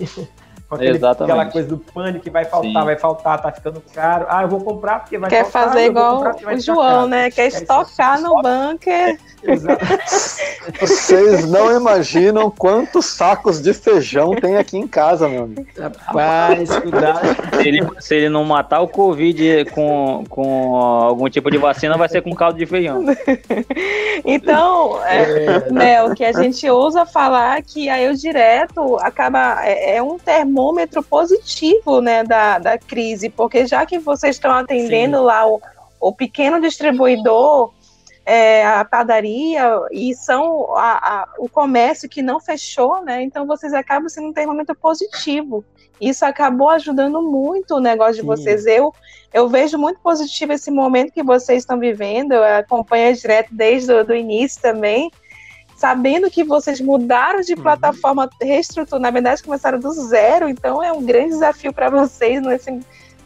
Aquele, 0.76 0.98
Exatamente. 0.98 1.32
Aquela 1.32 1.52
coisa 1.52 1.68
do 1.68 1.78
pânico 1.78 2.24
que 2.24 2.30
vai 2.30 2.46
faltar, 2.46 2.82
Sim. 2.82 2.86
vai 2.86 2.98
faltar, 2.98 3.42
tá 3.42 3.52
ficando 3.52 3.82
caro. 3.94 4.26
Ah, 4.30 4.44
eu 4.44 4.48
vou 4.48 4.62
comprar 4.62 5.00
porque 5.00 5.18
vai 5.18 5.30
Quer 5.30 5.46
faltar. 5.46 5.64
Quer 5.64 5.70
fazer 5.70 5.86
igual 5.88 6.24
o 6.24 6.60
João, 6.60 7.08
né? 7.08 7.32
Quer 7.32 7.48
estocar 7.48 8.22
no 8.22 8.42
bunker. 8.42 9.18
Vocês 10.80 11.50
não 11.50 11.76
imaginam 11.76 12.50
quantos 12.50 13.06
sacos 13.06 13.62
de 13.62 13.74
feijão 13.74 14.34
tem 14.36 14.58
aqui 14.58 14.78
em 14.78 14.88
casa, 14.88 15.28
meu 15.28 15.44
amigo. 15.44 15.66
Rapaz, 15.78 16.70
cuidado. 16.80 17.20
Se 17.62 17.68
ele, 17.68 17.88
se 18.00 18.16
ele 18.16 18.30
não 18.30 18.46
matar 18.46 18.82
o 18.82 18.88
Covid 18.88 19.66
com, 19.72 20.24
com 20.30 20.76
algum 20.78 21.30
tipo 21.30 21.52
de 21.52 21.58
vacina, 21.58 21.98
vai 21.98 22.08
ser 22.08 22.22
com 22.22 22.34
caldo 22.34 22.58
de 22.58 22.66
feijão. 22.66 23.04
Então, 24.26 25.04
é, 25.06 25.72
né, 25.72 26.04
o 26.04 26.14
que 26.14 26.24
a 26.24 26.32
gente 26.32 26.70
ousa 26.70 27.06
falar 27.06 27.62
que 27.62 27.90
aí 27.90 28.08
o 28.10 28.16
direto 28.16 28.98
acaba 29.02 29.66
é, 29.66 29.98
é 29.98 30.04
um 30.04 30.18
termômetro 30.64 31.04
positivo 31.04 32.00
né, 32.00 32.24
da, 32.24 32.58
da 32.58 32.78
crise, 32.78 33.30
porque 33.30 33.68
já 33.68 33.86
que 33.86 34.00
vocês 34.00 34.38
estão 34.38 34.52
atendendo 34.52 35.18
Sim. 35.18 35.24
lá 35.24 35.48
o, 35.48 35.62
o 36.00 36.14
pequeno 36.14 36.62
distribuidor 36.62 37.74
é, 38.26 38.66
a 38.66 38.86
padaria 38.86 39.82
e 39.92 40.16
são 40.16 40.74
a, 40.78 41.24
a, 41.24 41.28
o 41.38 41.50
comércio 41.50 42.08
que 42.08 42.22
não 42.22 42.40
fechou, 42.40 43.04
né? 43.04 43.22
Então 43.22 43.46
vocês 43.46 43.74
acabam 43.74 44.08
sendo 44.08 44.28
um 44.28 44.34
termômetro 44.34 44.74
positivo. 44.76 45.66
Isso 46.00 46.26
acabou 46.26 46.70
ajudando 46.70 47.22
muito 47.22 47.76
o 47.76 47.82
negócio 47.82 48.16
Sim. 48.16 48.22
de 48.22 48.28
vocês. 48.28 48.66
Eu, 48.66 48.94
eu 49.34 49.50
vejo 49.50 49.78
muito 49.78 50.00
positivo 50.00 50.54
esse 50.54 50.72
momento 50.72 51.12
que 51.12 51.22
vocês 51.22 51.64
estão 51.64 51.78
vivendo. 51.78 52.32
Eu 52.32 52.44
acompanho 52.46 53.14
direto 53.14 53.50
desde 53.52 53.92
o 53.92 54.16
início 54.16 54.62
também. 54.62 55.12
Sabendo 55.84 56.32
que 56.32 56.46
vocês 56.46 56.80
mudaram 56.80 57.42
de 57.42 57.56
uhum. 57.56 57.62
plataforma, 57.62 58.30
reestruturando, 58.42 59.04
na 59.04 59.12
verdade 59.12 59.44
começaram 59.44 59.78
do 59.78 59.92
zero, 59.92 60.48
então 60.48 60.82
é 60.82 60.94
um 60.94 61.04
grande 61.04 61.32
desafio 61.32 61.74
para 61.74 61.90
vocês 61.90 62.42
nesse, 62.42 62.80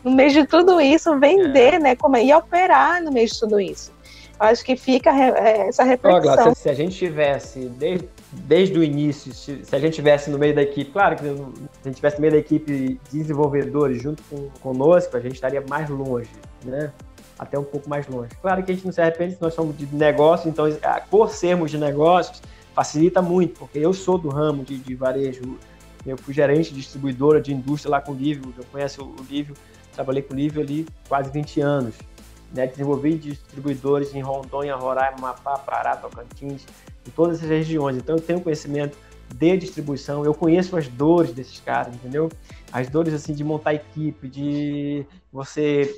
no 0.04 0.10
meio 0.10 0.32
de 0.32 0.43
tudo 0.43 0.82
isso, 0.82 1.20
vender, 1.20 1.76
é. 1.76 1.80
né? 1.80 1.96
Como, 1.96 2.17
e 2.17 2.34
operar 2.34 3.04
no 3.04 3.12
meio 3.12 3.28
de 3.28 3.39
tudo 3.39 3.60
isso. 3.60 3.93
Acho 4.39 4.65
que 4.65 4.76
fica 4.76 5.12
é, 5.12 5.67
essa 5.67 5.84
reflexão. 5.84 6.20
Glaucia, 6.20 6.56
se 6.56 6.67
a 6.67 6.74
gente 6.74 6.98
tivesse 6.98 7.60
desde, 7.60 8.10
desde 8.32 8.80
o 8.80 8.84
início, 8.84 9.32
se, 9.36 9.62
a 9.72 9.78
gente 9.78 9.93
tivesse 9.93 10.32
no 10.32 10.39
meio 10.39 10.56
da 10.56 10.63
equipe, 10.63 10.89
claro 10.89 11.15
que 11.15 11.26
se 11.26 11.30
a 11.30 11.88
gente 11.88 11.98
tivesse 11.98 12.15
no 12.15 12.22
meio 12.22 12.34
da 12.34 12.39
equipe 12.39 13.00
desenvolvedores 13.12 14.02
junto 14.02 14.24
com, 14.24 14.50
conosco, 14.62 15.15
a 15.15 15.20
gente 15.20 15.36
estaria 15.36 15.63
mais 15.70 15.88
longe, 15.91 16.32
né? 16.65 16.91
Até 17.38 17.58
um 17.58 17.63
pouco 17.63 17.89
mais 17.89 18.08
longe. 18.08 18.30
Claro 18.41 18.63
que 18.63 18.71
a 18.71 18.76
gente 18.76 18.86
não 18.86 18.91
se 18.91 19.02
arrepende 19.02 19.38
nós 19.39 19.54
somos 19.54 19.78
de 19.78 19.86
negócio, 19.95 20.50
então 20.50 20.65
por 21.10 21.30
sermos 21.30 21.69
de 21.71 21.78
negócios, 21.78 22.41
facilita 22.73 23.21
muito, 23.21 23.60
porque 23.60 23.78
eu 23.80 23.93
sou 23.93 24.17
do 24.17 24.30
ramo 24.30 24.63
de, 24.63 24.78
de 24.78 24.95
varejo, 24.95 25.58
eu 26.06 26.17
fui 26.17 26.34
gerente 26.34 26.69
de 26.69 26.80
distribuidora 26.80 27.41
de 27.41 27.54
indústria 27.54 27.91
lá 27.91 28.02
com 28.02 28.12
o 28.12 28.15
Lívio, 28.15 28.54
eu 28.58 28.63
conheço 28.71 29.04
o 29.04 29.15
Lívio, 29.30 29.56
trabalhei 29.93 30.21
com 30.21 30.34
o 30.34 30.38
Lívio 30.38 30.62
ali 30.62 30.88
quase 31.08 31.30
20 31.30 31.62
anos 31.62 31.95
né, 32.54 32.67
desenvolvi 32.67 33.15
distribuidores 33.15 34.13
em 34.13 34.21
Rondônia, 34.21 34.76
Roraima, 34.76 35.17
Amapá, 35.17 35.58
Pará, 35.58 35.95
Tocantins, 35.95 36.65
em 37.06 37.12
todas 37.12 37.38
essas 37.38 37.50
regiões. 37.50 37.97
Então 37.97 38.15
eu 38.15 38.21
tenho 38.21 38.41
conhecimento 38.41 38.97
de 39.34 39.58
distribuição, 39.58 40.23
eu 40.23 40.34
conheço 40.34 40.78
as 40.78 40.88
dores 40.88 41.34
desses 41.34 41.60
caras, 41.60 41.93
entendeu? 41.93 42.32
As 42.71 42.89
dores 42.89 43.13
assim 43.13 43.34
de 43.34 43.43
montar 43.43 43.73
equipe, 43.73 44.28
de 44.28 45.06
você 45.32 45.93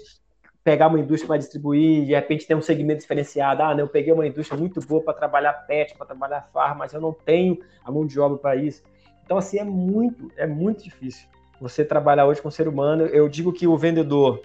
pegar 0.64 0.88
uma 0.88 1.00
indústria 1.00 1.28
para 1.28 1.38
distribuir, 1.38 2.06
de 2.06 2.14
repente 2.14 2.46
ter 2.46 2.56
um 2.56 2.62
segmento 2.62 3.02
diferenciado. 3.02 3.64
Ah, 3.64 3.74
não, 3.74 3.82
eu 3.82 3.88
peguei 3.88 4.14
uma 4.14 4.28
indústria 4.28 4.60
muito 4.60 4.80
boa 4.82 5.02
para 5.02 5.14
trabalhar 5.14 5.54
pet, 5.54 5.96
para 5.96 6.06
trabalhar 6.06 6.50
farm, 6.54 6.78
mas 6.78 6.94
eu 6.94 7.02
não 7.02 7.14
tenho 7.14 7.60
a 7.84 7.92
mão 7.92 8.06
de 8.06 8.20
obra 8.20 8.38
para 8.38 8.56
isso. 8.56 8.84
Então 9.24 9.38
assim 9.38 9.60
é 9.60 9.64
muito, 9.64 10.32
é 10.36 10.46
muito 10.46 10.84
difícil 10.84 11.28
você 11.60 11.84
trabalhar 11.84 12.26
hoje 12.26 12.42
com 12.42 12.50
o 12.50 12.52
ser 12.52 12.68
humano. 12.68 13.06
Eu 13.06 13.28
digo 13.30 13.52
que 13.54 13.68
o 13.68 13.78
vendedor 13.78 14.42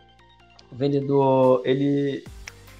o 0.71 0.77
vendedor 0.77 1.63
ele 1.65 2.25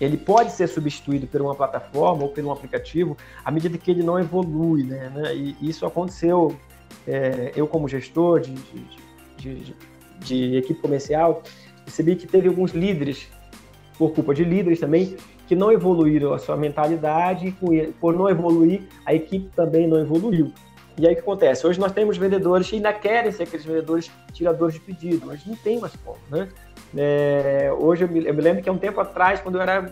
ele 0.01 0.17
pode 0.17 0.51
ser 0.51 0.67
substituído 0.67 1.27
por 1.27 1.41
uma 1.41 1.55
plataforma 1.55 2.25
ou 2.25 2.29
por 2.29 2.45
um 2.45 2.51
aplicativo 2.51 3.17
à 3.45 3.51
medida 3.51 3.79
que 3.79 3.91
ele 3.91 4.03
não 4.03 4.19
evolui, 4.19 4.83
né? 4.83 5.09
né? 5.15 5.35
E 5.35 5.57
isso 5.63 5.87
aconteceu, 5.87 6.55
é, 7.07 7.53
eu 7.55 7.67
como 7.69 7.89
gestor 7.89 8.41
de, 8.41 8.53
de, 8.55 8.85
de, 9.39 9.77
de, 10.19 10.57
equipe 10.57 10.81
comercial, 10.81 11.45
percebi 11.85 12.17
que 12.17 12.27
teve 12.27 12.49
alguns 12.49 12.73
líderes, 12.73 13.29
por 13.99 14.13
culpa 14.13 14.35
de 14.35 14.45
líderes 14.45 14.81
também, 14.81 15.17
que 15.47 15.55
não 15.55 15.71
evoluíram 15.71 16.33
a 16.33 16.39
sua 16.39 16.57
mentalidade, 16.57 17.49
e 17.49 17.93
por 18.01 18.15
não 18.15 18.29
evoluir, 18.29 18.83
a 19.05 19.15
equipe 19.15 19.51
também 19.55 19.87
não 19.87 19.99
evoluiu. 19.99 20.53
E 20.97 21.07
aí 21.07 21.13
o 21.13 21.17
que 21.17 21.23
acontece? 21.23 21.67
Hoje 21.67 21.81
nós 21.81 21.93
temos 21.93 22.17
vendedores 22.17 22.69
que 22.69 22.77
ainda 22.77 22.93
querem 22.93 23.31
ser 23.33 23.43
aqueles 23.43 23.67
vendedores 23.67 24.11
tiradores 24.33 24.75
de 24.75 24.81
pedido, 24.81 25.27
mas 25.27 25.45
não 25.45 25.57
tem 25.57 25.81
mais 25.81 25.95
como, 25.97 26.19
né? 26.31 26.49
É, 26.97 27.73
hoje 27.77 28.05
eu 28.05 28.09
me, 28.09 28.25
eu 28.25 28.33
me, 28.33 28.41
lembro 28.41 28.63
que 28.63 28.69
há 28.69 28.73
um 28.73 28.79
tempo 28.79 29.01
atrás, 29.01 29.41
quando 29.41 29.57
eu 29.57 29.63
era 29.63 29.91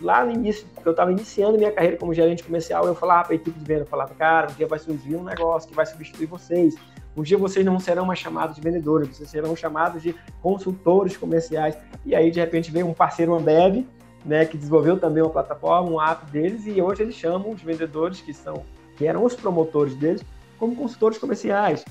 lá 0.00 0.24
no 0.24 0.30
início, 0.30 0.64
eu 0.84 0.92
estava 0.92 1.10
iniciando 1.10 1.58
minha 1.58 1.72
carreira 1.72 1.96
como 1.96 2.14
gerente 2.14 2.44
comercial, 2.44 2.86
eu 2.86 2.94
falava 2.94 3.24
para 3.24 3.32
a 3.32 3.36
equipe 3.36 3.58
de 3.58 3.64
venda, 3.64 3.80
eu 3.80 3.86
falava, 3.86 4.14
cara, 4.14 4.48
um 4.48 4.54
dia 4.54 4.68
vai 4.68 4.78
surgir 4.78 5.16
um 5.16 5.24
negócio 5.24 5.68
que 5.68 5.74
vai 5.74 5.84
substituir 5.84 6.26
vocês. 6.26 6.76
Um 7.18 7.22
dia 7.22 7.36
vocês 7.36 7.66
não 7.66 7.80
serão 7.80 8.06
mais 8.06 8.20
chamados 8.20 8.54
de 8.54 8.62
vendedores, 8.62 9.08
vocês 9.08 9.28
serão 9.28 9.56
chamados 9.56 10.00
de 10.00 10.14
consultores 10.40 11.16
comerciais. 11.16 11.76
E 12.06 12.14
aí, 12.14 12.30
de 12.30 12.38
repente, 12.38 12.70
veio 12.70 12.86
um 12.86 12.94
parceiro 12.94 13.34
Ambev, 13.34 13.84
né, 14.24 14.44
que 14.44 14.56
desenvolveu 14.56 15.00
também 15.00 15.20
uma 15.20 15.30
plataforma, 15.30 15.90
um 15.90 16.00
app 16.00 16.30
deles, 16.30 16.64
e 16.64 16.80
hoje 16.80 17.02
eles 17.02 17.16
chamam 17.16 17.50
os 17.50 17.60
vendedores 17.60 18.20
que 18.20 18.32
são 18.32 18.62
que 18.96 19.06
eram 19.06 19.24
os 19.24 19.34
promotores 19.34 19.94
deles 19.94 20.24
como 20.58 20.74
consultores 20.74 21.18
comerciais, 21.18 21.84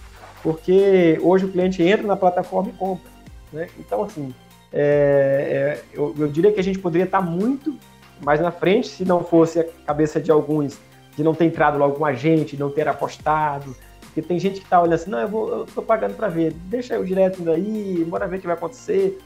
porque 0.44 1.18
hoje 1.22 1.46
o 1.46 1.52
cliente 1.52 1.82
entra 1.82 2.06
na 2.06 2.18
plataforma 2.18 2.70
e 2.70 2.74
compra. 2.74 3.10
Né? 3.52 3.68
Então, 3.80 4.04
assim, 4.04 4.34
é, 4.74 5.82
é, 5.82 5.84
eu, 5.94 6.14
eu, 6.18 6.28
diria 6.28 6.52
que 6.52 6.60
a 6.60 6.64
gente 6.64 6.80
poderia 6.80 7.06
estar 7.06 7.22
muito 7.22 7.78
mais 8.22 8.42
na 8.42 8.52
frente 8.52 8.90
se 8.90 9.06
não 9.06 9.24
fosse 9.24 9.60
a 9.60 9.66
cabeça 9.86 10.22
de 10.22 10.32
alguns 10.32 10.78
de 11.16 11.24
não 11.24 11.34
ter 11.34 11.46
entrado 11.46 11.78
logo 11.78 11.96
com 11.96 12.06
a 12.06 12.14
gente, 12.14 12.58
não 12.58 12.70
ter 12.70 12.88
apostado. 12.88 13.76
Porque 14.18 14.28
tem 14.30 14.40
gente 14.40 14.62
que 14.62 14.66
está 14.66 14.82
olhando 14.82 14.96
assim, 14.96 15.12
não, 15.12 15.20
eu, 15.20 15.28
vou, 15.28 15.50
eu 15.50 15.66
tô 15.68 15.80
pagando 15.80 16.16
para 16.16 16.28
ver, 16.28 16.52
deixa 16.52 16.96
eu 16.96 17.06
direto 17.06 17.44
daí, 17.44 18.04
bora 18.10 18.28
ver 18.28 18.38
o 18.38 18.40
que 18.40 18.48
vai 18.48 18.56
acontecer. 18.56 19.20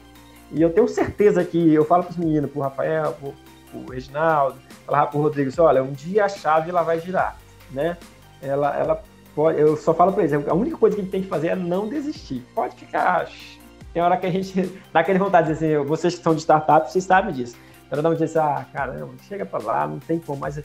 E 0.50 0.60
eu 0.60 0.68
tenho 0.68 0.86
certeza 0.86 1.42
que 1.42 1.72
eu 1.72 1.82
falo 1.82 2.02
para 2.02 2.10
os 2.10 2.18
meninos, 2.18 2.50
para 2.50 2.58
o 2.58 2.62
Rafael, 2.62 3.12
para 3.12 3.80
o 3.80 3.90
Reginaldo, 3.90 4.58
falar 4.84 5.06
para 5.06 5.18
o 5.18 5.22
Rodrigo, 5.22 5.48
assim, 5.48 5.62
olha, 5.62 5.82
um 5.82 5.92
dia 5.92 6.26
a 6.26 6.28
chave 6.28 6.68
ela 6.68 6.82
vai 6.82 7.00
girar, 7.00 7.38
né? 7.70 7.96
Ela, 8.42 8.76
ela 8.76 9.02
pode, 9.34 9.58
eu 9.58 9.78
só 9.78 9.94
falo 9.94 10.12
para 10.12 10.24
eles, 10.24 10.46
a 10.46 10.52
única 10.52 10.76
coisa 10.76 10.94
que 10.94 11.00
a 11.00 11.04
gente 11.04 11.12
tem 11.12 11.22
que 11.22 11.28
fazer 11.28 11.48
é 11.48 11.56
não 11.56 11.88
desistir. 11.88 12.44
Pode 12.54 12.76
ficar 12.76 13.26
tem 13.94 14.02
hora 14.02 14.18
que 14.18 14.26
a 14.26 14.30
gente 14.30 14.78
dá 14.92 15.00
aquele 15.00 15.18
vontade 15.18 15.46
de 15.46 15.54
dizer 15.54 15.78
assim, 15.78 15.86
vocês 15.86 16.16
que 16.16 16.22
são 16.22 16.34
de 16.34 16.42
startup, 16.42 16.92
vocês 16.92 17.04
sabem 17.04 17.32
disso. 17.32 17.56
Então, 17.86 18.02
não 18.02 18.12
dizer 18.12 18.26
assim, 18.26 18.38
ah, 18.38 18.66
caramba, 18.70 19.14
chega 19.26 19.46
para 19.46 19.64
lá, 19.64 19.86
não 19.86 19.98
tem 19.98 20.18
como. 20.18 20.40
Mas 20.40 20.62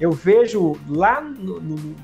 eu 0.00 0.10
vejo 0.10 0.76
lá, 0.88 1.20
no, 1.20 1.60
no, 1.60 1.96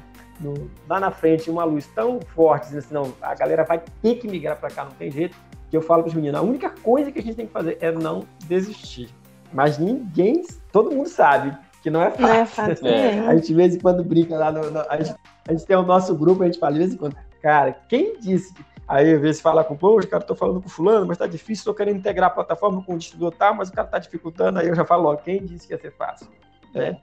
no, 0.44 0.70
lá 0.88 1.00
na 1.00 1.10
frente 1.10 1.50
uma 1.50 1.64
luz 1.64 1.86
tão 1.94 2.20
forte, 2.20 2.66
dizendo 2.66 2.78
assim, 2.78 2.94
não, 2.94 3.14
a 3.22 3.34
galera 3.34 3.64
vai 3.64 3.82
ter 4.02 4.16
que 4.16 4.28
migrar 4.28 4.58
para 4.58 4.70
cá, 4.70 4.84
não 4.84 4.92
tem 4.92 5.10
jeito, 5.10 5.36
que 5.70 5.76
eu 5.76 5.82
falo 5.82 6.02
para 6.02 6.10
os 6.10 6.14
meninos, 6.14 6.38
a 6.38 6.42
única 6.42 6.70
coisa 6.70 7.10
que 7.10 7.18
a 7.18 7.22
gente 7.22 7.36
tem 7.36 7.46
que 7.46 7.52
fazer 7.52 7.78
é 7.80 7.90
não 7.90 8.24
desistir. 8.46 9.08
Mas 9.52 9.78
ninguém, 9.78 10.42
todo 10.70 10.90
mundo 10.90 11.08
sabe 11.08 11.56
que 11.82 11.90
não 11.90 12.02
é 12.02 12.10
fácil. 12.10 12.22
Não 12.22 12.34
é 12.34 12.46
fácil 12.46 12.86
é. 12.86 13.18
A 13.26 13.34
gente 13.36 13.48
de 13.48 13.54
vez 13.54 13.74
em 13.74 13.78
quando 13.78 14.04
brinca 14.04 14.36
lá, 14.36 14.52
no, 14.52 14.70
no, 14.70 14.80
a, 14.88 14.96
gente, 15.00 15.16
a 15.48 15.52
gente 15.52 15.66
tem 15.66 15.76
o 15.76 15.82
nosso 15.82 16.14
grupo, 16.14 16.42
a 16.42 16.46
gente 16.46 16.58
fala 16.58 16.72
de 16.72 16.78
vez 16.78 16.94
em 16.94 16.96
quando, 16.96 17.16
cara, 17.40 17.72
quem 17.88 18.18
disse 18.18 18.52
que 18.52 18.64
Aí, 18.86 19.14
às 19.14 19.20
vezes, 19.20 19.40
fala 19.40 19.64
com 19.64 19.74
o 19.74 19.78
povo, 19.78 20.06
cara, 20.06 20.22
tô 20.22 20.34
falando 20.34 20.60
com 20.60 20.68
fulano, 20.68 21.06
mas 21.06 21.16
tá 21.16 21.26
difícil, 21.26 21.64
tô 21.64 21.74
querendo 21.74 21.96
integrar 21.96 22.30
a 22.30 22.34
plataforma 22.34 22.82
com 22.82 22.94
o 22.94 22.98
distribuidor, 22.98 23.36
tá, 23.36 23.52
mas 23.52 23.70
o 23.70 23.72
cara 23.72 23.88
tá 23.88 23.98
dificultando, 23.98 24.58
aí 24.58 24.68
eu 24.68 24.74
já 24.74 24.84
falo, 24.84 25.08
ó, 25.08 25.16
quem 25.16 25.42
disse 25.42 25.66
que 25.66 25.72
ia 25.72 25.80
ser 25.80 25.92
fácil? 25.92 26.28
É. 26.74 26.96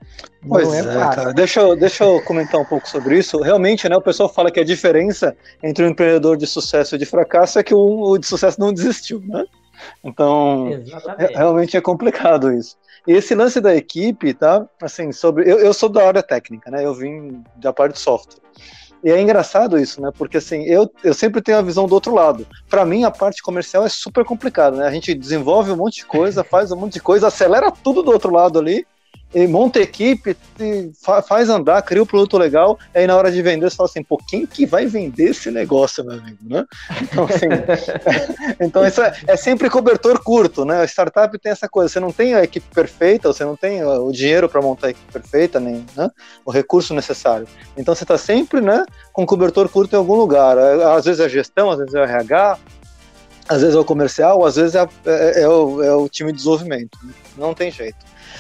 Pois 0.47 0.73
é, 0.73 0.79
é 0.79 0.83
cara. 0.83 1.33
Deixa 1.33 1.61
eu, 1.61 1.75
deixa 1.75 2.03
eu 2.03 2.21
comentar 2.23 2.59
um 2.59 2.65
pouco 2.65 2.87
sobre 2.87 3.17
isso. 3.17 3.39
Realmente, 3.39 3.87
né, 3.87 3.95
o 3.95 4.01
pessoal 4.01 4.27
fala 4.27 4.51
que 4.51 4.59
a 4.59 4.65
diferença 4.65 5.35
entre 5.63 5.85
o 5.85 5.87
empreendedor 5.87 6.35
de 6.35 6.45
sucesso 6.45 6.95
e 6.95 6.97
de 6.97 7.05
fracasso 7.05 7.57
é 7.57 7.63
que 7.63 7.73
o, 7.73 8.11
o 8.11 8.17
de 8.17 8.27
sucesso 8.27 8.59
não 8.59 8.73
desistiu, 8.73 9.21
né? 9.25 9.45
Então, 10.03 10.69
realmente 11.33 11.75
é 11.77 11.81
complicado 11.81 12.51
isso. 12.51 12.77
E 13.07 13.13
esse 13.13 13.33
lance 13.33 13.59
da 13.59 13.75
equipe, 13.75 14.33
tá? 14.33 14.67
Assim, 14.81 15.11
sobre. 15.11 15.49
Eu, 15.49 15.59
eu 15.59 15.73
sou 15.73 15.89
da 15.89 16.05
área 16.05 16.21
técnica, 16.21 16.69
né? 16.69 16.85
Eu 16.85 16.93
vim 16.93 17.41
da 17.55 17.73
parte 17.73 17.93
de 17.93 17.99
software. 17.99 18.41
E 19.03 19.09
é 19.09 19.19
engraçado 19.19 19.79
isso, 19.79 19.99
né? 19.99 20.11
Porque 20.15 20.37
assim, 20.37 20.63
eu, 20.63 20.89
eu 21.03 21.13
sempre 21.13 21.41
tenho 21.41 21.57
a 21.57 21.63
visão 21.63 21.87
do 21.87 21.95
outro 21.95 22.13
lado. 22.13 22.45
Para 22.69 22.85
mim, 22.85 23.03
a 23.03 23.09
parte 23.09 23.41
comercial 23.41 23.83
é 23.83 23.89
super 23.89 24.23
complicada, 24.23 24.77
né? 24.77 24.87
A 24.87 24.91
gente 24.91 25.15
desenvolve 25.15 25.71
um 25.71 25.75
monte 25.75 25.97
de 25.97 26.05
coisa, 26.05 26.43
faz 26.45 26.71
um 26.71 26.75
monte 26.75 26.93
de 26.93 27.01
coisa, 27.01 27.27
acelera 27.27 27.71
tudo 27.71 28.03
do 28.03 28.11
outro 28.11 28.31
lado 28.31 28.59
ali, 28.59 28.85
monta 29.47 29.79
equipe, 29.79 30.35
e 30.59 30.91
faz 31.27 31.49
andar, 31.49 31.81
cria 31.81 32.03
um 32.03 32.05
produto 32.05 32.37
legal, 32.37 32.77
aí 32.93 33.07
na 33.07 33.15
hora 33.15 33.31
de 33.31 33.41
vender 33.41 33.69
você 33.69 33.75
fala 33.75 33.89
assim, 33.89 34.03
pô, 34.03 34.17
quem 34.27 34.45
que 34.45 34.65
vai 34.65 34.85
vender 34.85 35.29
esse 35.29 35.49
negócio, 35.49 36.03
meu 36.03 36.17
amigo, 36.17 36.37
né? 36.41 36.65
Então, 37.01 37.23
assim, 37.25 37.47
então 38.59 38.85
isso 38.85 39.01
é, 39.01 39.13
é, 39.27 39.37
sempre 39.37 39.69
cobertor 39.69 40.21
curto, 40.21 40.65
né? 40.65 40.81
A 40.81 40.87
startup 40.87 41.37
tem 41.39 41.51
essa 41.51 41.69
coisa, 41.69 41.91
você 41.91 41.99
não 41.99 42.11
tem 42.11 42.35
a 42.35 42.43
equipe 42.43 42.65
perfeita, 42.73 43.31
você 43.31 43.45
não 43.45 43.55
tem 43.55 43.83
o 43.83 44.11
dinheiro 44.11 44.49
para 44.49 44.61
montar 44.61 44.87
a 44.87 44.89
equipe 44.91 45.11
perfeita, 45.11 45.59
nem 45.59 45.85
né, 45.95 46.09
o 46.45 46.51
recurso 46.51 46.93
necessário. 46.93 47.47
Então 47.77 47.95
você 47.95 48.03
está 48.03 48.17
sempre, 48.17 48.59
né, 48.59 48.85
com 49.13 49.25
cobertor 49.25 49.69
curto 49.69 49.93
em 49.93 49.97
algum 49.97 50.15
lugar. 50.15 50.57
Às 50.57 51.05
vezes 51.05 51.21
é 51.21 51.29
gestão, 51.29 51.71
às 51.71 51.79
vezes 51.79 51.93
é 51.93 52.03
RH, 52.03 52.57
às 53.47 53.61
vezes 53.61 53.75
é 53.75 53.79
o 53.79 53.85
comercial, 53.85 54.45
às 54.45 54.55
vezes 54.55 54.75
é, 54.75 54.87
é, 55.05 55.41
é, 55.41 55.47
o, 55.47 55.83
é 55.83 55.93
o 55.93 56.07
time 56.07 56.31
de 56.31 56.37
desenvolvimento. 56.37 56.97
Não 57.37 57.53
tem 57.53 57.71
jeito. 57.71 57.97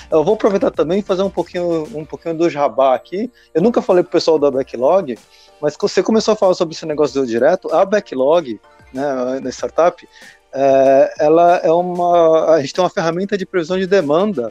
Eu 0.09 0.23
vou 0.23 0.35
aproveitar 0.35 0.71
também 0.71 0.99
e 0.99 1.03
fazer 1.03 1.23
um 1.23 1.29
pouquinho, 1.29 1.83
um 1.93 2.05
pouquinho 2.05 2.35
do 2.35 2.49
jabá 2.49 2.95
aqui. 2.95 3.31
Eu 3.53 3.61
nunca 3.61 3.81
falei 3.81 4.03
pro 4.03 4.11
pessoal 4.11 4.37
da 4.37 4.51
Backlog, 4.51 5.17
mas 5.61 5.75
você 5.79 6.01
começou 6.01 6.33
a 6.33 6.37
falar 6.37 6.53
sobre 6.53 6.73
esse 6.73 6.85
negócio 6.85 7.21
do 7.21 7.27
direto. 7.27 7.73
A 7.73 7.85
Backlog, 7.85 8.59
né, 8.93 9.39
na 9.41 9.49
startup, 9.49 10.07
é, 10.53 11.13
ela 11.19 11.57
é 11.57 11.71
uma. 11.71 12.55
A 12.55 12.61
gente 12.61 12.73
tem 12.73 12.83
uma 12.83 12.89
ferramenta 12.89 13.37
de 13.37 13.45
previsão 13.45 13.77
de 13.77 13.87
demanda 13.87 14.49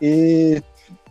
e 0.00 0.62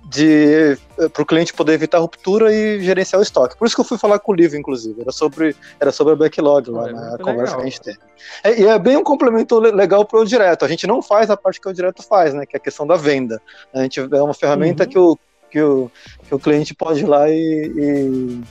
de 0.05 0.77
eh, 0.99 1.09
para 1.09 1.23
o 1.23 1.25
cliente 1.25 1.53
poder 1.53 1.73
evitar 1.73 1.97
ruptura 1.97 2.53
e 2.53 2.79
gerenciar 2.79 3.19
o 3.19 3.23
estoque. 3.23 3.57
Por 3.57 3.65
isso 3.65 3.75
que 3.75 3.81
eu 3.81 3.85
fui 3.85 3.97
falar 3.97 4.19
com 4.19 4.31
o 4.31 4.35
livro, 4.35 4.57
inclusive. 4.57 5.01
Era 5.01 5.11
sobre, 5.11 5.55
era 5.79 5.91
sobre 5.91 6.13
a 6.13 6.15
backlog 6.15 6.69
lá, 6.69 6.89
é, 6.89 6.93
na 6.93 7.17
conversa 7.17 7.33
legal. 7.33 7.57
que 7.57 7.61
a 7.61 7.65
gente 7.65 7.81
teve. 7.81 7.99
É, 8.43 8.61
e 8.61 8.67
é 8.67 8.77
bem 8.77 8.97
um 8.97 9.03
complemento 9.03 9.57
legal 9.59 10.05
para 10.05 10.19
o 10.19 10.25
direto. 10.25 10.63
A 10.63 10.67
gente 10.67 10.85
não 10.85 11.01
faz 11.01 11.29
a 11.29 11.37
parte 11.37 11.59
que 11.59 11.67
o 11.67 11.73
direto 11.73 12.03
faz, 12.03 12.33
né? 12.33 12.45
Que 12.45 12.55
é 12.55 12.59
a 12.59 12.61
questão 12.61 12.85
da 12.85 12.95
venda. 12.95 13.41
A 13.73 13.81
gente 13.81 13.99
é 13.99 14.21
uma 14.21 14.33
ferramenta 14.33 14.83
uhum. 14.83 14.89
que, 14.89 14.99
o, 14.99 15.19
que, 15.49 15.61
o, 15.61 15.91
que 16.27 16.35
o 16.35 16.39
cliente 16.39 16.75
pode 16.75 16.99
ir 16.99 17.07
lá 17.07 17.27
e, 17.27 17.33
e 17.75 18.41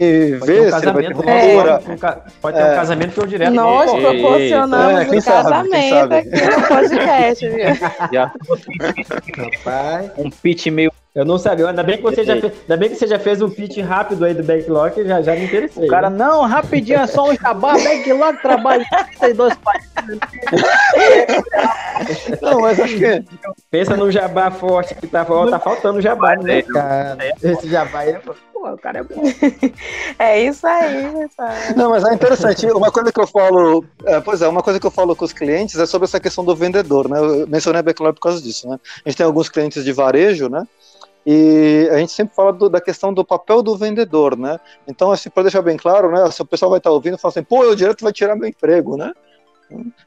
e 0.00 0.36
pode 0.38 0.52
ver 0.52 0.60
um 0.62 0.70
se 0.70 0.84
ele 0.84 0.92
vai 0.92 1.02
ter 1.02 1.12
ruptura. 1.12 1.82
É. 1.86 2.30
Pode 2.40 2.56
ter 2.56 2.62
um 2.62 2.66
é. 2.66 2.74
casamento 2.74 3.12
que 3.12 3.20
eu 3.20 3.26
direto. 3.26 3.52
Nós 3.52 3.90
proporcionamos 3.90 5.12
é, 5.12 5.18
o 5.18 5.22
casamento 5.22 6.14
aqui 6.14 6.30
no 6.30 6.68
podcast, 6.68 7.48
viu? 7.48 7.66
Rapaz. 9.64 10.10
Um 10.18 10.30
pitch 10.30 10.66
meio 10.66 10.92
eu 11.14 11.24
não 11.24 11.38
sabia. 11.38 11.68
Ainda 11.68 11.84
bem 11.84 11.96
que 11.96 12.02
você 12.02 12.24
já 12.24 12.40
fez, 12.40 12.52
ainda 12.62 12.76
bem 12.76 12.88
que 12.88 12.96
você 12.96 13.06
já 13.06 13.20
fez 13.20 13.40
um 13.40 13.48
pitch 13.48 13.78
rápido 13.78 14.24
aí 14.24 14.34
do 14.34 14.42
backlog, 14.42 15.04
já, 15.04 15.22
já 15.22 15.36
me 15.36 15.44
interessei. 15.44 15.86
O 15.86 15.88
cara, 15.88 16.10
né? 16.10 16.18
não, 16.18 16.42
rapidinho, 16.42 16.98
é 16.98 17.06
só 17.06 17.30
um 17.30 17.36
jabá, 17.36 17.74
backlog, 17.74 18.42
trabalho 18.42 18.84
em 19.22 19.32
dois 19.32 19.54
países. 19.58 20.18
não, 22.42 22.62
mas 22.62 22.80
acho 22.80 22.96
que. 22.96 23.24
Pensa 23.70 23.96
no 23.96 24.10
jabá 24.10 24.50
forte 24.50 24.96
que 24.96 25.06
tá, 25.06 25.24
tá 25.24 25.60
faltando 25.60 26.00
jabá, 26.00 26.34
né, 26.34 26.62
cara? 26.62 27.16
Esse 27.40 27.68
jabá 27.68 28.00
aí 28.00 28.10
é. 28.10 28.20
O 28.72 28.78
cara 28.78 29.00
é 29.00 29.02
bom. 29.02 29.22
É 30.18 30.42
isso 30.42 30.66
aí, 30.66 31.10
pessoal. 31.12 31.48
Não, 31.76 31.90
mas 31.90 32.04
é 32.04 32.14
interessante. 32.14 32.66
Uma 32.66 32.90
coisa 32.90 33.12
que 33.12 33.20
eu 33.20 33.26
falo. 33.26 33.84
É, 34.04 34.20
pois 34.20 34.40
é, 34.40 34.48
uma 34.48 34.62
coisa 34.62 34.80
que 34.80 34.86
eu 34.86 34.90
falo 34.90 35.14
com 35.14 35.24
os 35.24 35.32
clientes 35.32 35.78
é 35.78 35.86
sobre 35.86 36.06
essa 36.06 36.20
questão 36.20 36.44
do 36.44 36.54
vendedor, 36.54 37.08
né? 37.08 37.18
Eu 37.18 37.46
mencionei 37.46 37.80
a 37.80 37.82
backlog 37.82 38.14
por 38.14 38.20
causa 38.20 38.40
disso, 38.40 38.68
né? 38.68 38.78
A 39.04 39.08
gente 39.08 39.16
tem 39.16 39.26
alguns 39.26 39.48
clientes 39.48 39.84
de 39.84 39.92
varejo, 39.92 40.48
né? 40.48 40.64
E 41.26 41.88
a 41.90 41.98
gente 41.98 42.12
sempre 42.12 42.34
fala 42.34 42.52
do, 42.52 42.68
da 42.68 42.80
questão 42.80 43.12
do 43.12 43.24
papel 43.24 43.62
do 43.62 43.76
vendedor, 43.76 44.36
né? 44.36 44.60
Então, 44.86 45.10
assim, 45.10 45.30
para 45.30 45.44
deixar 45.44 45.62
bem 45.62 45.76
claro, 45.76 46.10
né? 46.10 46.30
Se 46.30 46.42
o 46.42 46.46
pessoal 46.46 46.70
vai 46.70 46.78
estar 46.78 46.90
tá 46.90 46.94
ouvindo, 46.94 47.16
fala 47.16 47.32
assim, 47.32 47.42
pô, 47.42 47.60
o 47.60 47.76
direto 47.76 48.02
vai 48.04 48.12
tirar 48.12 48.36
meu 48.36 48.48
emprego, 48.48 48.96
né? 48.96 49.12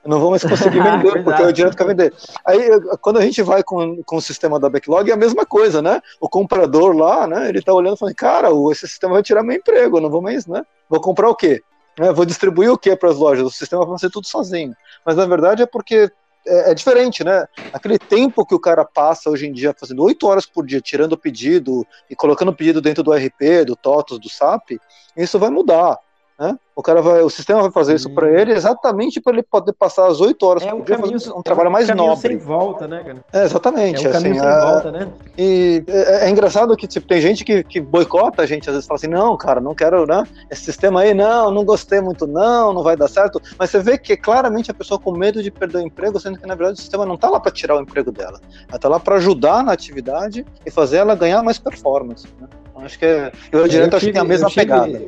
Não 0.05 0.19
vou 0.19 0.31
mais 0.31 0.43
conseguir 0.43 0.79
vender, 0.83 1.23
porque 1.23 1.41
o 1.41 1.51
direto 1.51 1.75
quer 1.75 1.87
vender. 1.87 2.13
Aí, 2.45 2.69
quando 3.01 3.17
a 3.17 3.21
gente 3.21 3.41
vai 3.41 3.63
com, 3.63 4.01
com 4.03 4.17
o 4.17 4.21
sistema 4.21 4.59
da 4.59 4.69
backlog, 4.69 5.09
é 5.09 5.13
a 5.13 5.17
mesma 5.17 5.45
coisa, 5.45 5.81
né? 5.81 6.01
O 6.19 6.29
comprador 6.29 6.95
lá, 6.95 7.27
né? 7.27 7.49
Ele 7.49 7.61
tá 7.61 7.73
olhando 7.73 7.95
e 7.95 7.99
falando, 7.99 8.15
cara, 8.15 8.49
esse 8.71 8.87
sistema 8.87 9.13
vai 9.13 9.23
tirar 9.23 9.43
meu 9.43 9.55
emprego, 9.55 9.97
eu 9.97 10.01
não 10.01 10.09
vou 10.09 10.21
mais, 10.21 10.45
né? 10.47 10.63
Vou 10.89 11.01
comprar 11.01 11.29
o 11.29 11.35
quê? 11.35 11.61
Né? 11.97 12.13
Vou 12.13 12.25
distribuir 12.25 12.71
o 12.71 12.77
que 12.77 12.95
para 12.95 13.09
as 13.09 13.17
lojas? 13.17 13.45
O 13.45 13.51
sistema 13.51 13.85
vai 13.85 13.97
fazer 13.97 14.11
tudo 14.11 14.27
sozinho. 14.27 14.73
Mas 15.05 15.15
na 15.15 15.25
verdade 15.25 15.63
é 15.63 15.65
porque 15.65 16.11
é, 16.45 16.71
é, 16.71 16.73
diferente, 16.73 17.23
né? 17.23 17.45
Aquele 17.73 17.99
tempo 17.99 18.45
que 18.45 18.55
o 18.55 18.59
cara 18.59 18.85
passa 18.85 19.29
hoje 19.29 19.47
em 19.47 19.51
dia 19.51 19.75
fazendo 19.77 20.03
oito 20.03 20.27
horas 20.27 20.45
por 20.45 20.65
dia, 20.65 20.79
tirando 20.79 21.13
o 21.13 21.17
pedido 21.17 21.85
e 22.09 22.15
colocando 22.15 22.49
o 22.49 22.55
pedido 22.55 22.81
dentro 22.81 23.03
do 23.03 23.11
RP, 23.11 23.65
do 23.65 23.75
TOTOS, 23.75 24.19
do 24.19 24.29
SAP, 24.29 24.79
isso 25.15 25.37
vai 25.37 25.49
mudar. 25.49 25.99
Né? 26.39 26.55
O 26.75 26.83
cara 26.83 27.01
vai, 27.01 27.21
o 27.23 27.29
sistema 27.31 27.61
vai 27.63 27.71
fazer 27.71 27.95
isso 27.95 28.13
para 28.13 28.29
ele 28.29 28.51
exatamente 28.51 29.19
para 29.19 29.33
ele 29.33 29.41
poder 29.41 29.73
passar 29.73 30.05
as 30.05 30.21
oito 30.21 30.45
horas 30.45 30.61
é 30.61 30.67
por 30.69 30.75
um 30.81 30.83
dia 30.83 30.95
caminho, 30.95 31.17
um 31.35 31.41
trabalho 31.41 31.65
é 31.65 31.69
um 31.69 31.73
mais 31.73 31.87
caminho 31.87 32.07
nobre. 32.09 32.21
sem 32.27 32.37
volta, 32.37 32.87
né, 32.87 33.03
cara? 33.03 33.25
É, 33.33 33.43
exatamente. 33.43 34.05
É 34.05 34.09
um 34.09 34.11
caminho 34.11 34.33
assim, 34.33 34.41
sem 34.43 34.49
é- 34.49 34.61
volta, 34.71 34.91
né? 34.91 35.07
E 35.35 35.83
é, 35.87 36.27
é 36.27 36.29
engraçado 36.29 36.77
que 36.77 36.85
tipo, 36.87 37.07
tem 37.07 37.19
gente 37.19 37.43
que, 37.43 37.63
que 37.63 37.81
boicota 37.81 38.43
a 38.43 38.45
gente, 38.45 38.69
às 38.69 38.75
vezes 38.75 38.87
fala 38.87 38.97
assim, 38.97 39.07
não, 39.07 39.35
cara, 39.35 39.59
não 39.59 39.73
quero, 39.73 40.05
né? 40.05 40.23
Esse 40.51 40.65
sistema 40.65 41.01
aí, 41.01 41.11
não, 41.15 41.49
não 41.49 41.65
gostei 41.65 42.01
muito, 42.01 42.27
não, 42.27 42.71
não 42.71 42.83
vai 42.83 42.95
dar 42.95 43.07
certo. 43.07 43.41
Mas 43.57 43.71
você 43.71 43.79
vê 43.79 43.97
que 43.97 44.15
claramente 44.15 44.69
a 44.69 44.75
pessoa 44.75 44.99
com 44.99 45.11
medo 45.17 45.41
de 45.41 45.49
perder 45.49 45.79
o 45.79 45.81
emprego, 45.81 46.19
sendo 46.19 46.37
que 46.39 46.45
na 46.45 46.53
verdade 46.53 46.77
o 46.77 46.81
sistema 46.81 47.03
não 47.03 47.17
tá 47.17 47.29
lá 47.31 47.39
para 47.39 47.51
tirar 47.51 47.77
o 47.77 47.81
emprego 47.81 48.11
dela. 48.11 48.39
Ela 48.69 48.77
tá 48.77 48.87
lá 48.87 48.99
para 48.99 49.15
ajudar 49.15 49.63
na 49.63 49.71
atividade 49.71 50.45
e 50.63 50.69
fazer 50.69 50.97
ela 50.97 51.15
ganhar 51.15 51.41
mais 51.41 51.57
performance. 51.57 52.27
Né? 52.39 52.47
Então, 52.69 52.85
acho 52.85 52.99
que 52.99 53.05
é, 53.05 53.31
eu 53.51 53.65
É, 53.65 53.67
direto 53.67 53.95
acho 53.95 54.05
que 54.05 54.11
tem 54.11 54.21
a 54.21 54.23
mesma 54.23 54.49
tive- 54.49 54.61
pegada. 54.61 55.01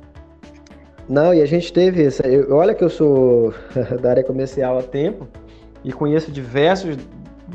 Não, 1.10 1.34
e 1.34 1.42
a 1.42 1.46
gente 1.46 1.74
teve 1.74 2.06
essa. 2.06 2.26
eu- 2.28 2.56
olha 2.56 2.74
que 2.76 2.84
eu 2.84 2.90
sou 2.90 3.52
da 4.02 4.12
área 4.12 4.24
comercial 4.24 4.78
há 4.78 4.84
tempo 4.84 5.28
e 5.84 5.92
conheço 5.92 6.32
diversos 6.32 6.96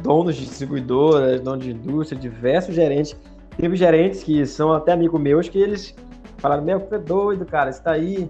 donos 0.02 0.34
de 0.34 0.44
distribuidoras, 0.44 1.40
donos 1.40 1.64
de 1.64 1.70
indústria, 1.70 2.20
diversos 2.20 2.74
gerentes. 2.74 3.14
Teve 3.56 3.76
gerentes 3.76 4.24
que 4.24 4.44
são 4.44 4.72
até 4.72 4.90
amigos 4.92 5.20
meus 5.20 5.48
que 5.48 5.58
eles 5.58 5.94
falaram: 6.38 6.64
Meu, 6.64 6.80
você 6.80 6.96
é 6.96 6.98
doido, 6.98 7.46
cara, 7.46 7.70
isso 7.70 7.82
tá 7.82 7.92
aí. 7.92 8.28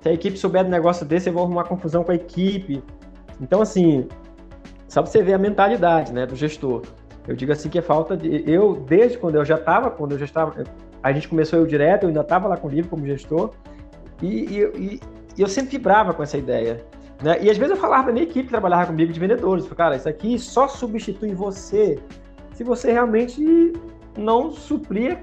Se 0.00 0.08
a 0.08 0.12
equipe 0.12 0.36
souber 0.36 0.64
do 0.64 0.70
negócio 0.70 1.06
desse, 1.06 1.28
eu 1.28 1.32
vou 1.32 1.44
arrumar 1.44 1.64
confusão 1.64 2.02
com 2.02 2.10
a 2.10 2.14
equipe. 2.14 2.82
Então, 3.40 3.62
assim, 3.62 4.08
só 4.88 5.02
pra 5.02 5.10
você 5.10 5.22
ver 5.22 5.34
a 5.34 5.38
mentalidade 5.38 6.12
né, 6.12 6.26
do 6.26 6.34
gestor. 6.34 6.82
Eu 7.26 7.36
digo 7.36 7.52
assim 7.52 7.68
que 7.68 7.78
é 7.78 7.82
falta 7.82 8.16
de. 8.16 8.42
Eu, 8.50 8.74
desde 8.88 9.18
quando 9.18 9.36
eu 9.36 9.44
já 9.44 9.54
estava, 9.56 9.90
quando 9.90 10.12
eu 10.12 10.18
já 10.18 10.24
estava. 10.24 10.64
A 11.00 11.12
gente 11.12 11.28
começou 11.28 11.60
eu 11.60 11.66
direto, 11.66 12.02
eu 12.04 12.08
ainda 12.08 12.22
estava 12.22 12.48
lá 12.48 12.56
com 12.56 12.66
o 12.66 12.70
livro 12.70 12.90
como 12.90 13.06
gestor. 13.06 13.50
E, 14.22 14.26
e- 14.26 14.72
e- 14.76 15.00
e 15.36 15.42
eu 15.42 15.48
sempre 15.48 15.70
vibrava 15.72 16.12
com 16.12 16.22
essa 16.22 16.36
ideia. 16.36 16.84
Né? 17.22 17.38
E 17.42 17.50
às 17.50 17.56
vezes 17.56 17.74
eu 17.74 17.80
falava 17.80 18.04
para 18.04 18.12
minha 18.12 18.24
equipe 18.24 18.44
que 18.44 18.48
trabalhava 18.48 18.86
comigo 18.86 19.12
de 19.12 19.18
vendedores, 19.18 19.66
cara, 19.68 19.96
isso 19.96 20.08
aqui 20.08 20.38
só 20.38 20.68
substitui 20.68 21.34
você 21.34 21.98
se 22.54 22.62
você 22.64 22.92
realmente 22.92 23.72
não 24.16 24.50
suprir 24.50 25.18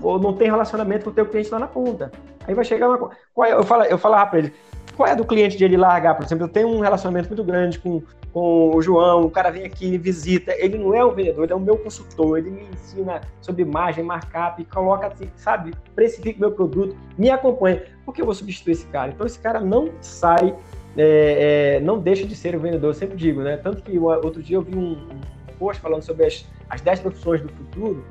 ou 0.00 0.18
não 0.18 0.32
tem 0.32 0.48
relacionamento 0.50 1.04
com 1.04 1.10
o 1.10 1.12
teu 1.12 1.26
cliente 1.26 1.50
lá 1.50 1.58
na 1.58 1.66
ponta. 1.66 2.10
Aí 2.46 2.54
vai 2.54 2.64
chegar 2.64 2.88
uma 2.88 3.10
qual 3.34 3.46
é- 3.46 3.52
eu, 3.52 3.62
fala, 3.62 3.86
eu 3.86 3.98
falava 3.98 4.30
para 4.30 4.38
ele, 4.38 4.52
qual 4.96 5.08
é 5.08 5.14
do 5.14 5.24
cliente 5.24 5.56
de 5.56 5.64
ele 5.64 5.76
largar? 5.76 6.14
Por 6.16 6.24
exemplo, 6.24 6.44
eu 6.44 6.48
tenho 6.48 6.68
um 6.68 6.80
relacionamento 6.80 7.28
muito 7.28 7.44
grande 7.44 7.78
com, 7.78 8.02
com 8.32 8.74
o 8.74 8.80
João, 8.82 9.22
o 9.22 9.30
cara 9.30 9.50
vem 9.50 9.64
aqui, 9.64 9.90
me 9.90 9.98
visita, 9.98 10.52
ele 10.56 10.78
não 10.78 10.94
é 10.94 11.04
um 11.04 11.12
vendedor, 11.12 11.44
ele 11.44 11.52
é 11.52 11.56
o 11.56 11.60
meu 11.60 11.76
consultor, 11.76 12.38
ele 12.38 12.50
me 12.50 12.62
ensina 12.72 13.20
sobre 13.40 13.62
imagem, 13.62 14.02
markup, 14.02 14.64
coloca, 14.64 15.06
assim, 15.08 15.30
sabe, 15.36 15.72
precifica 15.94 16.40
meu 16.40 16.52
produto, 16.52 16.96
me 17.16 17.30
acompanha. 17.30 17.82
Por 18.08 18.14
que 18.14 18.22
eu 18.22 18.24
vou 18.24 18.34
substituir 18.34 18.72
esse 18.72 18.86
cara? 18.86 19.12
Então 19.12 19.26
esse 19.26 19.38
cara 19.38 19.60
não 19.60 19.90
sai, 20.00 20.56
é, 20.96 21.76
é, 21.76 21.80
não 21.80 21.98
deixa 21.98 22.26
de 22.26 22.34
ser 22.34 22.56
o 22.56 22.58
vendedor, 22.58 22.88
eu 22.88 22.94
sempre 22.94 23.18
digo, 23.18 23.42
né? 23.42 23.58
Tanto 23.58 23.82
que 23.82 23.98
outro 23.98 24.42
dia 24.42 24.56
eu 24.56 24.62
vi 24.62 24.74
um, 24.74 24.92
um 24.92 25.20
post 25.58 25.82
falando 25.82 26.00
sobre 26.00 26.24
as, 26.24 26.46
as 26.70 26.80
10 26.80 27.00
profissões 27.00 27.42
do 27.42 27.50
futuro, 27.50 28.02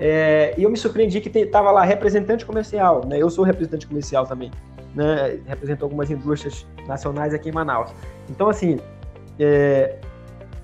é, 0.00 0.54
e 0.58 0.64
eu 0.64 0.68
me 0.68 0.76
surpreendi 0.76 1.20
que 1.20 1.28
estava 1.38 1.70
lá 1.70 1.84
representante 1.84 2.44
comercial, 2.44 3.06
né? 3.06 3.16
Eu 3.16 3.30
sou 3.30 3.44
representante 3.44 3.86
comercial 3.86 4.26
também, 4.26 4.50
né? 4.92 5.38
Represento 5.46 5.84
algumas 5.84 6.10
indústrias 6.10 6.66
nacionais 6.88 7.32
aqui 7.32 7.50
em 7.50 7.52
Manaus. 7.52 7.92
Então, 8.28 8.48
assim, 8.48 8.80
é, 9.38 9.98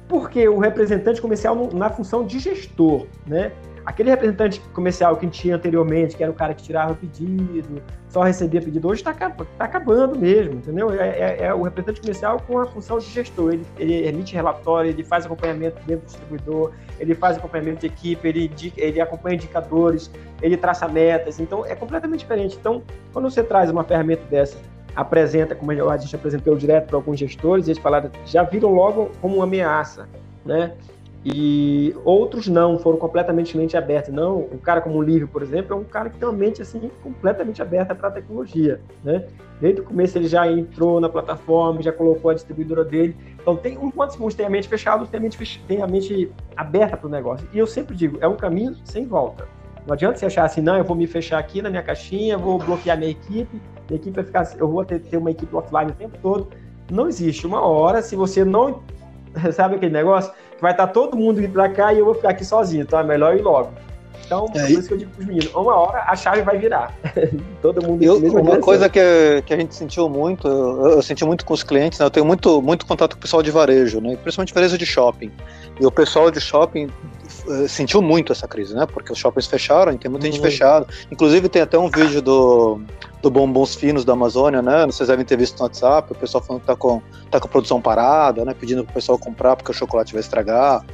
porque 0.08 0.48
o 0.48 0.58
representante 0.58 1.22
comercial 1.22 1.70
na 1.72 1.90
função 1.90 2.26
de 2.26 2.40
gestor, 2.40 3.06
né? 3.24 3.52
Aquele 3.84 4.08
representante 4.08 4.60
comercial 4.72 5.16
que 5.16 5.26
tinha 5.26 5.56
anteriormente, 5.56 6.16
que 6.16 6.22
era 6.22 6.32
o 6.32 6.34
cara 6.34 6.54
que 6.54 6.62
tirava 6.62 6.92
o 6.92 6.96
pedido, 6.96 7.82
só 8.08 8.22
recebia 8.22 8.62
pedido, 8.62 8.88
hoje 8.88 9.02
está 9.04 9.10
acabando 9.58 10.18
mesmo, 10.18 10.54
entendeu? 10.54 10.90
É, 10.90 11.08
é- 11.08 11.36
é 11.46 11.54
o 11.54 11.62
representante 11.62 12.00
comercial 12.00 12.40
com 12.46 12.58
a 12.60 12.66
função 12.66 12.98
de 12.98 13.06
gestor. 13.06 13.52
Ele, 13.52 13.66
ele 13.78 14.08
emite 14.08 14.34
relatório, 14.34 14.90
ele 14.90 15.04
faz 15.04 15.26
acompanhamento 15.26 15.76
dentro 15.86 16.06
do 16.06 16.06
distribuidor, 16.06 16.72
ele 16.98 17.14
faz 17.14 17.36
acompanhamento 17.36 17.80
de 17.80 17.86
equipe, 17.86 18.26
ele, 18.26 18.50
ele 18.76 19.00
acompanha 19.00 19.34
indicadores, 19.36 20.10
ele 20.40 20.56
traça 20.56 20.88
metas. 20.88 21.38
Então, 21.38 21.66
é 21.66 21.74
completamente 21.74 22.20
diferente. 22.20 22.56
Então, 22.58 22.82
quando 23.12 23.28
você 23.30 23.42
traz 23.42 23.70
uma 23.70 23.84
ferramenta 23.84 24.22
dessa, 24.30 24.56
apresenta, 24.96 25.54
como 25.54 25.72
a 25.72 25.96
gente 25.96 26.14
apresentou 26.14 26.56
direto 26.56 26.86
para 26.86 26.96
alguns 26.96 27.18
gestores, 27.18 27.66
eles 27.66 27.78
falaram, 27.78 28.10
já 28.24 28.42
viram 28.44 28.72
logo 28.72 29.10
como 29.20 29.36
uma 29.36 29.44
ameaça, 29.44 30.08
né? 30.44 30.72
E 31.24 31.96
outros 32.04 32.48
não, 32.48 32.78
foram 32.78 32.98
completamente 32.98 33.56
mente 33.56 33.76
aberta. 33.76 34.12
Não, 34.12 34.40
um 34.52 34.58
cara 34.58 34.82
como 34.82 34.98
o 34.98 35.02
Lívio, 35.02 35.26
por 35.26 35.42
exemplo, 35.42 35.74
é 35.74 35.78
um 35.78 35.84
cara 35.84 36.10
que 36.10 36.18
tem 36.18 36.28
uma 36.28 36.36
mente 36.36 36.60
assim 36.60 36.90
completamente 37.02 37.62
aberta 37.62 37.94
para 37.94 38.08
a 38.08 38.10
tecnologia, 38.10 38.80
né? 39.02 39.24
Desde 39.58 39.80
o 39.80 39.84
começo 39.84 40.18
ele 40.18 40.28
já 40.28 40.46
entrou 40.50 41.00
na 41.00 41.08
plataforma, 41.08 41.80
já 41.80 41.92
colocou 41.92 42.30
a 42.30 42.34
distribuidora 42.34 42.84
dele. 42.84 43.16
Então 43.40 43.56
tem 43.56 43.74
enquanto 43.74 44.22
uns 44.22 44.34
têm 44.34 44.44
a 44.44 44.50
mente 44.50 44.68
fechada, 44.68 45.06
têm 45.06 45.18
a 45.18 45.22
mente, 45.22 45.38
fech- 45.38 45.62
têm 45.66 45.80
a 45.80 45.86
mente 45.86 46.30
aberta 46.54 46.96
para 46.96 47.06
o 47.06 47.10
negócio. 47.10 47.48
E 47.54 47.58
eu 47.58 47.66
sempre 47.66 47.96
digo, 47.96 48.18
é 48.20 48.28
um 48.28 48.36
caminho 48.36 48.76
sem 48.84 49.06
volta. 49.06 49.48
Não 49.86 49.94
adianta 49.94 50.18
você 50.18 50.26
achar 50.26 50.44
assim, 50.44 50.60
não, 50.60 50.76
eu 50.76 50.84
vou 50.84 50.96
me 50.96 51.06
fechar 51.06 51.38
aqui 51.38 51.62
na 51.62 51.70
minha 51.70 51.82
caixinha, 51.82 52.36
vou 52.36 52.58
bloquear 52.58 52.98
minha 52.98 53.10
equipe, 53.10 53.60
minha 53.88 53.96
equipe 53.96 54.10
vai 54.14 54.24
ficar, 54.24 54.40
assim, 54.40 54.56
eu 54.58 54.68
vou 54.68 54.84
ter, 54.84 54.98
ter 54.98 55.16
uma 55.16 55.30
equipe 55.30 55.54
offline 55.54 55.90
o 55.90 55.94
tempo 55.94 56.18
todo. 56.20 56.48
Não 56.90 57.08
existe. 57.08 57.46
Uma 57.46 57.60
hora, 57.60 58.02
se 58.02 58.16
você 58.16 58.44
não 58.44 58.82
sabe 59.52 59.76
aquele 59.76 59.92
negócio, 59.92 60.32
vai 60.60 60.72
estar 60.72 60.86
todo 60.88 61.16
mundo 61.16 61.40
indo 61.40 61.52
pra 61.52 61.68
cá 61.68 61.92
e 61.92 61.98
eu 61.98 62.04
vou 62.04 62.14
ficar 62.14 62.30
aqui 62.30 62.44
sozinho, 62.44 62.82
então 62.82 62.98
é 62.98 63.04
melhor 63.04 63.36
ir 63.36 63.42
logo. 63.42 63.70
Então, 64.26 64.46
É, 64.54 64.60
por 64.62 64.70
isso 64.70 64.88
que 64.88 64.94
eu 64.94 64.98
digo 64.98 65.10
pros 65.10 65.26
meninos, 65.26 65.54
uma 65.54 65.74
hora 65.76 66.02
a 66.06 66.16
chave 66.16 66.40
vai 66.40 66.56
virar. 66.58 66.94
todo 67.60 67.82
mundo 67.82 68.02
Eu, 68.02 68.16
uma 68.16 68.40
direção. 68.40 68.60
coisa 68.60 68.88
que, 68.88 69.42
que 69.44 69.52
a 69.52 69.56
gente 69.56 69.74
sentiu 69.74 70.08
muito, 70.08 70.48
eu, 70.48 70.90
eu 70.92 71.02
senti 71.02 71.24
muito 71.26 71.44
com 71.44 71.52
os 71.52 71.62
clientes, 71.62 71.98
né? 71.98 72.06
eu 72.06 72.10
tenho 72.10 72.24
muito, 72.24 72.62
muito 72.62 72.86
contato 72.86 73.14
com 73.14 73.18
o 73.18 73.20
pessoal 73.20 73.42
de 73.42 73.50
varejo, 73.50 74.00
né? 74.00 74.16
principalmente 74.16 74.54
varejo 74.54 74.78
de 74.78 74.86
shopping. 74.86 75.30
E 75.78 75.84
o 75.84 75.90
pessoal 75.90 76.30
de 76.30 76.40
shopping 76.40 76.88
sentiu 77.68 78.00
muito 78.00 78.32
essa 78.32 78.46
crise, 78.48 78.74
né? 78.74 78.86
Porque 78.86 79.12
os 79.12 79.18
shoppings 79.18 79.46
fecharam, 79.46 79.96
tem 79.96 80.10
muita 80.10 80.26
gente 80.26 80.38
Uhum. 80.38 80.44
fechada. 80.44 80.86
Inclusive 81.10 81.48
tem 81.48 81.62
até 81.62 81.78
um 81.78 81.90
vídeo 81.90 82.20
do, 82.22 82.80
do 83.22 83.30
Bombons 83.30 83.74
Finos 83.74 84.04
da 84.04 84.12
Amazônia, 84.12 84.62
né? 84.62 84.86
Vocês 84.86 85.08
devem 85.08 85.24
ter 85.24 85.36
visto 85.36 85.58
no 85.58 85.64
WhatsApp, 85.64 86.12
o 86.12 86.14
pessoal 86.14 86.42
falando 86.42 86.62
que 86.62 86.66
tá 86.66 86.76
com, 86.76 87.00
tá 87.30 87.40
com 87.40 87.46
a 87.46 87.50
produção 87.50 87.80
parada, 87.80 88.44
né? 88.44 88.54
Pedindo 88.58 88.84
pro 88.84 88.94
pessoal 88.94 89.18
comprar 89.18 89.56
porque 89.56 89.70
o 89.70 89.74
chocolate 89.74 90.12
vai 90.12 90.20
estragar. 90.20 90.84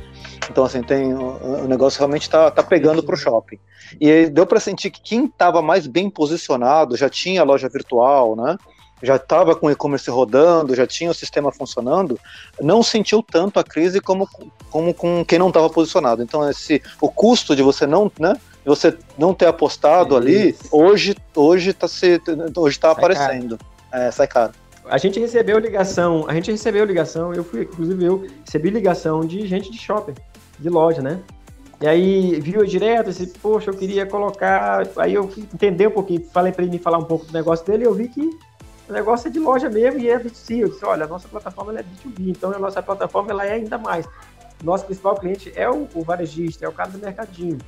Então, 0.50 0.64
assim, 0.64 0.82
tem, 0.82 1.14
o, 1.14 1.68
negócio 1.68 1.98
realmente 1.98 2.28
tá, 2.28 2.50
tá 2.50 2.62
pegando 2.62 3.02
pro 3.02 3.16
shopping. 3.16 3.58
E 4.00 4.28
deu 4.28 4.46
para 4.46 4.58
sentir 4.60 4.90
que 4.90 5.00
quem 5.00 5.26
estava 5.26 5.60
mais 5.62 5.86
bem 5.86 6.08
posicionado 6.10 6.96
já 6.96 7.08
tinha 7.08 7.40
a 7.40 7.44
loja 7.44 7.68
virtual, 7.68 8.34
né? 8.34 8.56
Já 9.02 9.16
estava 9.16 9.54
com 9.54 9.66
o 9.66 9.70
e-commerce 9.70 10.10
rodando, 10.10 10.74
já 10.74 10.86
tinha 10.86 11.10
o 11.10 11.14
sistema 11.14 11.50
funcionando, 11.50 12.18
não 12.60 12.82
sentiu 12.82 13.22
tanto 13.22 13.58
a 13.58 13.64
crise 13.64 14.00
como, 14.00 14.28
como 14.70 14.92
com 14.92 15.24
quem 15.24 15.38
não 15.38 15.48
estava 15.48 15.70
posicionado. 15.70 16.22
Então, 16.22 16.48
esse, 16.48 16.82
o 17.00 17.10
custo 17.10 17.56
de 17.56 17.62
você 17.62 17.86
não, 17.86 18.10
né? 18.18 18.34
você 18.70 18.96
não 19.18 19.34
ter 19.34 19.46
apostado 19.46 20.16
ali, 20.16 20.50
Isso. 20.50 20.68
hoje 20.70 21.16
hoje 21.34 21.70
está 21.70 21.86
hoje 22.56 22.78
tá 22.78 22.88
Sai 22.88 22.98
aparecendo. 22.98 23.58
É, 23.92 24.10
sai 24.10 24.26
caro. 24.26 24.52
A 24.86 24.98
gente 24.98 25.20
recebeu 25.20 25.58
ligação, 25.58 26.24
a 26.28 26.34
gente 26.34 26.50
recebeu 26.50 26.84
ligação, 26.84 27.34
eu 27.34 27.44
fui, 27.44 27.62
inclusive 27.62 28.04
eu 28.04 28.26
recebi 28.44 28.70
ligação 28.70 29.20
de 29.20 29.46
gente 29.46 29.70
de 29.70 29.78
shopping, 29.78 30.14
de 30.58 30.68
loja, 30.68 31.02
né? 31.02 31.20
E 31.80 31.86
aí 31.86 32.40
viu 32.40 32.64
direto, 32.64 33.06
disse, 33.06 33.26
poxa, 33.26 33.70
eu 33.70 33.74
queria 33.74 34.04
colocar. 34.04 34.86
Aí 34.96 35.14
eu 35.14 35.28
fui 35.28 35.44
entender 35.54 35.86
um 35.86 35.92
pouquinho, 35.92 36.24
falei 36.32 36.52
para 36.52 36.62
ele 36.62 36.72
me 36.72 36.78
falar 36.78 36.98
um 36.98 37.04
pouco 37.04 37.24
do 37.26 37.32
negócio 37.32 37.64
dele, 37.64 37.84
e 37.84 37.86
eu 37.86 37.94
vi 37.94 38.08
que 38.08 38.30
o 38.90 38.92
negócio 38.92 39.28
é 39.28 39.30
de 39.30 39.38
loja 39.38 39.70
mesmo 39.70 40.00
e 40.00 40.08
é 40.10 40.18
B2C. 40.18 40.58
Eu 40.58 40.68
disse, 40.68 40.84
olha, 40.84 41.04
a 41.04 41.08
nossa 41.08 41.28
plataforma 41.28 41.78
é 41.78 41.82
B2B, 41.82 42.28
então 42.28 42.52
a 42.52 42.58
nossa 42.58 42.82
plataforma 42.82 43.30
ela 43.30 43.46
é 43.46 43.52
ainda 43.52 43.78
mais. 43.78 44.06
Nosso 44.62 44.84
principal 44.84 45.14
cliente 45.16 45.52
é 45.56 45.70
o, 45.70 45.88
o 45.94 46.02
varejista, 46.02 46.64
é 46.64 46.68
o 46.68 46.72
cara 46.72 46.90
do 46.90 46.98
mercadinho. 46.98 47.58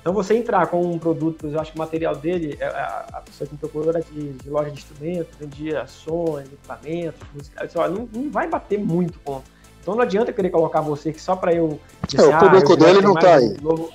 Então 0.00 0.12
você 0.12 0.36
entrar 0.36 0.66
com 0.66 0.82
um 0.82 0.98
produto, 0.98 1.46
eu 1.46 1.60
acho 1.60 1.70
que 1.70 1.78
o 1.78 1.80
material 1.80 2.16
dele, 2.16 2.56
é, 2.58 2.66
a, 2.66 3.22
pessoa 3.24 3.46
que 3.46 3.54
me 3.54 3.58
procurou 3.58 3.88
era 3.90 4.00
de, 4.00 4.32
de 4.32 4.50
loja 4.50 4.70
de 4.70 4.78
instrumentos, 4.78 5.32
vendia 5.38 5.86
sons, 5.86 6.40
equipamentos, 6.40 7.20
música. 7.32 7.62
Eu 7.62 7.66
disse, 7.66 7.78
olha, 7.78 7.94
não, 7.94 8.08
não 8.12 8.30
vai 8.30 8.48
bater 8.48 8.78
muito 8.80 9.20
com. 9.20 9.40
Então 9.80 9.94
não 9.94 10.02
adianta 10.02 10.32
querer 10.32 10.50
colocar 10.50 10.80
você 10.80 11.12
que 11.12 11.22
só 11.22 11.36
para 11.36 11.54
eu. 11.54 11.80
É, 12.18 12.22
o 12.22 12.38
público 12.38 12.72
eu 12.72 12.76
dele 12.76 13.00
não 13.00 13.14
tá 13.14 13.36
aí. 13.36 13.56
novo- 13.62 13.92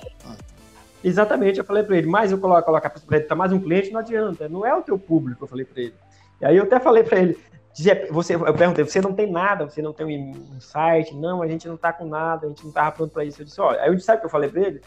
Exatamente, 1.04 1.58
eu 1.58 1.64
falei 1.64 1.84
para 1.84 1.96
ele, 1.96 2.08
mas 2.08 2.32
eu 2.32 2.38
coloco, 2.38 2.62
colocar 2.64 2.90
para 2.90 3.16
ele, 3.16 3.26
tá 3.26 3.34
mais 3.36 3.52
um 3.52 3.60
cliente, 3.60 3.92
não 3.92 4.00
adianta, 4.00 4.48
não 4.48 4.66
é 4.66 4.74
o 4.74 4.82
teu 4.82 4.98
público, 4.98 5.44
eu 5.44 5.48
falei 5.48 5.64
para 5.64 5.80
ele. 5.82 5.94
E 6.40 6.46
aí 6.46 6.56
eu 6.56 6.64
até 6.64 6.78
falei 6.78 7.02
para 7.02 7.18
ele, 7.18 7.38
você, 8.10 8.34
eu 8.34 8.54
perguntei, 8.54 8.84
você 8.84 9.00
não 9.00 9.12
tem 9.12 9.30
nada, 9.30 9.68
você 9.68 9.80
não 9.80 9.92
tem 9.92 10.06
um, 10.06 10.60
site, 10.60 11.14
não, 11.14 11.42
a 11.42 11.46
gente 11.46 11.68
não 11.68 11.76
tá 11.76 11.92
com 11.92 12.06
nada, 12.06 12.46
a 12.46 12.48
gente 12.48 12.64
não 12.64 12.72
tava 12.72 12.92
pronto 12.92 13.12
para 13.12 13.24
isso. 13.24 13.40
Eu 13.40 13.46
disse, 13.46 13.60
olha, 13.60 13.80
aí 13.80 13.88
eu 13.88 13.94
disse, 13.94 14.06
sabe 14.06 14.18
o 14.18 14.20
que 14.20 14.26
eu 14.26 14.30
falei 14.30 14.50
para 14.50 14.62
ele? 14.62 14.80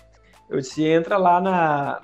Eu 0.49 0.59
disse, 0.59 0.85
entra 0.85 1.17
lá 1.17 1.39
na 1.39 2.01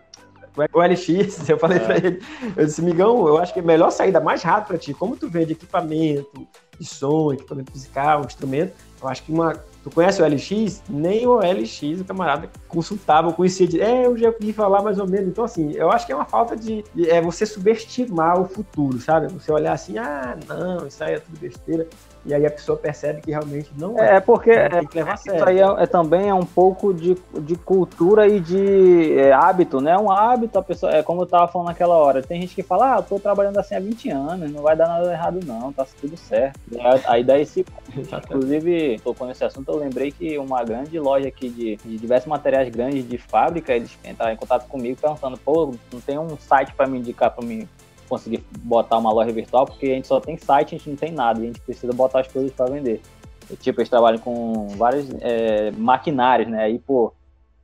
o 0.74 0.82
LX, 0.82 1.48
eu 1.50 1.60
falei 1.60 1.78
É. 1.78 1.82
para 1.82 1.98
ele, 1.98 2.22
eu 2.56 2.66
disse, 2.66 2.82
migão, 2.82 3.28
eu 3.28 3.38
acho 3.38 3.54
que 3.54 3.60
é 3.60 3.64
melhor 3.64 3.91
saída 3.91 4.20
mais 4.20 4.41
rápido 4.41 4.68
para 4.70 4.78
ti, 4.78 4.93
como 4.93 5.16
tu 5.16 5.30
vende 5.30 5.54
equipamento 5.54 6.48
de 6.80 6.86
som, 6.86 7.34
equipamento 7.34 7.72
musical, 7.72 8.22
instrumento, 8.22 8.74
eu 9.02 9.08
acho 9.08 9.24
que 9.24 9.32
uma 9.32 9.54
Tu 9.88 9.96
conhece 9.96 10.22
o 10.22 10.26
LX? 10.26 10.84
Nem 10.90 11.26
o 11.26 11.38
LX 11.40 12.02
o 12.02 12.04
camarada 12.04 12.50
consultava, 12.68 13.32
conhecia 13.32 13.66
de. 13.66 13.82
É, 13.82 14.06
eu 14.06 14.18
já 14.18 14.30
ouvi 14.30 14.52
falar 14.52 14.82
mais 14.82 15.00
ou 15.00 15.08
menos. 15.08 15.30
Então, 15.30 15.46
assim, 15.46 15.72
eu 15.72 15.90
acho 15.90 16.06
que 16.06 16.12
é 16.12 16.16
uma 16.16 16.26
falta 16.26 16.58
de. 16.58 16.84
É 17.08 17.22
você 17.22 17.46
subestimar 17.46 18.40
o 18.40 18.46
futuro, 18.46 19.00
sabe? 19.00 19.32
Você 19.32 19.50
olhar 19.50 19.72
assim, 19.72 19.98
ah, 19.98 20.38
não, 20.46 20.88
isso 20.88 21.02
aí 21.02 21.14
é 21.14 21.20
tudo 21.20 21.40
besteira 21.40 21.88
e 22.28 22.34
aí 22.34 22.46
a 22.46 22.52
pessoa 22.52 22.78
percebe 22.78 23.22
que 23.22 23.32
realmente 23.32 23.72
não 23.78 23.98
é. 23.98 24.18
É 24.18 24.20
porque 24.20 24.52
é, 24.52 24.68
isso 25.16 25.46
aí 25.46 25.60
é, 25.60 25.84
é, 25.84 25.86
também 25.86 26.28
é 26.28 26.34
um 26.34 26.46
pouco 26.46 26.94
de, 26.94 27.18
de 27.40 27.56
cultura 27.56 28.28
e 28.28 28.42
de 28.42 29.18
é, 29.18 29.32
hábito, 29.32 29.80
né? 29.80 29.98
Um 29.98 30.12
hábito, 30.12 30.60
a 30.60 30.62
pessoa, 30.62 30.92
é 30.92 31.02
como 31.02 31.22
eu 31.22 31.26
tava 31.26 31.48
falando 31.48 31.70
naquela 31.70 31.96
hora, 31.96 32.22
tem 32.22 32.42
gente 32.42 32.54
que 32.54 32.62
fala, 32.62 32.96
ah, 32.96 32.98
eu 32.98 33.04
tô 33.04 33.18
trabalhando 33.18 33.58
assim 33.58 33.76
há 33.76 33.80
20 33.80 34.10
anos, 34.10 34.52
não 34.52 34.62
vai 34.62 34.76
dar 34.76 34.90
nada 34.90 35.10
errado 35.10 35.40
não, 35.46 35.72
tá 35.72 35.86
tudo 36.02 36.18
certo. 36.18 36.60
Aí, 36.78 37.02
aí 37.06 37.24
daí 37.24 37.46
se. 37.46 37.66
Inclusive, 37.96 39.00
tocou 39.02 39.26
nesse 39.26 39.46
assunto, 39.46 39.72
eu 39.72 39.78
lembrei 39.78 40.12
que 40.12 40.38
uma 40.38 40.64
grande 40.66 41.00
loja 41.00 41.30
aqui 41.30 41.50
de, 41.50 41.78
de 41.78 41.98
diversos 41.98 42.28
materiais 42.28 42.70
grandes 42.70 43.08
de 43.08 43.18
fábrica, 43.18 43.74
eles 43.74 43.98
entraram 44.04 44.34
em 44.34 44.38
contato 44.38 44.68
comigo 44.68 44.98
perguntando, 45.00 45.38
pô, 45.38 45.74
não 45.94 46.02
tem 46.02 46.20
um 46.20 46.38
site 46.38 46.74
para 46.74 46.88
me 46.88 47.00
indicar 47.00 47.32
para 47.32 47.46
mim 47.46 47.68
conseguir 48.08 48.43
botar 48.60 48.97
uma 48.97 49.12
loja 49.12 49.32
virtual, 49.32 49.66
porque 49.66 49.88
a 49.88 49.95
gente 49.95 50.08
só 50.08 50.20
tem 50.20 50.38
site, 50.38 50.76
a 50.76 50.78
gente 50.78 50.89
não 50.89 50.97
tem 50.97 51.12
nada, 51.12 51.39
a 51.39 51.43
gente 51.43 51.62
precisa 51.62 51.93
botar 51.93 52.22
as 52.22 52.28
coisas 52.28 52.51
para 52.51 52.72
vender. 52.72 53.01
E, 53.49 53.55
tipo, 53.55 53.80
eles 53.80 53.89
trabalham 53.89 54.20
com 54.20 54.68
vários 54.70 55.10
é, 55.22 55.72
maquinários, 55.72 56.49
né? 56.49 56.64
Aí, 56.64 56.80
pô, 56.80 57.14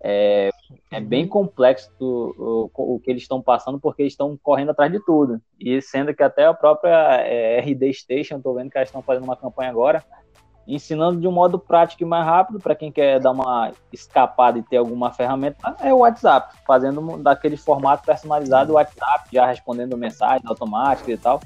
é, 0.02 0.50
é 0.92 1.00
bem 1.00 1.28
complexo 1.28 1.90
o, 2.00 2.70
o, 2.74 2.96
o 2.96 3.00
que 3.00 3.10
eles 3.10 3.24
estão 3.24 3.42
passando, 3.42 3.80
porque 3.80 4.02
eles 4.02 4.14
estão 4.14 4.38
correndo 4.42 4.72
atrás 4.72 4.92
de 4.92 5.00
tudo. 5.00 5.42
E 5.60 5.82
sendo 5.82 6.14
que 6.14 6.24
até 6.24 6.46
a 6.46 6.54
própria 6.54 7.22
é, 7.22 7.60
RD 7.60 7.94
Station, 7.94 8.42
tô 8.42 8.54
vendo 8.54 8.70
que 8.70 8.78
elas 8.78 8.90
estão 8.90 9.02
fazendo 9.02 9.24
uma 9.24 9.38
campanha 9.38 9.70
agora, 9.70 10.04
ensinando 10.68 11.20
de 11.20 11.28
um 11.28 11.32
modo 11.32 11.60
prático 11.60 12.04
e 12.04 12.06
mais 12.06 12.26
rápido 12.26 12.60
para 12.60 12.76
quem 12.76 12.92
quer 12.92 13.20
dar 13.20 13.32
uma 13.32 13.72
escapada 13.92 14.58
e 14.58 14.64
ter 14.64 14.78
alguma 14.78 15.12
ferramenta 15.12 15.76
é 15.82 15.94
o 15.94 16.00
WhatsApp, 16.00 16.56
fazendo 16.66 17.18
daquele 17.18 17.58
formato 17.58 18.06
personalizado 18.06 18.72
o 18.72 18.76
WhatsApp, 18.76 19.30
já 19.32 19.46
respondendo 19.46 19.98
mensagens 19.98 20.46
automáticas 20.46 21.14
e 21.14 21.18
tal, 21.18 21.42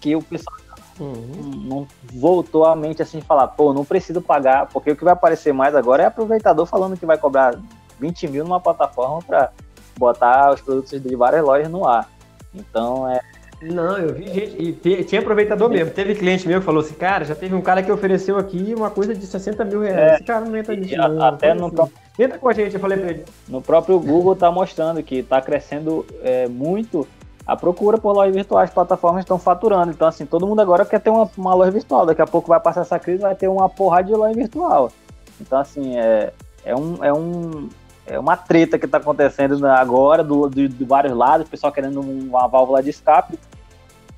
que 0.00 0.14
o 0.14 0.22
pessoal 0.22 0.56
uhum. 1.00 1.64
não 1.64 1.88
voltou 2.12 2.64
à 2.64 2.76
mente 2.76 3.02
assim 3.02 3.20
falar, 3.20 3.48
pô, 3.48 3.72
não 3.72 3.84
preciso 3.84 4.22
pagar, 4.22 4.68
porque 4.68 4.92
o 4.92 4.96
que 4.96 5.04
vai 5.04 5.12
aparecer 5.12 5.52
mais 5.52 5.74
agora 5.74 6.04
é 6.04 6.06
aproveitador 6.06 6.66
falando 6.66 6.96
que 6.96 7.06
vai 7.06 7.18
cobrar 7.18 7.58
20 7.98 8.28
mil 8.28 8.44
numa 8.44 8.60
plataforma 8.60 9.20
para 9.22 9.50
botar 9.98 10.52
os 10.52 10.60
produtos 10.60 11.00
de 11.00 11.16
várias 11.16 11.44
lojas 11.44 11.68
no 11.68 11.86
ar. 11.86 12.08
Então 12.54 13.08
é 13.08 13.20
não, 13.62 13.98
eu 13.98 14.14
vi 14.14 14.26
gente. 14.28 14.78
E 14.84 15.04
tinha 15.04 15.20
aproveitador 15.20 15.68
mesmo. 15.68 15.92
Teve 15.92 16.14
cliente 16.14 16.48
meu 16.48 16.60
que 16.60 16.66
falou 16.66 16.80
assim, 16.80 16.94
cara, 16.94 17.24
já 17.24 17.34
teve 17.34 17.54
um 17.54 17.60
cara 17.60 17.82
que 17.82 17.92
ofereceu 17.92 18.38
aqui 18.38 18.74
uma 18.76 18.90
coisa 18.90 19.14
de 19.14 19.26
60 19.26 19.64
mil 19.64 19.80
reais. 19.80 19.98
É, 19.98 20.14
Esse 20.14 20.24
cara 20.24 20.44
não 20.44 20.56
entra 20.56 20.74
nisso. 20.74 20.96
Não, 20.96 21.22
até 21.22 21.52
no 21.52 21.66
assim. 21.66 21.92
Entra 22.18 22.38
com 22.38 22.48
a 22.48 22.52
gente, 22.52 22.74
eu 22.74 22.80
falei 22.80 22.98
pra 22.98 23.10
ele. 23.10 23.24
No 23.48 23.60
próprio 23.60 23.98
Google 23.98 24.34
tá 24.34 24.50
mostrando 24.50 25.02
que 25.02 25.22
tá 25.22 25.40
crescendo 25.40 26.06
é, 26.22 26.48
muito 26.48 27.06
a 27.46 27.56
procura 27.56 27.98
por 27.98 28.12
lojas 28.12 28.34
virtuais, 28.34 28.68
as 28.68 28.74
plataformas 28.74 29.22
estão 29.22 29.38
faturando. 29.38 29.90
Então, 29.90 30.06
assim, 30.06 30.24
todo 30.24 30.46
mundo 30.46 30.60
agora 30.60 30.84
quer 30.84 31.00
ter 31.00 31.10
uma, 31.10 31.28
uma 31.36 31.54
loja 31.54 31.70
virtual. 31.70 32.06
Daqui 32.06 32.22
a 32.22 32.26
pouco 32.26 32.48
vai 32.48 32.60
passar 32.60 32.82
essa 32.82 32.98
crise, 32.98 33.22
vai 33.22 33.34
ter 33.34 33.48
uma 33.48 33.68
porrada 33.68 34.04
de 34.04 34.14
loja 34.14 34.34
virtual. 34.34 34.92
Então, 35.40 35.58
assim, 35.58 35.98
é, 35.98 36.32
é, 36.64 36.76
um, 36.76 37.04
é, 37.04 37.12
um, 37.12 37.68
é 38.10 38.18
uma 38.18 38.36
treta 38.36 38.78
que 38.78 38.86
está 38.86 38.98
acontecendo 38.98 39.64
agora, 39.66 40.24
do, 40.24 40.48
do, 40.48 40.68
de 40.68 40.84
vários 40.84 41.16
lados, 41.16 41.46
o 41.46 41.50
pessoal 41.50 41.72
querendo 41.72 42.00
uma 42.00 42.48
válvula 42.48 42.82
de 42.82 42.90
escape. 42.90 43.38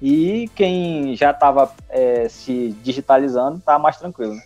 E 0.01 0.51
quem 0.57 1.15
já 1.15 1.31
estava 1.31 1.71
é, 1.91 2.27
se 2.29 2.75
digitalizando 2.83 3.59
está 3.59 3.79
mais 3.79 3.99
tranquilo. 3.99 4.35
Né? 4.35 4.43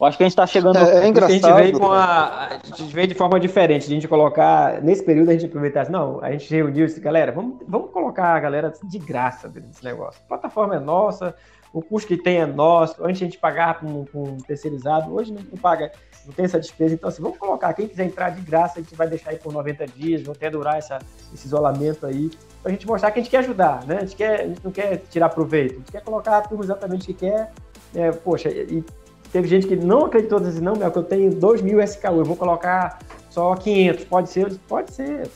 Eu 0.00 0.06
acho 0.06 0.16
que 0.16 0.22
a 0.22 0.26
gente 0.26 0.32
está 0.32 0.46
chegando. 0.46 0.76
É, 0.76 1.04
é 1.04 1.08
engraçado. 1.08 1.46
A 1.46 1.62
gente, 1.62 1.62
veio 1.62 1.78
com 1.78 1.90
a, 1.90 2.46
a 2.46 2.76
gente 2.76 2.94
veio 2.94 3.08
de 3.08 3.14
forma 3.14 3.40
diferente, 3.40 3.86
de 3.86 3.92
a 3.92 3.94
gente 3.94 4.08
colocar. 4.08 4.82
Nesse 4.82 5.04
período 5.04 5.30
a 5.30 5.32
gente 5.32 5.46
aproveitasse. 5.46 5.90
Não, 5.90 6.22
a 6.22 6.30
gente 6.32 6.52
reuniu 6.52 6.84
e 6.84 6.86
disse, 6.86 7.00
galera, 7.00 7.32
vamos, 7.32 7.58
vamos 7.66 7.90
colocar 7.90 8.34
a 8.34 8.40
galera 8.40 8.72
de 8.84 8.98
graça 8.98 9.48
nesse 9.48 9.84
negócio. 9.84 10.20
A 10.24 10.28
plataforma 10.28 10.76
é 10.76 10.80
nossa, 10.80 11.34
o 11.72 11.82
custo 11.82 12.08
que 12.08 12.16
tem 12.16 12.38
é 12.38 12.46
nosso. 12.46 13.02
Antes 13.04 13.22
a 13.22 13.24
gente 13.24 13.38
pagava 13.38 13.80
com, 13.80 14.04
com 14.06 14.36
terceirizado, 14.38 15.12
hoje 15.12 15.32
não, 15.32 15.42
não, 15.42 15.58
paga, 15.58 15.90
não 16.28 16.34
tem 16.34 16.44
essa 16.44 16.60
despesa. 16.60 16.94
Então, 16.94 17.08
assim, 17.08 17.22
vamos 17.22 17.38
colocar. 17.38 17.72
Quem 17.72 17.88
quiser 17.88 18.04
entrar 18.04 18.28
de 18.30 18.42
graça, 18.42 18.78
a 18.78 18.82
gente 18.82 18.94
vai 18.94 19.08
deixar 19.08 19.30
aí 19.30 19.38
por 19.38 19.50
90 19.50 19.86
dias, 19.86 20.22
vão 20.22 20.34
até 20.34 20.50
durar 20.50 20.76
essa, 20.76 20.98
esse 21.32 21.46
isolamento 21.46 22.04
aí 22.04 22.30
para 22.62 22.70
a 22.70 22.74
gente 22.74 22.86
mostrar 22.86 23.10
que 23.10 23.18
a 23.18 23.22
gente 23.22 23.30
quer 23.30 23.38
ajudar, 23.38 23.86
né? 23.86 23.96
A 23.96 24.00
gente, 24.00 24.14
quer, 24.14 24.40
a 24.42 24.46
gente 24.46 24.60
não 24.62 24.70
quer 24.70 24.98
tirar 25.08 25.30
proveito, 25.30 25.72
a 25.72 25.76
gente 25.78 25.92
quer 25.92 26.02
colocar 26.02 26.36
a 26.36 26.42
turma 26.42 26.62
exatamente 26.62 27.06
que 27.06 27.14
quer. 27.14 27.50
É, 27.94 28.12
poxa, 28.12 28.50
e 28.50 28.84
teve 29.32 29.48
gente 29.48 29.66
que 29.66 29.74
não 29.74 30.04
acreditou, 30.04 30.38
disse, 30.38 30.60
não, 30.60 30.76
meu, 30.76 30.90
que 30.90 30.98
eu 30.98 31.02
tenho 31.02 31.34
2 31.34 31.62
mil 31.62 31.80
SKU, 31.82 32.08
eu 32.08 32.24
vou 32.24 32.36
colocar 32.36 32.98
só 33.30 33.54
500, 33.54 34.04
pode 34.04 34.28
ser? 34.28 34.54
Pode 34.68 34.92
ser. 34.92 35.30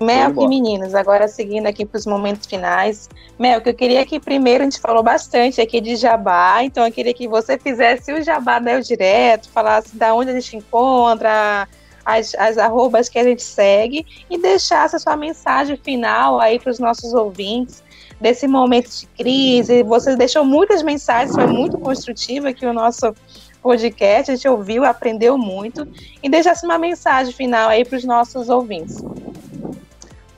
Mel 0.00 0.32
e 0.38 0.48
meninos, 0.48 0.94
agora 0.94 1.26
seguindo 1.26 1.66
aqui 1.66 1.84
para 1.84 1.98
os 1.98 2.06
momentos 2.06 2.46
finais. 2.46 3.08
Mel, 3.38 3.60
que 3.60 3.70
eu 3.70 3.74
queria 3.74 4.06
que 4.06 4.20
primeiro 4.20 4.62
a 4.62 4.64
gente 4.64 4.80
falou 4.80 5.02
bastante 5.02 5.60
aqui 5.60 5.80
de 5.80 5.96
jabá, 5.96 6.62
então 6.62 6.86
eu 6.86 6.92
queria 6.92 7.12
que 7.12 7.26
você 7.26 7.58
fizesse 7.58 8.12
o 8.12 8.22
jabá 8.22 8.58
da 8.60 8.74
Eu 8.74 8.80
Direto, 8.80 9.48
falasse 9.50 9.96
da 9.96 10.14
onde 10.14 10.30
a 10.30 10.34
gente 10.34 10.56
encontra, 10.56 11.66
as, 12.04 12.34
as 12.36 12.56
arrobas 12.56 13.08
que 13.08 13.18
a 13.18 13.24
gente 13.24 13.42
segue 13.42 14.06
e 14.30 14.38
deixasse 14.38 14.96
a 14.96 14.98
sua 14.98 15.16
mensagem 15.16 15.76
final 15.76 16.40
aí 16.40 16.58
para 16.58 16.70
os 16.70 16.78
nossos 16.78 17.12
ouvintes 17.12 17.82
desse 18.20 18.46
momento 18.46 18.88
de 18.88 19.06
crise. 19.08 19.82
Você 19.82 20.16
deixou 20.16 20.44
muitas 20.44 20.82
mensagens, 20.82 21.34
foi 21.34 21.46
muito 21.46 21.76
construtivo 21.76 22.48
aqui 22.48 22.64
o 22.64 22.72
nosso 22.72 23.14
podcast, 23.60 24.30
a 24.30 24.34
gente 24.36 24.48
ouviu, 24.48 24.84
aprendeu 24.84 25.36
muito, 25.36 25.86
e 26.22 26.28
deixasse 26.28 26.64
uma 26.64 26.78
mensagem 26.78 27.32
final 27.32 27.68
aí 27.68 27.84
para 27.84 27.98
os 27.98 28.04
nossos 28.04 28.48
ouvintes. 28.48 29.02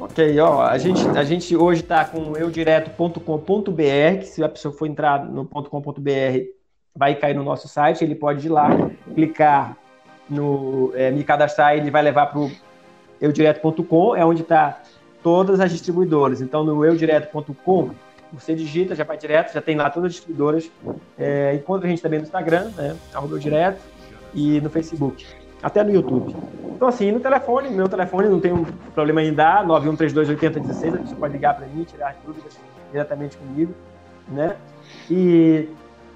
Ok, 0.01 0.41
ó, 0.41 0.63
a 0.63 0.79
gente, 0.79 1.07
a 1.11 1.23
gente 1.23 1.55
hoje 1.55 1.83
está 1.83 2.07
com 2.07 2.35
eudireto.com.br, 2.35 3.21
que 4.19 4.25
se 4.25 4.43
a 4.43 4.49
pessoa 4.49 4.73
for 4.73 4.87
entrar 4.87 5.23
no 5.27 5.45
.com.br, 5.45 6.49
vai 6.97 7.15
cair 7.15 7.35
no 7.35 7.45
nosso 7.45 7.69
site, 7.69 8.03
ele 8.03 8.15
pode 8.15 8.47
ir 8.47 8.49
lá, 8.49 8.71
clicar 9.15 9.77
no 10.27 10.91
é, 10.95 11.11
me 11.11 11.23
cadastrar, 11.23 11.77
ele 11.77 11.91
vai 11.91 12.01
levar 12.01 12.29
para 12.29 12.41
o 12.41 12.51
eudireto.com, 13.21 14.17
é 14.17 14.25
onde 14.25 14.41
está 14.41 14.81
todas 15.23 15.61
as 15.61 15.71
distribuidoras. 15.71 16.41
Então, 16.41 16.65
no 16.65 16.83
eudireto.com, 16.83 17.91
você 18.33 18.55
digita, 18.55 18.95
já 18.95 19.05
vai 19.05 19.19
direto, 19.19 19.53
já 19.53 19.61
tem 19.61 19.77
lá 19.77 19.91
todas 19.91 20.09
as 20.09 20.13
distribuidoras. 20.15 20.71
É, 21.19 21.55
encontra 21.57 21.87
a 21.87 21.91
gente 21.91 22.01
também 22.01 22.21
no 22.21 22.25
Instagram, 22.25 22.71
né, 22.75 22.97
arroba 23.13 23.39
direto, 23.39 23.83
e 24.33 24.63
no 24.63 24.71
Facebook, 24.71 25.27
até 25.63 25.83
no 25.83 25.93
YouTube. 25.93 26.35
Então, 26.75 26.89
assim, 26.89 27.13
no 27.13 27.21
telefone, 27.21 27.71
meu 27.71 27.89
telefone 27.89 28.29
não 28.29 28.41
tem 28.41 28.53
um 28.53 28.65
problema 28.95 29.23
em 29.23 29.35
dar, 29.35 29.67
91328016, 29.67 31.09
você 31.09 31.15
pode 31.15 31.35
ligar 31.35 31.55
para 31.55 31.67
mim, 31.67 31.85
tirar 31.85 32.17
dúvidas 32.25 32.59
diretamente 32.91 33.37
comigo, 33.37 33.75
né? 34.29 34.57
E 35.11 35.69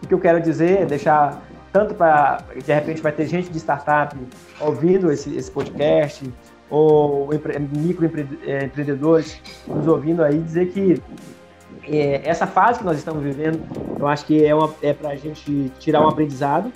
o 0.03 0.07
que 0.07 0.15
eu 0.15 0.19
quero 0.19 0.41
dizer 0.41 0.83
é 0.83 0.87
deixar 0.87 1.43
tanto 1.73 1.95
para, 1.95 2.39
de 2.65 2.73
repente, 2.73 3.03
vai 3.03 3.13
ter 3.13 3.27
gente 3.27 3.51
de 3.51 3.59
startup 3.59 4.17
ouvindo 4.61 5.11
esse, 5.11 5.37
esse 5.37 5.51
podcast, 5.51 6.25
ou 6.71 7.29
microempreendedores 7.73 9.41
nos 9.67 9.87
ouvindo 9.87 10.23
aí, 10.23 10.39
dizer 10.39 10.71
que 10.71 11.03
é, 11.87 12.23
essa 12.25 12.47
fase 12.47 12.79
que 12.79 12.85
nós 12.85 12.97
estamos 12.97 13.23
vivendo, 13.23 13.61
eu 13.99 14.07
acho 14.07 14.25
que 14.25 14.45
é, 14.45 14.53
é 14.83 14.93
para 14.93 15.11
a 15.11 15.17
gente 15.17 15.71
tirar 15.79 16.01
um 16.01 16.09
aprendizado, 16.09 16.73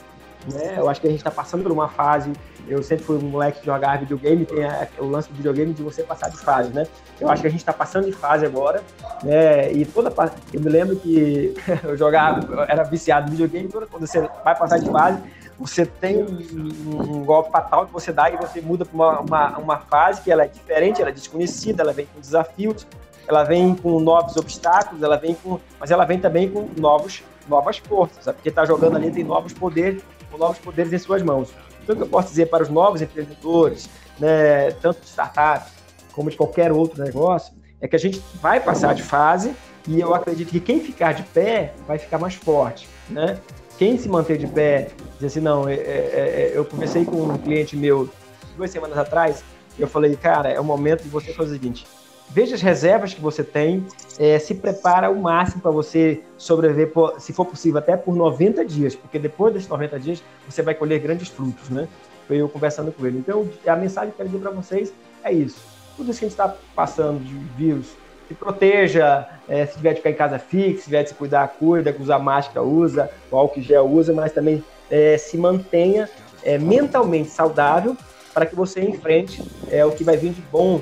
né? 0.52 0.74
Eu 0.76 0.88
acho 0.88 1.00
que 1.00 1.06
a 1.06 1.10
gente 1.10 1.20
está 1.20 1.30
passando 1.30 1.62
por 1.62 1.72
uma 1.72 1.88
fase. 1.88 2.32
Eu 2.68 2.82
sempre 2.82 3.04
fui 3.04 3.16
um 3.16 3.28
moleque 3.28 3.60
de 3.60 3.66
jogar 3.66 3.98
videogame, 3.98 4.44
tem 4.44 4.58
o 4.98 5.06
lance 5.06 5.28
do 5.28 5.34
videogame 5.34 5.72
de 5.72 5.82
você 5.82 6.02
passar 6.02 6.28
de 6.28 6.36
fase, 6.36 6.70
né? 6.70 6.86
Eu 7.18 7.28
acho 7.30 7.40
que 7.40 7.48
a 7.48 7.50
gente 7.50 7.60
está 7.60 7.72
passando 7.72 8.06
de 8.06 8.12
fase 8.12 8.44
agora, 8.44 8.82
né? 9.22 9.72
E 9.72 9.84
toda 9.86 10.12
eu 10.52 10.60
me 10.60 10.68
lembro 10.68 10.96
que 10.96 11.54
eu 11.82 11.96
jogava, 11.96 12.52
eu 12.52 12.60
era 12.62 12.82
viciado 12.84 13.28
em 13.28 13.30
videogame, 13.30 13.68
toda 13.68 13.86
quando 13.86 14.06
você 14.06 14.20
vai 14.44 14.56
passar 14.56 14.78
de 14.78 14.90
fase, 14.90 15.18
você 15.58 15.86
tem 15.86 16.22
um, 16.22 17.16
um, 17.16 17.24
golpe 17.24 17.50
fatal 17.50 17.86
que 17.86 17.92
você 17.92 18.12
dá 18.12 18.30
e 18.30 18.36
você 18.36 18.60
muda 18.60 18.84
para 18.84 18.94
uma, 18.94 19.20
uma, 19.20 19.58
uma 19.58 19.78
fase 19.78 20.20
que 20.20 20.30
ela 20.30 20.44
é 20.44 20.48
diferente, 20.48 21.00
ela 21.00 21.10
é 21.10 21.12
desconhecida, 21.12 21.82
ela 21.82 21.92
vem 21.92 22.06
com 22.06 22.20
desafios, 22.20 22.86
ela 23.26 23.42
vem 23.44 23.74
com 23.74 23.98
novos 23.98 24.36
obstáculos, 24.36 25.02
ela 25.02 25.16
vem 25.16 25.34
com, 25.34 25.58
mas 25.80 25.90
ela 25.90 26.04
vem 26.04 26.20
também 26.20 26.48
com 26.48 26.68
novos 26.76 27.22
novas 27.48 27.78
forças, 27.78 28.24
sabe? 28.24 28.36
porque 28.36 28.50
está 28.50 28.66
jogando 28.66 28.96
ali 28.96 29.10
tem 29.10 29.24
novos 29.24 29.54
poderes 29.54 30.02
com 30.30 30.36
novos 30.36 30.58
poderes 30.58 30.92
em 30.92 30.98
suas 30.98 31.22
mãos. 31.22 31.50
Então, 31.88 31.96
o 31.96 31.98
que 32.00 32.04
eu 32.04 32.10
posso 32.10 32.28
dizer 32.28 32.50
para 32.50 32.62
os 32.62 32.68
novos 32.68 33.00
empreendedores, 33.00 33.88
né, 34.18 34.72
tanto 34.72 35.00
de 35.00 35.06
startups 35.06 35.72
como 36.12 36.28
de 36.28 36.36
qualquer 36.36 36.70
outro 36.70 37.02
negócio, 37.02 37.54
é 37.80 37.88
que 37.88 37.96
a 37.96 37.98
gente 37.98 38.22
vai 38.42 38.60
passar 38.60 38.94
de 38.94 39.02
fase 39.02 39.54
e 39.86 39.98
eu 39.98 40.14
acredito 40.14 40.50
que 40.50 40.60
quem 40.60 40.80
ficar 40.80 41.14
de 41.14 41.22
pé 41.22 41.72
vai 41.86 41.96
ficar 41.96 42.18
mais 42.18 42.34
forte, 42.34 42.86
né? 43.08 43.38
Quem 43.78 43.96
se 43.96 44.06
manter 44.06 44.36
de 44.36 44.46
pé, 44.46 44.88
dizer 45.14 45.28
assim, 45.28 45.40
não, 45.40 45.66
é, 45.66 45.74
é, 45.74 45.78
é, 45.78 46.52
eu 46.52 46.62
conversei 46.64 47.06
com 47.06 47.22
um 47.22 47.38
cliente 47.38 47.74
meu 47.74 48.10
duas 48.54 48.70
semanas 48.70 48.98
atrás, 48.98 49.42
eu 49.78 49.86
falei, 49.86 50.14
cara, 50.14 50.50
é 50.50 50.60
o 50.60 50.64
momento 50.64 51.04
de 51.04 51.08
você 51.08 51.32
fazer 51.32 51.52
o 51.52 51.54
seguinte, 51.54 51.86
veja 52.30 52.54
as 52.54 52.62
reservas 52.62 53.14
que 53.14 53.20
você 53.20 53.42
tem, 53.42 53.86
é, 54.18 54.38
se 54.38 54.54
prepara 54.54 55.06
ao 55.06 55.14
máximo 55.14 55.62
para 55.62 55.70
você 55.70 56.22
sobreviver, 56.36 56.92
por, 56.92 57.20
se 57.20 57.32
for 57.32 57.44
possível, 57.44 57.78
até 57.78 57.96
por 57.96 58.14
90 58.14 58.64
dias, 58.64 58.94
porque 58.94 59.18
depois 59.18 59.52
desses 59.52 59.68
90 59.68 59.98
dias 59.98 60.22
você 60.48 60.62
vai 60.62 60.74
colher 60.74 61.00
grandes 61.00 61.28
frutos, 61.28 61.68
né? 61.70 61.88
Foi 62.26 62.36
eu 62.36 62.48
conversando 62.48 62.92
com 62.92 63.06
ele. 63.06 63.18
Então, 63.18 63.48
a 63.66 63.76
mensagem 63.76 64.10
que 64.10 64.14
eu 64.14 64.26
quero 64.26 64.28
dizer 64.28 64.42
para 64.42 64.50
vocês 64.50 64.92
é 65.24 65.32
isso. 65.32 65.58
Tudo 65.96 66.10
isso 66.10 66.18
que 66.18 66.26
a 66.26 66.28
gente 66.28 66.38
está 66.38 66.54
passando 66.74 67.20
de 67.24 67.34
vírus, 67.56 67.96
se 68.28 68.34
proteja, 68.34 69.26
é, 69.48 69.64
se 69.64 69.76
tiver 69.76 69.90
de 69.90 69.96
ficar 69.96 70.10
em 70.10 70.14
casa 70.14 70.38
fixe, 70.38 70.78
se 70.78 70.84
tiver 70.84 71.02
de 71.02 71.08
se 71.08 71.14
cuidar, 71.14 71.48
cuida, 71.48 71.96
usar 71.98 72.18
máscara, 72.18 72.62
usa, 72.62 73.10
o 73.30 73.36
álcool 73.36 73.62
gel 73.62 73.86
usa, 73.86 74.12
mas 74.12 74.32
também 74.32 74.62
é, 74.90 75.16
se 75.16 75.38
mantenha 75.38 76.08
é, 76.42 76.58
mentalmente 76.58 77.30
saudável 77.30 77.96
para 78.34 78.44
que 78.44 78.54
você 78.54 78.82
enfrente 78.82 79.42
é, 79.70 79.84
o 79.84 79.90
que 79.90 80.04
vai 80.04 80.16
vir 80.16 80.32
de 80.32 80.42
bom 80.42 80.80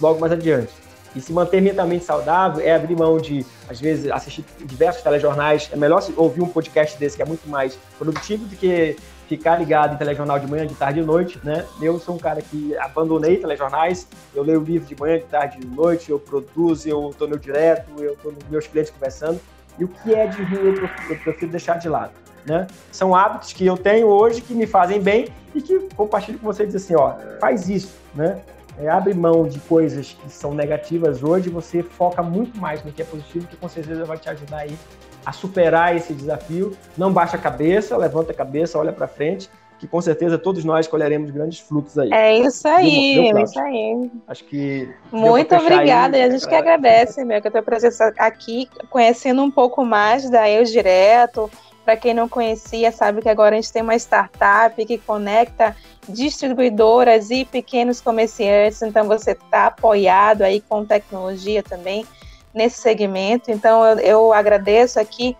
logo 0.00 0.20
mais 0.20 0.32
adiante. 0.32 0.72
E 1.14 1.20
se 1.20 1.32
manter 1.32 1.60
mentalmente 1.60 2.04
saudável 2.04 2.64
é 2.64 2.74
abrir 2.74 2.96
mão 2.96 3.18
de, 3.18 3.46
às 3.68 3.80
vezes, 3.80 4.10
assistir 4.10 4.44
diversos 4.64 5.02
telejornais. 5.02 5.70
É 5.72 5.76
melhor 5.76 6.04
ouvir 6.16 6.42
um 6.42 6.48
podcast 6.48 6.98
desse 6.98 7.16
que 7.16 7.22
é 7.22 7.26
muito 7.26 7.48
mais 7.48 7.78
produtivo 7.98 8.44
do 8.46 8.56
que 8.56 8.96
ficar 9.28 9.56
ligado 9.56 9.94
em 9.94 9.96
telejornal 9.96 10.38
de 10.38 10.46
manhã, 10.46 10.66
de 10.66 10.74
tarde 10.74 10.98
e 10.98 11.02
de 11.02 11.06
noite, 11.06 11.40
né? 11.42 11.64
Eu 11.80 11.98
sou 11.98 12.16
um 12.16 12.18
cara 12.18 12.42
que 12.42 12.76
abandonei 12.76 13.36
telejornais, 13.36 14.06
eu 14.34 14.42
leio 14.42 14.60
livro 14.60 14.86
de 14.86 15.00
manhã, 15.00 15.18
de 15.18 15.24
tarde 15.24 15.56
e 15.58 15.60
de 15.60 15.66
noite, 15.66 16.10
eu 16.10 16.18
produzo, 16.18 16.88
eu 16.88 17.10
estou 17.10 17.28
no 17.28 17.38
direto, 17.38 17.88
eu 17.98 18.14
estou 18.14 18.32
com 18.32 18.50
meus 18.50 18.66
clientes 18.66 18.92
conversando. 18.92 19.40
E 19.78 19.84
o 19.84 19.88
que 19.88 20.14
é 20.14 20.26
de 20.26 20.42
ruim 20.42 20.66
eu 20.66 20.74
prefiro, 20.74 21.12
eu 21.12 21.18
prefiro 21.18 21.50
deixar 21.50 21.78
de 21.78 21.88
lado, 21.88 22.12
né? 22.44 22.66
São 22.92 23.14
hábitos 23.14 23.52
que 23.52 23.64
eu 23.64 23.76
tenho 23.76 24.08
hoje 24.08 24.40
que 24.40 24.52
me 24.52 24.66
fazem 24.66 25.00
bem 25.00 25.28
e 25.54 25.62
que 25.62 25.78
compartilho 25.96 26.38
com 26.38 26.46
você 26.46 26.66
dizer 26.66 26.78
assim, 26.78 26.94
ó, 26.94 27.14
faz 27.40 27.68
isso, 27.68 27.94
né? 28.14 28.40
É, 28.78 28.88
abre 28.88 29.14
mão 29.14 29.46
de 29.46 29.58
coisas 29.60 30.16
que 30.20 30.30
são 30.30 30.52
negativas 30.52 31.22
hoje, 31.22 31.48
você 31.48 31.82
foca 31.82 32.22
muito 32.22 32.58
mais 32.58 32.82
no 32.84 32.92
que 32.92 33.02
é 33.02 33.04
positivo, 33.04 33.46
que 33.46 33.56
com 33.56 33.68
certeza 33.68 34.04
vai 34.04 34.18
te 34.18 34.28
ajudar 34.28 34.58
aí 34.58 34.76
a 35.24 35.32
superar 35.32 35.96
esse 35.96 36.12
desafio. 36.12 36.76
Não 36.96 37.12
baixa 37.12 37.36
a 37.36 37.40
cabeça, 37.40 37.96
levanta 37.96 38.32
a 38.32 38.34
cabeça, 38.34 38.78
olha 38.78 38.92
para 38.92 39.06
frente, 39.06 39.48
que 39.78 39.86
com 39.86 40.00
certeza 40.00 40.38
todos 40.38 40.64
nós 40.64 40.86
colheremos 40.86 41.30
grandes 41.30 41.60
frutos 41.60 41.98
aí. 41.98 42.12
É 42.12 42.38
isso 42.38 42.66
aí, 42.66 43.30
é 43.30 43.42
isso 43.42 43.60
aí. 43.60 44.10
Acho 44.26 44.44
que. 44.44 44.88
Muito 45.12 45.54
obrigada, 45.54 46.16
aí, 46.16 46.22
e 46.22 46.26
a 46.26 46.30
gente 46.30 46.46
que 46.46 46.54
agradece, 46.54 47.24
meu, 47.24 47.40
que 47.40 47.48
a 47.48 47.50
tua 47.50 47.62
presença 47.62 48.12
aqui, 48.18 48.68
conhecendo 48.90 49.42
um 49.42 49.50
pouco 49.50 49.84
mais 49.84 50.28
da 50.28 50.48
Eu 50.48 50.64
Direto. 50.64 51.50
Para 51.84 51.96
quem 51.96 52.14
não 52.14 52.28
conhecia, 52.28 52.90
sabe 52.90 53.20
que 53.20 53.28
agora 53.28 53.54
a 53.54 53.60
gente 53.60 53.72
tem 53.72 53.82
uma 53.82 53.94
startup 53.96 54.84
que 54.86 54.96
conecta 54.96 55.76
distribuidoras 56.08 57.30
e 57.30 57.44
pequenos 57.44 58.00
comerciantes, 58.00 58.80
então 58.82 59.06
você 59.06 59.32
está 59.32 59.66
apoiado 59.66 60.42
aí 60.42 60.60
com 60.62 60.84
tecnologia 60.84 61.62
também 61.62 62.06
nesse 62.54 62.80
segmento. 62.80 63.50
Então, 63.50 63.84
eu, 63.84 63.98
eu 63.98 64.32
agradeço 64.32 64.98
aqui 64.98 65.36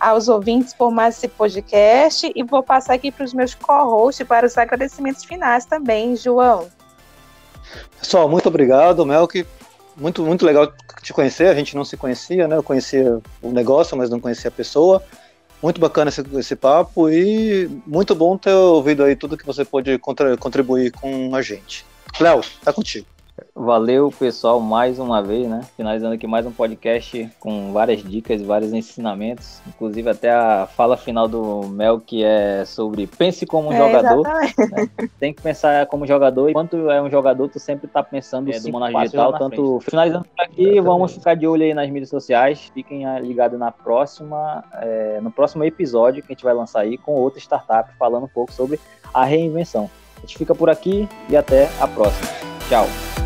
aos 0.00 0.28
ouvintes 0.28 0.72
por 0.72 0.90
mais 0.90 1.16
esse 1.16 1.28
podcast 1.28 2.32
e 2.34 2.42
vou 2.42 2.62
passar 2.62 2.94
aqui 2.94 3.12
para 3.12 3.24
os 3.24 3.34
meus 3.34 3.54
co-hosts 3.54 4.26
para 4.26 4.46
os 4.46 4.56
agradecimentos 4.58 5.24
finais 5.24 5.64
também, 5.64 6.16
João. 6.16 6.68
Pessoal, 8.00 8.28
muito 8.28 8.48
obrigado, 8.48 9.04
Melk. 9.06 9.46
Muito, 9.96 10.22
muito 10.22 10.44
legal 10.44 10.72
te 11.02 11.12
conhecer. 11.12 11.48
A 11.48 11.54
gente 11.54 11.76
não 11.76 11.84
se 11.84 11.96
conhecia, 11.96 12.48
né? 12.48 12.56
Eu 12.56 12.62
conhecia 12.62 13.20
o 13.40 13.52
negócio, 13.52 13.96
mas 13.96 14.10
não 14.10 14.18
conhecia 14.18 14.48
a 14.48 14.52
pessoa. 14.52 15.02
Muito 15.62 15.80
bacana 15.80 16.08
esse, 16.08 16.22
esse 16.38 16.56
papo 16.56 17.08
e 17.08 17.70
muito 17.86 18.14
bom 18.14 18.36
ter 18.36 18.52
ouvido 18.52 19.04
aí 19.04 19.14
tudo 19.14 19.36
que 19.36 19.46
você 19.46 19.64
pôde 19.64 19.98
contribuir 19.98 20.90
com 20.90 21.34
a 21.34 21.40
gente. 21.40 21.86
Léo, 22.18 22.40
tá 22.64 22.72
contigo. 22.72 23.06
Valeu, 23.54 24.12
pessoal, 24.16 24.60
mais 24.60 24.98
uma 24.98 25.22
vez, 25.22 25.48
né? 25.48 25.62
Finalizando 25.76 26.14
aqui 26.14 26.26
mais 26.26 26.46
um 26.46 26.52
podcast 26.52 27.28
com 27.38 27.72
várias 27.72 28.02
dicas 28.02 28.42
vários 28.42 28.72
ensinamentos. 28.72 29.60
Inclusive 29.66 30.08
até 30.10 30.30
a 30.30 30.66
fala 30.66 30.96
final 30.96 31.28
do 31.28 31.66
Mel, 31.68 32.00
que 32.00 32.24
é 32.24 32.64
sobre 32.64 33.06
pense 33.06 33.46
como 33.46 33.68
um 33.68 33.72
é, 33.72 33.76
jogador. 33.76 34.22
Né? 34.22 35.08
Tem 35.18 35.32
que 35.32 35.42
pensar 35.42 35.86
como 35.86 36.06
jogador. 36.06 36.50
Enquanto 36.50 36.90
é 36.90 37.00
um 37.00 37.10
jogador, 37.10 37.48
tu 37.48 37.58
sempre 37.58 37.86
tá 37.88 38.02
pensando 38.02 38.52
é, 38.52 38.58
do 38.58 38.70
Monarch 38.70 38.96
Digital. 38.96 39.38
Tanto 39.38 39.78
frente. 39.78 39.90
finalizando 39.90 40.24
por 40.24 40.44
aqui, 40.44 40.62
Exatamente. 40.62 40.80
vamos 40.80 41.14
ficar 41.14 41.34
de 41.34 41.46
olho 41.46 41.62
aí 41.62 41.74
nas 41.74 41.88
mídias 41.88 42.10
sociais. 42.10 42.70
Fiquem 42.74 43.04
ligados 43.20 43.58
na 43.58 43.70
próxima, 43.70 44.64
é, 44.74 45.20
no 45.20 45.30
próximo 45.30 45.64
episódio 45.64 46.22
que 46.22 46.32
a 46.32 46.34
gente 46.34 46.44
vai 46.44 46.54
lançar 46.54 46.80
aí 46.80 46.98
com 46.98 47.12
outra 47.12 47.38
startup 47.38 47.90
falando 47.98 48.24
um 48.24 48.28
pouco 48.28 48.52
sobre 48.52 48.78
a 49.12 49.24
reinvenção. 49.24 49.90
A 50.18 50.20
gente 50.20 50.38
fica 50.38 50.54
por 50.54 50.70
aqui 50.70 51.08
e 51.28 51.36
até 51.36 51.68
a 51.80 51.88
próxima. 51.88 52.28
Tchau. 52.68 53.21